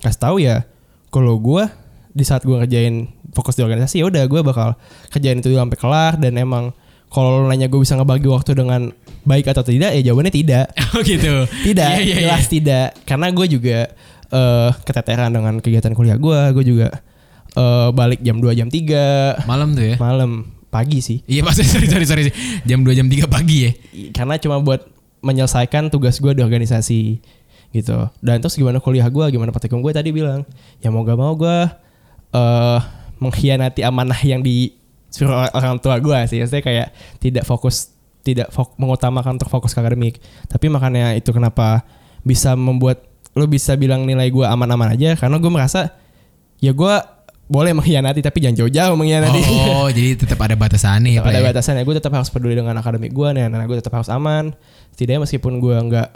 [0.00, 0.64] kasih tahu ya
[1.08, 1.64] kalau gue
[2.12, 4.76] di saat gue ngerjain fokus di organisasi ya udah gue bakal
[5.08, 6.12] kerjain itu sampai kelar.
[6.16, 6.76] Dan emang
[7.08, 8.92] kalau nanya gue bisa ngebagi waktu dengan
[9.24, 11.48] baik atau tidak ya jawabannya tidak Oh gitu.
[11.64, 12.50] tidak Iya, iya, jelas iya.
[12.52, 13.78] tidak karena gue juga
[14.30, 16.88] eh keteteran dengan kegiatan kuliah gue gue juga
[17.56, 19.96] eh, balik jam 2 jam 3 Malam tuh ya.
[19.96, 22.22] malam pagi sih Iya maksudnya sorry sorry sorry.
[22.68, 23.70] Jam 2 jam 3 pagi ya.
[24.12, 24.84] karena cuma buat
[25.24, 27.00] menyelesaikan tugas gue di organisasi
[27.72, 30.44] gitu dan terus gimana kuliah gue gimana praktikum gue tadi bilang
[30.78, 31.58] ya mau gak mau gue
[32.34, 32.78] eh
[33.18, 37.93] mengkhianati amanah yang disuruh orang tua gue sih saya kayak tidak fokus
[38.24, 40.18] tidak fok- mengutamakan untuk fokus ke akademik
[40.48, 41.84] tapi makanya itu kenapa
[42.24, 43.04] bisa membuat
[43.36, 45.92] lo bisa bilang nilai gue aman-aman aja karena gue merasa
[46.58, 46.94] ya gue
[47.44, 49.40] boleh mengkhianati tapi jangan jauh-jauh mengkhianati.
[49.68, 51.84] Oh, jadi tetap ada batasannya ya, ada batasannya.
[51.84, 54.56] Gue tetap harus peduli dengan akademik gue nih, anak gue tetap harus aman.
[54.96, 56.08] Setidaknya meskipun gue nggak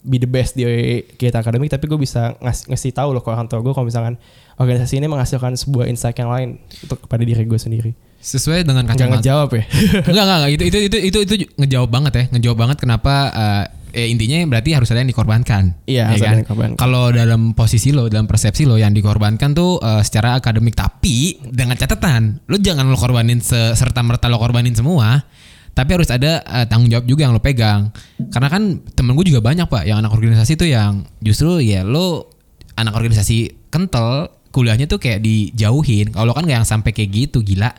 [0.00, 0.64] be the best di
[1.12, 4.16] kegiatan akademik, tapi gue bisa ngas ngasih tahu loh ke orang tua gue kalau misalkan
[4.56, 6.56] organisasi ini menghasilkan sebuah insight yang lain
[6.88, 7.92] untuk kepada diri gue sendiri.
[8.20, 9.24] Sesuai dengan kacamata.
[9.24, 9.64] ngejawab ya.
[10.12, 10.50] enggak, enggak, enggak.
[10.52, 12.24] Itu, itu, itu, itu, itu ngejawab banget ya.
[12.36, 13.64] Ngejawab banget kenapa eh,
[13.94, 15.62] eh, intinya berarti harus ada yang dikorbankan.
[15.88, 16.32] Iya, ya harus ada kan?
[16.36, 16.76] yang dikorbankan.
[16.78, 21.80] Kalau dalam posisi lo, dalam persepsi lo yang dikorbankan tuh eh, secara akademik tapi dengan
[21.80, 25.24] catatan, lo jangan lo korbanin serta merta lo korbanin semua.
[25.70, 27.88] Tapi harus ada eh, tanggung jawab juga yang lo pegang.
[28.30, 32.30] Karena kan temen gue juga banyak pak, yang anak organisasi tuh yang justru ya lo
[32.76, 36.12] anak organisasi kental, kuliahnya tuh kayak dijauhin.
[36.14, 37.70] Kalau lo kan nggak yang sampai kayak gitu, gila.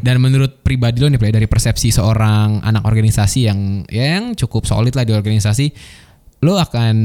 [0.00, 4.64] Dan menurut pribadi lo nih Play, dari persepsi seorang anak organisasi yang ya yang cukup
[4.64, 5.72] solid lah di organisasi,
[6.44, 6.96] lo akan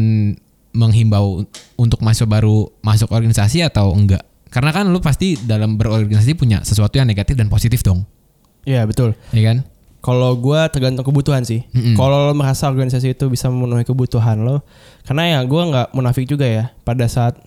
[0.75, 1.47] menghimbau
[1.79, 4.23] untuk masuk baru masuk organisasi atau enggak?
[4.51, 8.07] Karena kan lo pasti dalam berorganisasi punya sesuatu yang negatif dan positif dong,
[8.63, 9.15] Iya betul.
[9.35, 9.57] ya kan?
[9.99, 11.65] Kalau gue tergantung kebutuhan sih.
[11.73, 11.97] Mm-mm.
[11.97, 14.61] Kalau lo merasa organisasi itu bisa memenuhi kebutuhan lo,
[15.03, 16.69] karena ya gue nggak munafik juga ya.
[16.85, 17.41] Pada saat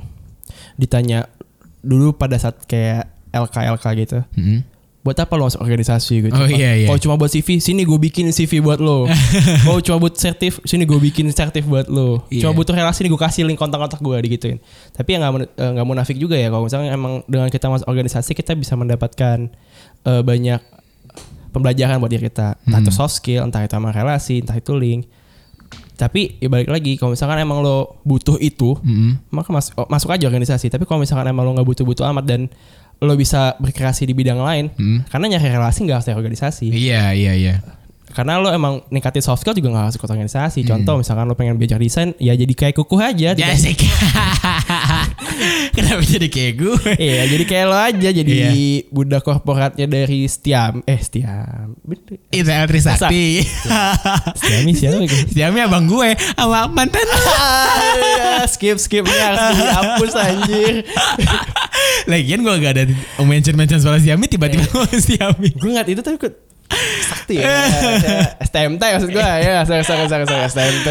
[0.75, 1.31] ditanya
[1.81, 4.59] dulu pada saat kayak LK LK gitu, Mm-mm.
[4.99, 6.35] Buat apa lo masuk organisasi gitu?
[6.35, 6.87] Oh, iya, iya.
[6.87, 9.07] Kalau cuma buat CV, sini gue bikin CV buat lo.
[9.65, 12.27] Kalau cuma buat sertif, sini gue bikin sertif buat lo.
[12.29, 12.45] Iya.
[12.45, 14.59] Cuma butuh relasi, nih gue kasih link kontak-kontak gue digituin.
[14.91, 16.51] Tapi ya nggak mun- eh, nggak munafik juga ya.
[16.51, 19.49] Kalau misalnya emang dengan kita masuk organisasi kita bisa mendapatkan
[20.05, 20.61] eh, banyak
[21.49, 22.59] pembelajaran buat diri kita.
[22.61, 22.99] Entah itu Hmm.
[22.99, 25.09] soft skill, entah itu sama relasi, entah itu link.
[25.95, 29.19] Tapi ya balik lagi, kalau misalkan emang lo butuh itu, Mm-mm.
[29.35, 30.71] maka masuk oh, masuk aja organisasi.
[30.71, 32.41] Tapi kalau misalkan emang lo nggak butuh-butuh amat dan
[32.99, 35.07] lo bisa berkreasi di bidang lain, Mm.
[35.07, 36.67] karena nyari relasi nggak harus dari organisasi.
[36.67, 37.55] Iya iya iya.
[38.09, 40.65] Karena lo emang ningkatin soft skill juga nggak harus ikut organisasi.
[40.65, 40.69] Hmm.
[40.75, 43.37] Contoh misalkan lo pengen belajar desain, ya jadi kayak kuku aja.
[43.37, 43.79] Jasik.
[45.77, 46.93] Kenapa jadi kayak gue?
[46.95, 48.51] Iya, jadi kayak lo aja jadi Iya.
[48.89, 50.81] budak korporatnya dari Stiam.
[50.85, 51.75] Eh, Stiam.
[51.83, 52.19] Bener.
[52.31, 53.43] Itu Trisakti.
[54.37, 55.03] Stiami siapa?
[55.29, 57.19] Siamnya abang gue sama mantan lo.
[58.39, 60.75] Ah, skip skipnya harus dihapus anjir.
[62.07, 62.85] Lagian gue gak ada
[63.21, 64.71] mention-mention soal Xiaomi tiba-tiba Iya.
[64.73, 65.49] ngomong Xiaomi.
[65.59, 66.17] Gue nggak itu tapi
[67.03, 67.49] sakti ya.
[68.39, 70.89] STMT maksud gue ya, sorry sorry sorry sorry STMT.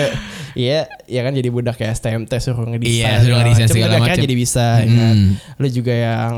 [0.58, 2.98] Iya, ya kan jadi budak kayak STMT suruh ngedesain.
[2.98, 4.20] Iya, suruh ngedesain segala macem.
[4.20, 4.82] jadi bisa.
[4.82, 5.14] ya kan.
[5.14, 5.32] Hmm.
[5.56, 6.34] Lu juga yang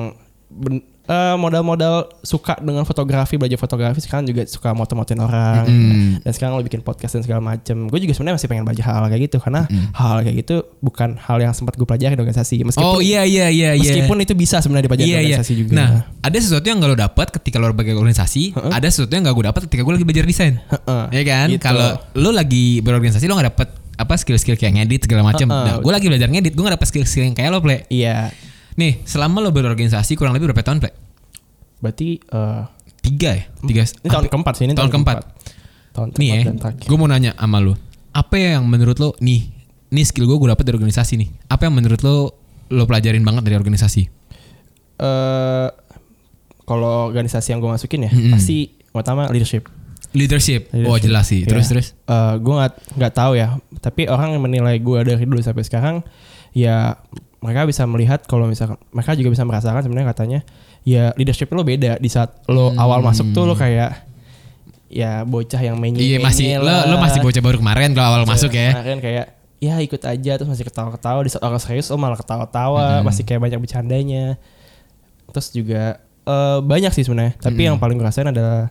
[0.49, 5.65] ben- eh, modal-modal suka dengan fotografi, belajar fotografi sekarang juga suka moto-motoin orang.
[5.65, 6.09] Hmm.
[6.21, 7.89] Dan sekarang lo bikin podcast dan segala macem.
[7.89, 11.37] Gue juga sebenarnya masih pengen belajar hal, kayak gitu karena hal kayak gitu bukan hal
[11.39, 12.61] yang sempat gue pelajari di organisasi.
[12.61, 13.81] Meskipun Oh iya iya iya iya.
[13.81, 15.27] meskipun itu bisa sebenarnya dipelajari Iya di iya.
[15.33, 15.71] organisasi juga.
[15.73, 15.89] Nah,
[16.19, 19.45] ada sesuatu yang gak lo dapat ketika lo berbagai organisasi, ada sesuatu yang gak gue
[19.49, 20.53] dapat ketika gue lagi belajar desain.
[20.61, 21.03] Heeh.
[21.09, 21.47] Ya kan?
[21.49, 21.63] Gitu.
[21.63, 23.69] Kalau lo lagi berorganisasi lo gak dapet
[23.99, 25.51] apa skill-skill kayak ngedit segala macam.
[25.51, 25.65] Heeh.
[25.67, 27.83] Nah, gue lagi belajar ngedit, gue gak dapet skill-skill yang kayak lo, Ple.
[27.91, 28.31] Iya.
[28.79, 30.91] Nih, selama lo berorganisasi kurang lebih berapa tahun, Ple?
[31.83, 32.63] Berarti eh,
[32.99, 33.43] Tiga ya?
[33.63, 33.83] Tiga.
[33.83, 35.15] ini tahun keempat sih ini tahun keempat.
[35.91, 36.87] Tahun Nih ya, keempat dan terakhir.
[36.87, 37.75] gue mau nanya sama lo.
[38.15, 39.51] Apa yang menurut lo, nih,
[39.91, 41.29] nih skill gue gue dapet dari organisasi nih.
[41.51, 42.15] Apa yang menurut lo
[42.69, 44.03] lo pelajarin banget dari organisasi?
[44.99, 45.67] Eh,
[46.63, 48.35] kalau organisasi yang gue masukin ya Mm-mm.
[48.35, 49.67] pasti pertama leadership.
[50.11, 50.69] Leadership.
[50.71, 51.03] Oh Leadership.
[51.05, 51.41] jelas sih.
[51.43, 51.71] Terus Iya.
[51.71, 51.87] terus.
[52.03, 53.47] Eh, gue nggak nggak tahu ya.
[53.77, 56.01] Tapi orang yang menilai gue dari dulu sampai sekarang,
[56.51, 56.97] ya
[57.39, 60.39] mereka bisa melihat kalau misalkan mereka juga bisa merasakan sebenarnya katanya,
[60.83, 62.79] ya leadership lo beda di saat lo Hmm.
[62.79, 64.09] awal masuk tuh lo kayak
[64.89, 68.49] ya bocah yang main Iya masih lo lo masih bocah baru kemarin kalau awal masuk
[68.51, 68.73] ya.
[68.73, 69.25] Kemarin kayak
[69.59, 73.05] ya ikut aja terus masih ketawa-ketawa di saat orang serius lo malah ketawa-tawa, Hmm.
[73.05, 74.35] masih kayak banyak bercandanya.
[75.29, 75.83] Terus juga
[76.25, 77.67] eh, banyak sih sebenarnya, tapi Hmm.
[77.71, 78.69] yang paling gue rasain adalah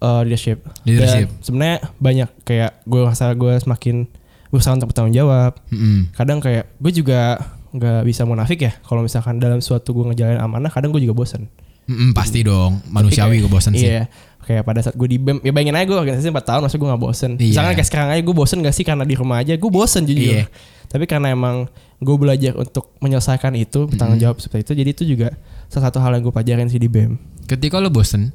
[0.00, 0.58] eh, leadership.
[0.88, 1.28] Leadership.
[1.44, 4.08] Sebenarnya banyak kayak gue rasa gue semakin
[4.50, 5.60] berusaha untuk bertanggung jawab.
[5.70, 6.10] Mm-mm.
[6.16, 7.38] Kadang kayak gue juga
[7.70, 11.46] nggak bisa munafik ya kalau misalkan dalam suatu gue ngejalanin amanah kadang gue juga bosen
[11.90, 13.90] Mm-mm, pasti dong manusiawi gue bosan sih.
[13.90, 14.06] Iya.
[14.46, 16.86] Kayak pada saat gue di BEM, ya bayangin aja gue organisasi 4 tahun, masa gue
[16.86, 17.30] gak bosen.
[17.34, 17.50] Iya.
[17.50, 20.38] Misalkan kayak sekarang aja gue bosen gak sih karena di rumah aja, gue bosen jujur.
[20.38, 20.46] Iya.
[20.86, 21.66] Tapi karena emang
[21.98, 25.28] gue belajar untuk menyelesaikan itu, bertanggung jawab seperti itu, jadi itu juga
[25.66, 27.18] salah satu hal yang gue pelajarin sih di BEM.
[27.50, 28.30] Ketika lo bosen,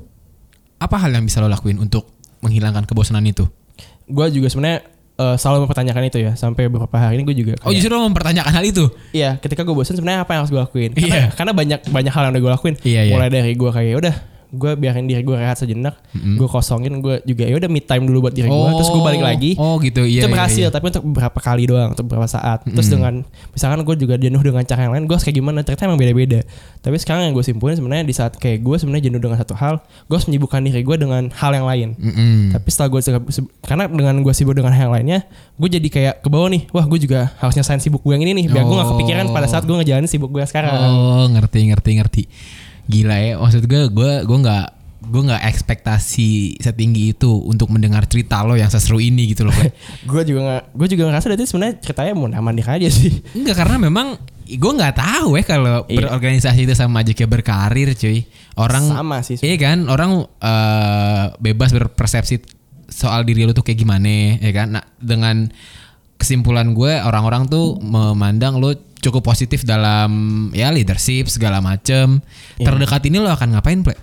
[0.78, 2.10] apa hal yang bisa lo lakuin untuk
[2.40, 3.48] menghilangkan kebosanan itu?
[4.06, 7.72] Gue juga sebenarnya eh, selalu mempertanyakan itu ya, sampai beberapa hari ini gue juga Oh
[7.72, 8.86] kayak, justru lo mempertanyakan hal itu?
[9.12, 10.92] Iya, ketika gue bosen sebenarnya apa yang harus gue lakuin?
[10.94, 11.26] Karena, Iya.
[11.34, 12.76] karena banyak banyak hal yang udah gue lakuin.
[12.84, 13.14] Iya, iya.
[13.16, 14.16] Mulai dari gue kayak "Ya udah,
[14.56, 16.36] gue biarin diri gue rehat sejenak Mm-mm.
[16.36, 19.20] gue kosongin gue juga ya udah me time dulu buat diri gue terus gue balik
[19.20, 20.24] lagi Oh gitu iya.
[20.24, 20.72] itu iya, berhasil iya.
[20.72, 22.96] tapi untuk beberapa kali doang untuk beberapa saat terus Mm-mm.
[22.96, 23.14] dengan
[23.52, 26.40] misalkan gue juga jenuh dengan cara yang lain gue kayak gimana ternyata emang beda-beda
[26.80, 29.78] tapi sekarang yang gue simpulin sebenarnya di saat kayak gue sebenarnya jenuh dengan satu hal
[30.06, 32.56] gue harus menyibukkan diri gue dengan hal yang lain Mm-mm.
[32.56, 33.02] tapi setelah gue
[33.62, 35.20] karena dengan gue sibuk dengan hal yang lainnya
[35.56, 38.34] gue jadi kayak ke bawah nih wah gue juga harus nyelesain sibuk gue yang ini
[38.38, 38.94] nih biar gue gak Oh.
[38.94, 42.24] kepikiran pada saat gue ngejalanin sibuk gue sekarang Oh ngerti ngerti ngerti.
[42.86, 44.66] Gila ya maksud gue gue gue nggak
[45.06, 49.54] gue nggak ekspektasi setinggi itu untuk mendengar cerita lo yang seseru ini gitu loh.
[50.10, 53.78] Gue juga nggak gue juga ngerasa dari sebenarnya ceritanya mau mandir aja sih Enggak karena
[53.78, 56.10] memang gue nggak tahu ya kalau Iya.
[56.10, 58.26] berorganisasi itu sama aja kayak berkarir cuy.
[58.58, 62.42] Orang sama sih Iya kan orang eh, bebas berpersepsi
[62.90, 64.74] soal diri lu tuh kayak gimana ya kan.
[64.74, 65.54] Nah dengan
[66.18, 68.74] kesimpulan gue orang-orang tuh memandang lu
[69.06, 70.10] cukup positif dalam
[70.52, 72.20] ya leadership segala macem.
[72.56, 72.66] Iya.
[72.66, 73.96] Terdekat ini lo akan ngapain ple?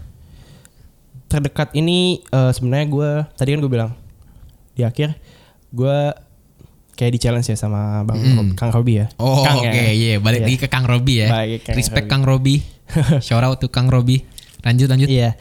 [1.25, 3.91] terdekat ini eh, sebenarnya gue tadi kan gue bilang
[4.71, 5.17] di akhir
[5.71, 5.97] gue
[6.93, 8.37] kayak di challenge ya sama bang Mm.
[8.37, 9.89] Rob- Kang Robi ya Oh oke ya.
[9.91, 10.47] iya balik Iya.
[10.47, 11.29] lagi ke Kang Robi ya.
[11.31, 12.13] Balik ke Kang Respect Robi.
[12.13, 12.57] Kang Robi.
[13.25, 14.21] Shout out to Kang Robi.
[14.61, 15.09] Lanjut lanjut.
[15.09, 15.41] Iya.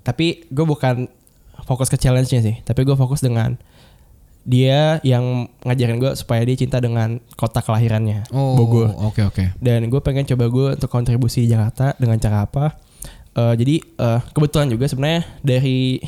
[0.00, 1.10] Tapi gue bukan
[1.64, 3.58] fokus ke challenge-nya sih, tapi gue fokus dengan
[4.48, 8.88] dia yang ngajarin gue supaya dia cinta dengan kota kelahirannya, Oh Bogor.
[9.12, 9.44] oke oke.
[9.60, 12.80] Dan gue pengen coba gue untuk kontribusi di Jakarta dengan cara apa?
[13.36, 16.00] Eh, jadi eh, kebetulan juga sebenarnya dari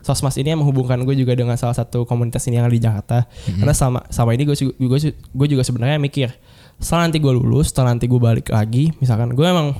[0.00, 3.18] Sosmas ini yang menghubungkan gue juga dengan salah satu komunitas ini yang ada di Jakarta.
[3.44, 6.32] Karena sama sama ini gue gue gue juga sebenarnya mikir
[6.80, 9.76] setelah nanti gue lulus, setelah nanti gue balik lagi, misalkan gue emang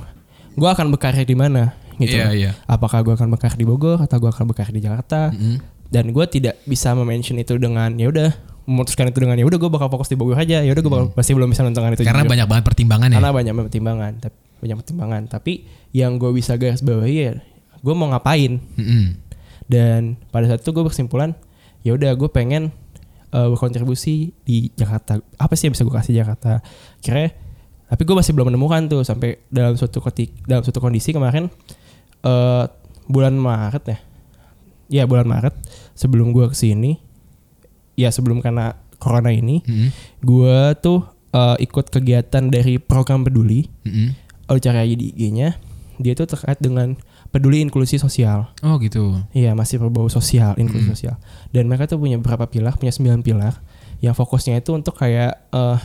[0.53, 2.13] gue akan berkarir di mana gitu.
[2.13, 2.51] Iya iya.
[2.69, 5.33] Apakah gue akan berkarir di Bogor atau gue akan berkarir di Jakarta?
[5.33, 5.78] Mm-mm.
[5.89, 8.29] Dan gue tidak bisa mention itu dengan ya udah
[8.69, 10.61] memutuskan itu dengan ya udah gue bakal fokus di Bogor aja.
[10.61, 12.31] Ya udah gue bakal masih belum bisa menentukan itu Karena juga.
[12.37, 13.15] banyak banget pertimbangan ya.
[13.17, 15.21] Karena banyak pertimbangan, tapi banyak pertimbangan.
[15.25, 15.53] Tapi
[15.97, 17.33] yang gue bisa garis bawahi ya,
[17.81, 18.61] gue mau ngapain?
[18.77, 19.17] Mm-mm.
[19.65, 21.33] Dan pada saat itu gue berkesimpulan,
[21.81, 22.69] ya udah gue pengen
[23.33, 25.17] eh, berkontribusi di Jakarta.
[25.41, 26.61] Apa sih yang bisa gue kasih Jakarta?
[27.01, 27.33] Kira,
[27.89, 31.49] tapi gue masih belum menemukan tuh sampai dalam suatu ketik dalam suatu kondisi kemarin
[32.21, 32.65] eh
[33.09, 33.97] bulan Maret ya,
[34.89, 35.55] ya bulan Maret
[35.93, 36.97] sebelum gue ke sini,
[37.93, 39.89] ya sebelum karena corona ini, Mm-mm.
[40.19, 43.69] gue tuh eh, ikut kegiatan dari program peduli.
[44.43, 45.61] Kalau cari aja di IG-nya,
[45.95, 46.97] dia tuh terkait dengan
[47.29, 48.49] peduli inklusi sosial.
[48.59, 49.13] Oh gitu.
[49.29, 50.91] Iya masih berbau sosial, inklusi Mm.
[50.91, 51.15] sosial.
[51.53, 53.61] Dan mereka tuh punya beberapa pilar, punya 9 pilar
[54.01, 55.77] yang fokusnya itu untuk kayak eh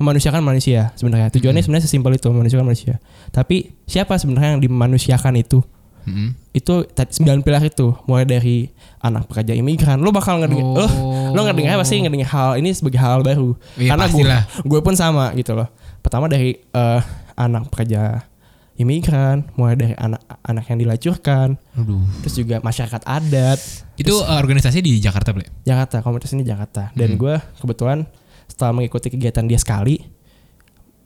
[0.00, 1.28] memanusiakan manusia sebenarnya.
[1.28, 1.66] Tujuannya Mm.
[1.68, 2.96] sebenarnya sesimpel itu memanusiakan manusia.
[3.28, 5.60] Tapi siapa sebenarnya yang dimanusiakan itu?
[6.02, 6.34] Mm-mm.
[6.50, 9.98] Itu tadi 9 pilar itu mulai dari anak pekerja imigran.
[9.98, 10.74] Lo bakal ngedenger Oh.
[10.74, 10.86] lo
[11.32, 13.56] lo ngedenger pasti ngedenger hal ini sebagai hal baru.
[13.74, 14.22] Iya, Karena gue
[14.66, 15.66] gue pun sama gitu loh.
[15.98, 17.00] Pertama dari eh,
[17.34, 18.26] anak pekerja
[18.74, 22.02] imigran, mulai dari anak-anak yang dilacurkan, Aduh.
[22.20, 23.60] terus juga masyarakat adat
[23.94, 25.44] Itu uh, organisasi di Jakarta, Ple?
[25.62, 27.20] Jakarta komunitas ini Jakarta dan Hmm.
[27.20, 28.08] gue kebetulan
[28.48, 30.00] setelah mengikuti kegiatan dia sekali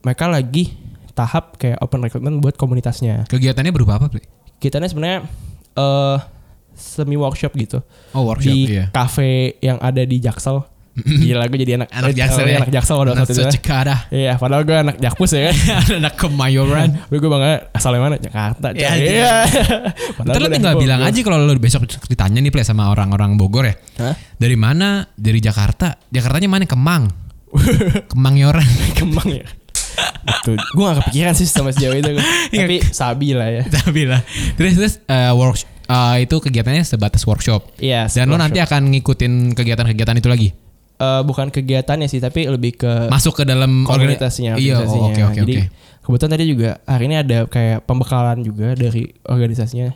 [0.00, 0.78] mereka lagi
[1.12, 4.06] tahap kayak open recruitment buat komunitasnya Kegiatannya berupa apa,
[4.56, 4.58] Ple?
[4.58, 5.18] kegiatannya sebenarnya
[5.76, 6.18] eh
[6.72, 7.80] semi workshop gitu
[8.12, 8.88] Oh, workshop, di iya.
[8.88, 10.60] cafe yang ada di Jaksel
[10.96, 12.56] gila gue jadi anak Anak Jaksel ya?
[12.56, 13.52] anak Jaksel pada saat itu ya.
[13.52, 14.00] Cikarang.
[14.08, 15.56] iya padahal gue anak Jakpus ya kan
[16.00, 16.88] Anak Kemayoran.
[17.12, 18.72] Gue gue bangga asalnya mana Jakarta.
[18.72, 19.04] Ya, iya.
[19.12, 19.32] Iya.
[20.24, 23.76] Ntar lu tinggal bilang aja kalau lu besok ditanya nih, Ple, sama orang-orang Bogor ya.
[24.00, 24.16] Hah?
[24.40, 25.04] Dari mana?
[25.12, 26.00] Dari Jakarta.
[26.08, 26.64] Jakartanya mana?
[26.64, 27.12] Kemang.
[28.08, 28.68] Kemang Yoran.
[28.96, 29.44] Kemang ya.
[30.26, 32.10] Itu gue gak kepikiran sih sama sejauh itu.
[32.54, 32.64] Iya.
[32.66, 33.62] Tapi sabi lah ya.
[33.66, 34.20] Tapi lah.
[34.54, 37.66] Terus terus uh, workshop uh, itu kegiatannya sebatas workshop.
[37.82, 38.06] Iya.
[38.10, 40.48] Dan lo nanti akan ngikutin kegiatan-kegiatan itu lagi.
[40.96, 44.56] Eh, bukan kegiatannya sih, tapi lebih ke Masuk ke dalam komunitasnya.
[44.56, 45.12] Iya, oh, organisasinya.
[45.12, 45.64] oke oke Jadi oke.
[46.08, 49.92] kebetulan tadi juga hari ini ada kayak pembekalan juga dari organisasinya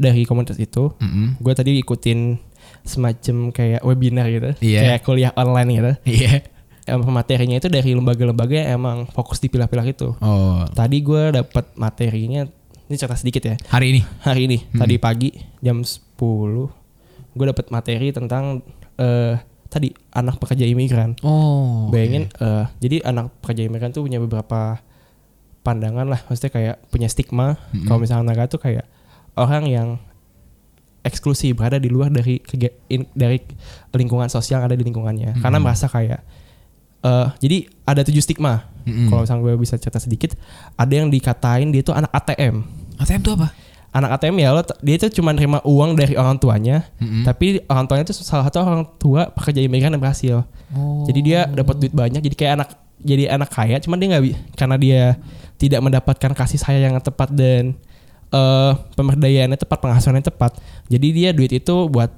[0.00, 0.96] dari komunitas itu.
[0.96, 1.36] Mm-mm.
[1.44, 2.40] Gue tadi ikutin
[2.88, 4.80] semacam kayak webinar gitu, Iya.
[4.80, 5.92] kayak kuliah online gitu.
[6.08, 6.40] Iya.
[6.82, 10.16] Em, materinya itu dari lembaga-lembaga yang emang fokus di pilar-pilar itu.
[10.16, 12.48] Oh, Tadi gue dapat materinya
[12.86, 13.56] ini cerita sedikit ya.
[13.68, 14.00] hari ini.
[14.20, 14.80] Hari ini Hmm.
[14.80, 16.72] tadi pagi jam 10
[17.30, 18.64] gue dapat materi tentang
[18.96, 21.14] eh tadi anak pekerja imigran.
[21.20, 21.86] Oh.
[21.88, 24.82] Bayangin eh, jadi anak pekerja imigran tuh punya beberapa
[25.60, 27.84] pandangan lah maksudnya kayak punya stigma Mm-mm.
[27.84, 28.88] kalau misalnya mereka tuh kayak
[29.36, 29.88] orang yang
[31.00, 32.40] eksklusif berada di luar dari
[33.14, 33.38] dari
[33.94, 35.64] lingkungan sosial yang ada di lingkungannya karena Mm-mm.
[35.64, 36.20] merasa kayak
[37.00, 37.56] eh jadi
[37.88, 39.08] ada tujuh stigma Mm-mm.
[39.08, 40.36] kalau misalnya gue bisa cerita sedikit
[40.76, 42.64] ada yang dikatain dia itu anak ATM
[43.00, 43.48] ATM tuh apa?
[43.90, 47.26] anak ATM ya lo dia itu cuma nerima uang dari orang tuanya Mm-mm.
[47.26, 50.38] tapi orang tuanya itu salah satu orang tua pekerja imigran yang berhasil
[50.70, 51.02] Oh.
[51.02, 52.68] jadi dia dapat duit banyak jadi kayak anak
[53.02, 54.24] jadi anak kaya cuman dia nggak
[54.54, 55.02] karena dia
[55.58, 57.74] tidak mendapatkan kasih sayang yang tepat dan
[58.30, 60.54] eh pemberdayaannya tepat, pengasuhannya tepat.
[60.86, 62.14] Jadi dia duit itu buat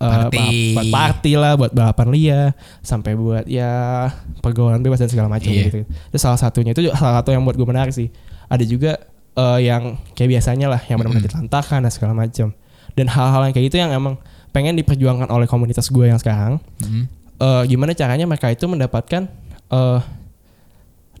[0.00, 0.40] Party.
[0.72, 2.42] ba- buat party lah, buat balapan lia,
[2.80, 4.08] sampai buat ya
[4.40, 5.68] pergaulan bebas dan segala macam Iya.
[5.68, 5.78] gitu.
[5.84, 8.08] Itu salah satunya itu juga salah satu yang buat gue menarik sih.
[8.48, 8.96] Ada juga
[9.30, 12.50] eh, yang kayak biasanya lah, yang benar-benar ditelantarkan dan segala macam.
[12.90, 14.16] Dan hal-hal yang kayak gitu yang emang
[14.50, 16.58] pengen diperjuangkan oleh komunitas gue yang sekarang.
[16.80, 17.04] Mm.
[17.36, 19.28] Eh, gimana caranya mereka itu mendapatkan
[19.70, 20.00] eh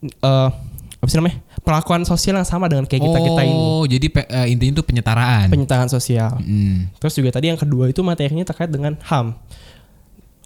[0.02, 0.50] eh,
[1.00, 4.28] apa sih namanya perlakuan sosial yang sama dengan kayak kita kita ini Oh, jadi pe-
[4.28, 5.48] eh, intinya itu penyetaraan.
[5.48, 6.92] penyitaan sosial Mm.
[6.96, 9.32] terus juga tadi yang kedua itu materinya terkait dengan ham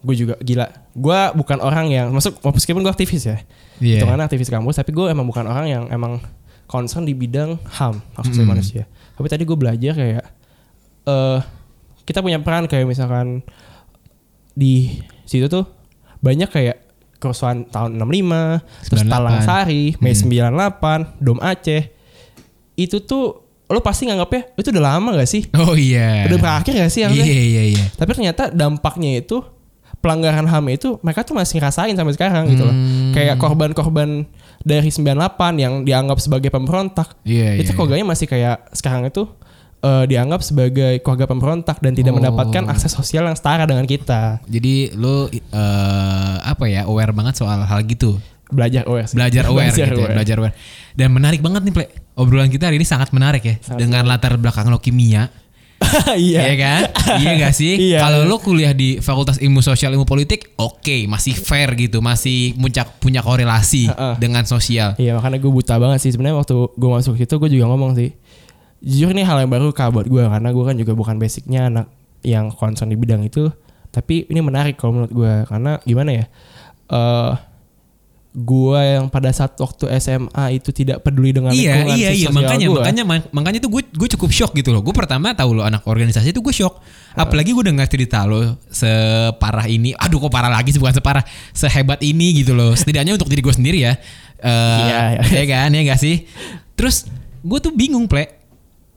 [0.00, 3.42] gue juga gila gue bukan orang yang masuk meskipun gue aktivis ya
[3.76, 3.98] Iya.
[3.98, 6.22] hitungannya aktivis kampus tapi gue emang bukan orang yang emang
[6.64, 8.48] concern di bidang ham hak asasi Mm.
[8.48, 8.82] manusia
[9.12, 10.24] tapi tadi gue belajar kayak
[11.04, 11.38] eh
[12.04, 13.42] kita punya peran kayak misalkan
[14.52, 15.64] di situ tuh
[16.20, 16.83] banyak kayak
[17.24, 19.08] kerusuhan tahun 65 terus 98.
[19.08, 20.52] Talang Sari Mei Hmm.
[20.52, 21.82] 98 Dom Aceh
[22.76, 23.24] itu tuh
[23.64, 26.28] lo pasti nganggapnya itu udah lama gak sih Oh iya.
[26.28, 27.84] udah berakhir gak sih harusnya Iya iya iya.
[27.96, 29.40] tapi ternyata dampaknya itu
[29.98, 32.76] pelanggaran HAM itu mereka tuh masih ngerasain sampai sekarang gitu loh.
[32.76, 33.16] Hmm.
[33.16, 34.28] Kayak korban-korban
[34.60, 35.16] dari 98
[35.56, 37.16] yang dianggap sebagai pemberontak.
[37.24, 37.74] Iya itu iya.
[37.74, 39.24] keluarganya masih kayak sekarang itu
[39.84, 42.18] eh, dianggap sebagai keluarga pemberontak dan tidak Oh.
[42.18, 44.40] mendapatkan akses sosial yang setara dengan kita.
[44.46, 48.16] Jadi lo eh, apa ya aware banget soal hal gitu.
[48.48, 49.16] Belajar aware sih.
[49.16, 50.14] Belajar aware Belajar gitu ya, aware.
[50.14, 50.54] belajar aware.
[50.92, 51.86] Dan menarik banget nih, Ple.
[52.14, 53.58] Obrolan kita hari ini sangat menarik ya.
[53.58, 55.28] Sangat dengan latar belakang lo kimia.
[56.16, 56.40] Iya.
[56.42, 56.82] Iya kan?
[57.18, 57.74] iya gak sih?
[57.92, 57.98] Iya.
[58.00, 62.82] Kalau lo kuliah di Fakultas Ilmu Sosial Ilmu Politik, oke, masih fair gitu, masih punya
[62.88, 64.94] punya korelasi dengan sosial.
[64.96, 68.10] Iya makanya gue buta banget sih sebenarnya waktu gue masuk situ gue juga ngomong sih
[68.84, 71.86] jujur ini hal yang baru kak buat gue karena gue kan juga bukan basicnya anak
[72.20, 73.48] yang concern di bidang itu
[73.88, 76.24] tapi ini menarik kalau menurut gue karena gimana ya
[76.86, 77.32] eh
[78.34, 82.66] gue yang pada saat waktu SMA itu tidak peduli dengan Iya lingkungan iya iya makanya
[82.66, 82.82] gua.
[82.82, 84.82] makanya mak- makanya tuh gue gue cukup shock gitu loh.
[84.82, 86.82] Gue pertama tahu lo anak organisasi itu gue shock.
[87.14, 89.94] Apalagi gue dengar cerita lo separah ini.
[89.94, 91.22] Aduh kok parah lagi sih bukan separah
[91.54, 92.74] sehebat ini gitu loh.
[92.74, 93.94] Setidaknya untuk diri gue sendiri ya.
[94.42, 95.22] Eh Iya, iya.
[95.30, 96.26] ya kan ya gak sih.
[96.74, 97.06] Terus
[97.38, 98.43] gue tuh bingung plek.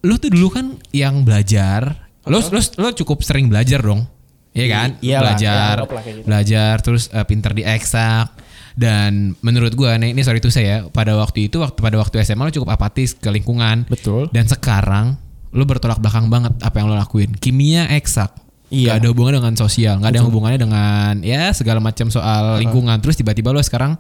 [0.06, 2.10] Lo tuh dulu kan yang belajar.
[2.28, 4.06] Lo lo lo cukup sering belajar dong.
[4.52, 4.90] Iya kan?
[4.98, 6.26] I- iyalah, belajar, ya, kayak gitu.
[6.26, 8.28] belajar terus eh, pinter di eksak
[8.74, 12.42] dan menurut gua nih ini sorry itu saya pada waktu itu waktu pada waktu SMA
[12.42, 15.14] lo cukup apatis ke lingkungan betul dan sekarang
[15.54, 18.34] lo bertolak belakang banget apa yang lo lakuin kimia eksak
[18.68, 19.00] Iya.
[19.00, 23.00] Gak ada hubungannya dengan sosial nggak ada hubungannya dengan ya segala macam soal lingkungan.
[23.00, 23.96] Terus tiba-tiba lo sekarang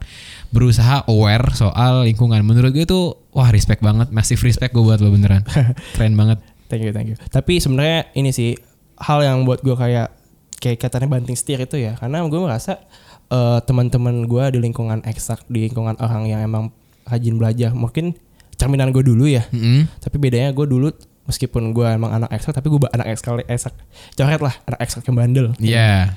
[0.51, 2.43] berusaha aware soal lingkungan.
[2.43, 4.11] Menurut gue itu wah respect banget.
[4.11, 5.47] Massive respect gue buat lo beneran.
[5.95, 6.43] Keren banget.
[6.68, 7.18] Thank you, thank you.
[7.32, 8.59] Tapi sebenarnya ini sih
[8.99, 10.11] hal yang buat gue kayak
[10.59, 12.84] kayak katanya banting setir itu ya, karena gue merasa
[13.32, 16.76] eh, teman-teman gue di lingkungan eksak, di lingkungan orang yang emang
[17.07, 18.20] rajin belajar, mungkin
[18.59, 19.47] cerminan gue dulu ya.
[19.53, 19.88] Mm-mm.
[20.01, 20.91] Tapi bedanya gue dulu
[21.28, 23.73] meskipun gue emang anak eksak, tapi gue anak eksak eksak
[24.15, 25.47] coret lah, anak eksak yang bandel.
[25.59, 26.15] Iya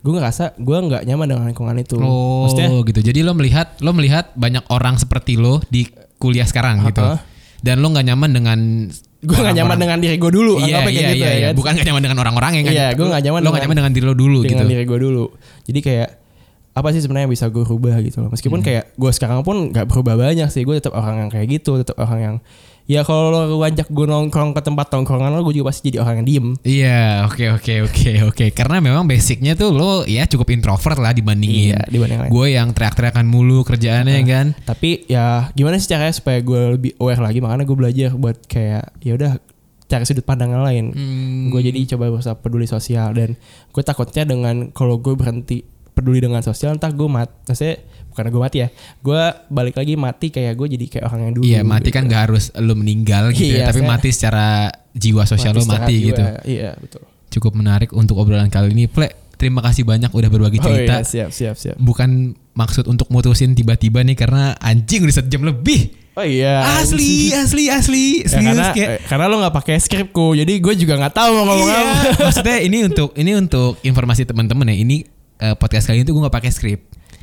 [0.00, 2.00] Gue ngerasa gue nggak nyaman dengan lingkungan itu.
[2.00, 3.00] Oh Maksudnya gitu.
[3.04, 5.84] Jadi lo melihat lo melihat banyak orang seperti lo di
[6.16, 7.04] kuliah sekarang gitu.
[7.04, 7.20] Uh-uh.
[7.60, 8.58] Dan lo nggak nyaman dengan
[9.22, 10.64] gue nggak nyaman dengan diri gue dulu.
[10.64, 11.46] Iya iya gitu iya, ya iya.
[11.52, 11.54] kan?
[11.60, 13.92] Bukan gak nyaman dengan orang-orang yang Iya, gua nggak nyaman Lo nggak dengan- nyaman dengan
[13.92, 14.72] diri lo dulu dengan gitu.
[14.72, 15.24] diri gue dulu.
[15.68, 16.08] Jadi kayak
[16.72, 18.30] apa sih sebenarnya yang bisa gue rubah gitu loh.
[18.32, 18.66] Meskipun Hmm.
[18.66, 20.64] kayak gue sekarang pun nggak berubah banyak sih.
[20.64, 22.36] Gue tetap orang yang kayak gitu, tetap orang yang
[22.86, 26.22] ya kalau lo ngajak gue nongkrong ke tempat tongkrongan lo, gue juga pasti jadi orang
[26.22, 26.46] yang diem.
[26.66, 28.46] Iya oke oke oke oke.
[28.52, 31.74] Karena memang basicnya tuh lo ya cukup introvert lah dibandingin.
[31.74, 32.30] Iya, dibanding lain.
[32.30, 34.46] Gue yang teriak-teriakan mulu kerjaannya kan.
[34.66, 37.38] Tapi ya gimana sih caranya supaya gue lebih aware lagi?
[37.38, 39.32] Makanya gue belajar buat kayak ya udah
[39.86, 40.84] cari sudut pandang yang lain.
[40.96, 41.42] Hmm.
[41.52, 43.36] Gue jadi coba berusaha peduli sosial dan
[43.70, 48.42] gue takutnya dengan kalau gue berhenti peduli dengan sosial entah gue mat maksudnya bukan gue
[48.42, 48.68] mati ya
[49.00, 52.12] gue balik lagi mati kayak gue jadi kayak orang yang dulu Iya mati kan gitu.
[52.12, 54.46] gak harus lo meninggal gitu Iya, ya, tapi mati secara
[54.92, 56.06] jiwa sosial lo secara mati jiwa.
[56.06, 56.22] gitu.
[56.46, 58.84] iya betul Cukup menarik untuk obrolan kali ini.
[58.84, 60.94] Ple, terima kasih banyak udah berbagi cerita.
[60.94, 62.10] oh, iya, siap siap siap bukan
[62.52, 65.96] maksud untuk mutusin tiba-tiba nih karena anjing udah sejam lebih.
[66.12, 68.20] oh iya Asli, asli, asli.
[68.20, 68.88] Ya, Serius karena kayak.
[68.90, 71.94] eh, karena lo nggak pakai skripku jadi gue juga nggak tahu mau ngomong Iya, apa
[72.22, 74.76] maksudnya ini untuk ini untuk informasi teman-teman ya.
[74.78, 74.96] Ini
[75.40, 76.80] eh, podcast kali ini tuh gue gak pakai skrip.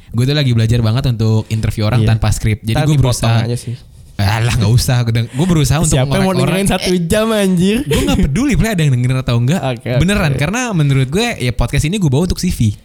[0.09, 2.09] Gue tuh lagi belajar banget untuk interview orang Iya.
[2.11, 2.61] tanpa skrip.
[2.61, 3.45] Jadi gue berusaha.
[3.45, 3.77] aja sih
[4.19, 5.07] Alah nggak usah.
[5.07, 6.75] Gue berusaha untuk siapa yang mau dengerin orang.
[6.75, 9.61] satu jam anjir gue gak peduli Ple ada yang dengerin atau enggak.
[9.79, 9.95] Oke.
[9.95, 12.75] Beneran karena menurut gue ya podcast ini gue bawa untuk CV.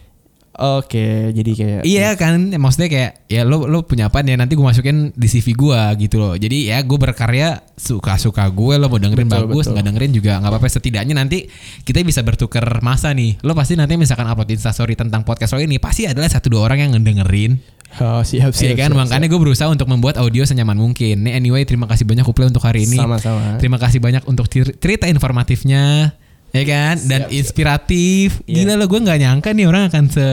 [0.55, 4.53] Oke jadi kayak Iya kan, Ya, maksudnya kayak ya lo lo punya apa nih nanti
[4.53, 6.33] gue masukin di CV gue gitu loh.
[6.33, 10.31] Jadi ya gue berkarya suka suka gue lo mau dengerin Betul, bagus nggak dengerin juga
[10.39, 10.67] nggak apa-apa.
[10.67, 11.45] Setidaknya nanti
[11.81, 13.39] kita bisa bertukar masa nih.
[13.41, 16.87] Lo pasti nanti misalkan upload instastory tentang podcast lo ini pasti adalah satu dua orang
[16.87, 17.59] yang ngedengerin.
[17.95, 18.75] Oh, siap Iya siap.
[18.75, 21.23] kan, siap, makanya gue berusaha untuk membuat audio senyaman mungkin.
[21.23, 22.99] Nih anyway, terima kasih banyak Kuple untuk hari ini.
[22.99, 23.55] Sama-sama.
[23.55, 26.11] Terima kasih banyak untuk cer- cerita informatifnya,
[26.55, 27.39] ya kan, dan Siap, siap.
[27.43, 28.27] inspiratif.
[28.47, 28.63] Iya.
[28.63, 30.27] Gila lo, gue nggak nyangka nih orang akan se.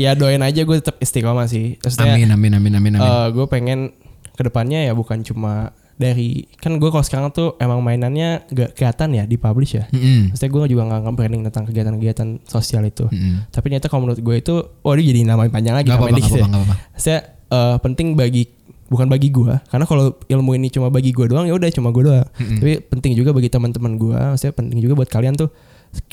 [0.00, 1.76] Ya doain aja gue tetap istiqomah sih.
[1.84, 3.10] Maksudnya Amin, amin, amin, amin, amin.
[3.36, 3.92] gue pengen
[4.36, 9.16] ke depannya ya bukan cuma dari kan gue kalau sekarang tuh emang mainannya gak kelihatan
[9.16, 9.84] ya di publish ya.
[9.88, 10.32] Mm-mm.
[10.32, 13.08] Maksudnya gue juga nggak branding tentang kegiatan-kegiatan sosial itu.
[13.08, 13.48] Mm-mm.
[13.48, 14.54] Tapi ternyata kalau menurut gue itu,
[14.84, 15.88] waduh jadi nama panjang lagi.
[15.88, 16.44] Gak apa-apa, gak ya.
[16.44, 18.44] apa-apa, gak eh, penting bagi
[18.86, 22.06] bukan bagi gue, karena kalau ilmu ini cuma bagi gue doang ya udah cuma gue
[22.06, 22.26] doang.
[22.38, 22.58] Mm-mm.
[22.62, 25.50] Tapi penting juga bagi teman-teman gue, maksudnya penting juga buat kalian tuh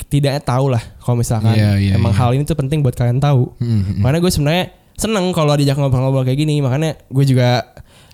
[0.08, 2.20] tidaknya tahu lah kalau misalkan Iya, iya, emang iya.
[2.24, 3.54] hal ini tuh penting buat kalian tahu.
[3.62, 4.02] Mm-mm.
[4.02, 4.64] Makanya gue sebenarnya
[4.94, 7.62] seneng kalau diajak ngobrol-ngobrol kayak gini, makanya gue juga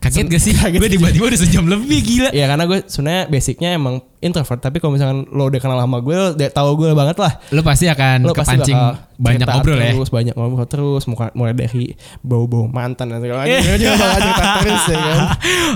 [0.00, 0.52] Kaget gak sih?
[0.60, 2.30] Kaget Gue tiba-tiba udah sejam lebih gila.
[2.32, 6.16] Ya karena gue sebenarnya basicnya emang introvert tapi kalau misalkan lo udah kenal sama gue,
[6.16, 7.32] lo tahu gue banget lah.
[7.52, 9.92] Lo pasti akan Lo pasti kepancing bakal banyak ngobrol ya.
[9.92, 11.02] terus, banyak ngobrol terus,
[11.36, 11.92] mulai dari
[12.24, 13.60] bau-bau mantan dan segala macam.
[14.64, 15.20] Terus ya kan.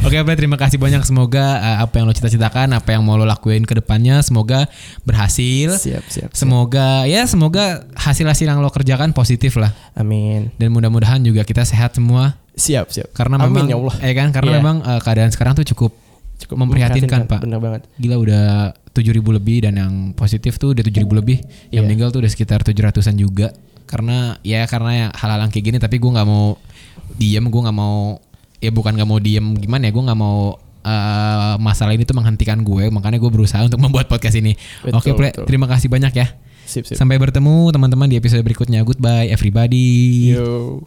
[0.09, 1.05] Oke, Bre, terima kasih banyak.
[1.05, 4.65] Semoga uh, apa yang lo cita-citakan, apa yang mau lo lakuin ke depannya, semoga
[5.05, 5.77] berhasil.
[5.77, 6.05] Siap, siap.
[6.09, 6.31] siap.
[6.33, 9.77] Semoga ya semoga hasil-hasil yang lo kerjakan positif lah.
[9.93, 10.49] Amin.
[10.57, 13.09] Dan mudah-mudahan juga kita sehat semua Siap, siap.
[13.11, 13.95] karena memang Amin ya Allah.
[13.99, 14.59] eh kan karena Iya.
[14.59, 15.93] memang uh, keadaan sekarang tuh cukup
[16.35, 17.47] Cukup memprihatinkan, Pak.
[17.47, 17.87] Bener banget.
[17.95, 18.45] Gila udah
[18.91, 21.39] 7000 lebih dan yang positif tuh udah 7000 lebih.
[21.41, 21.81] Yang Iya.
[21.81, 23.55] meninggal tuh udah sekitar 700-an juga.
[23.87, 26.59] Karena ya karena hal-hal yang kayak gini tapi gue nggak mau
[27.15, 28.19] diem, gue nggak mau
[28.59, 32.61] ya bukan nggak mau diem gimana ya, gue nggak mau eh, masalah ini tuh menghentikan
[32.61, 34.53] gue, makanya gue berusaha untuk membuat podcast ini.
[34.83, 35.45] Betul, Oke, Ple, betul.
[35.47, 36.27] terima kasih banyak ya.
[36.67, 36.97] Sip, sip.
[36.97, 38.83] Sampai bertemu teman-teman di episode berikutnya.
[38.83, 40.33] Goodbye everybody.
[40.35, 40.83] Yo.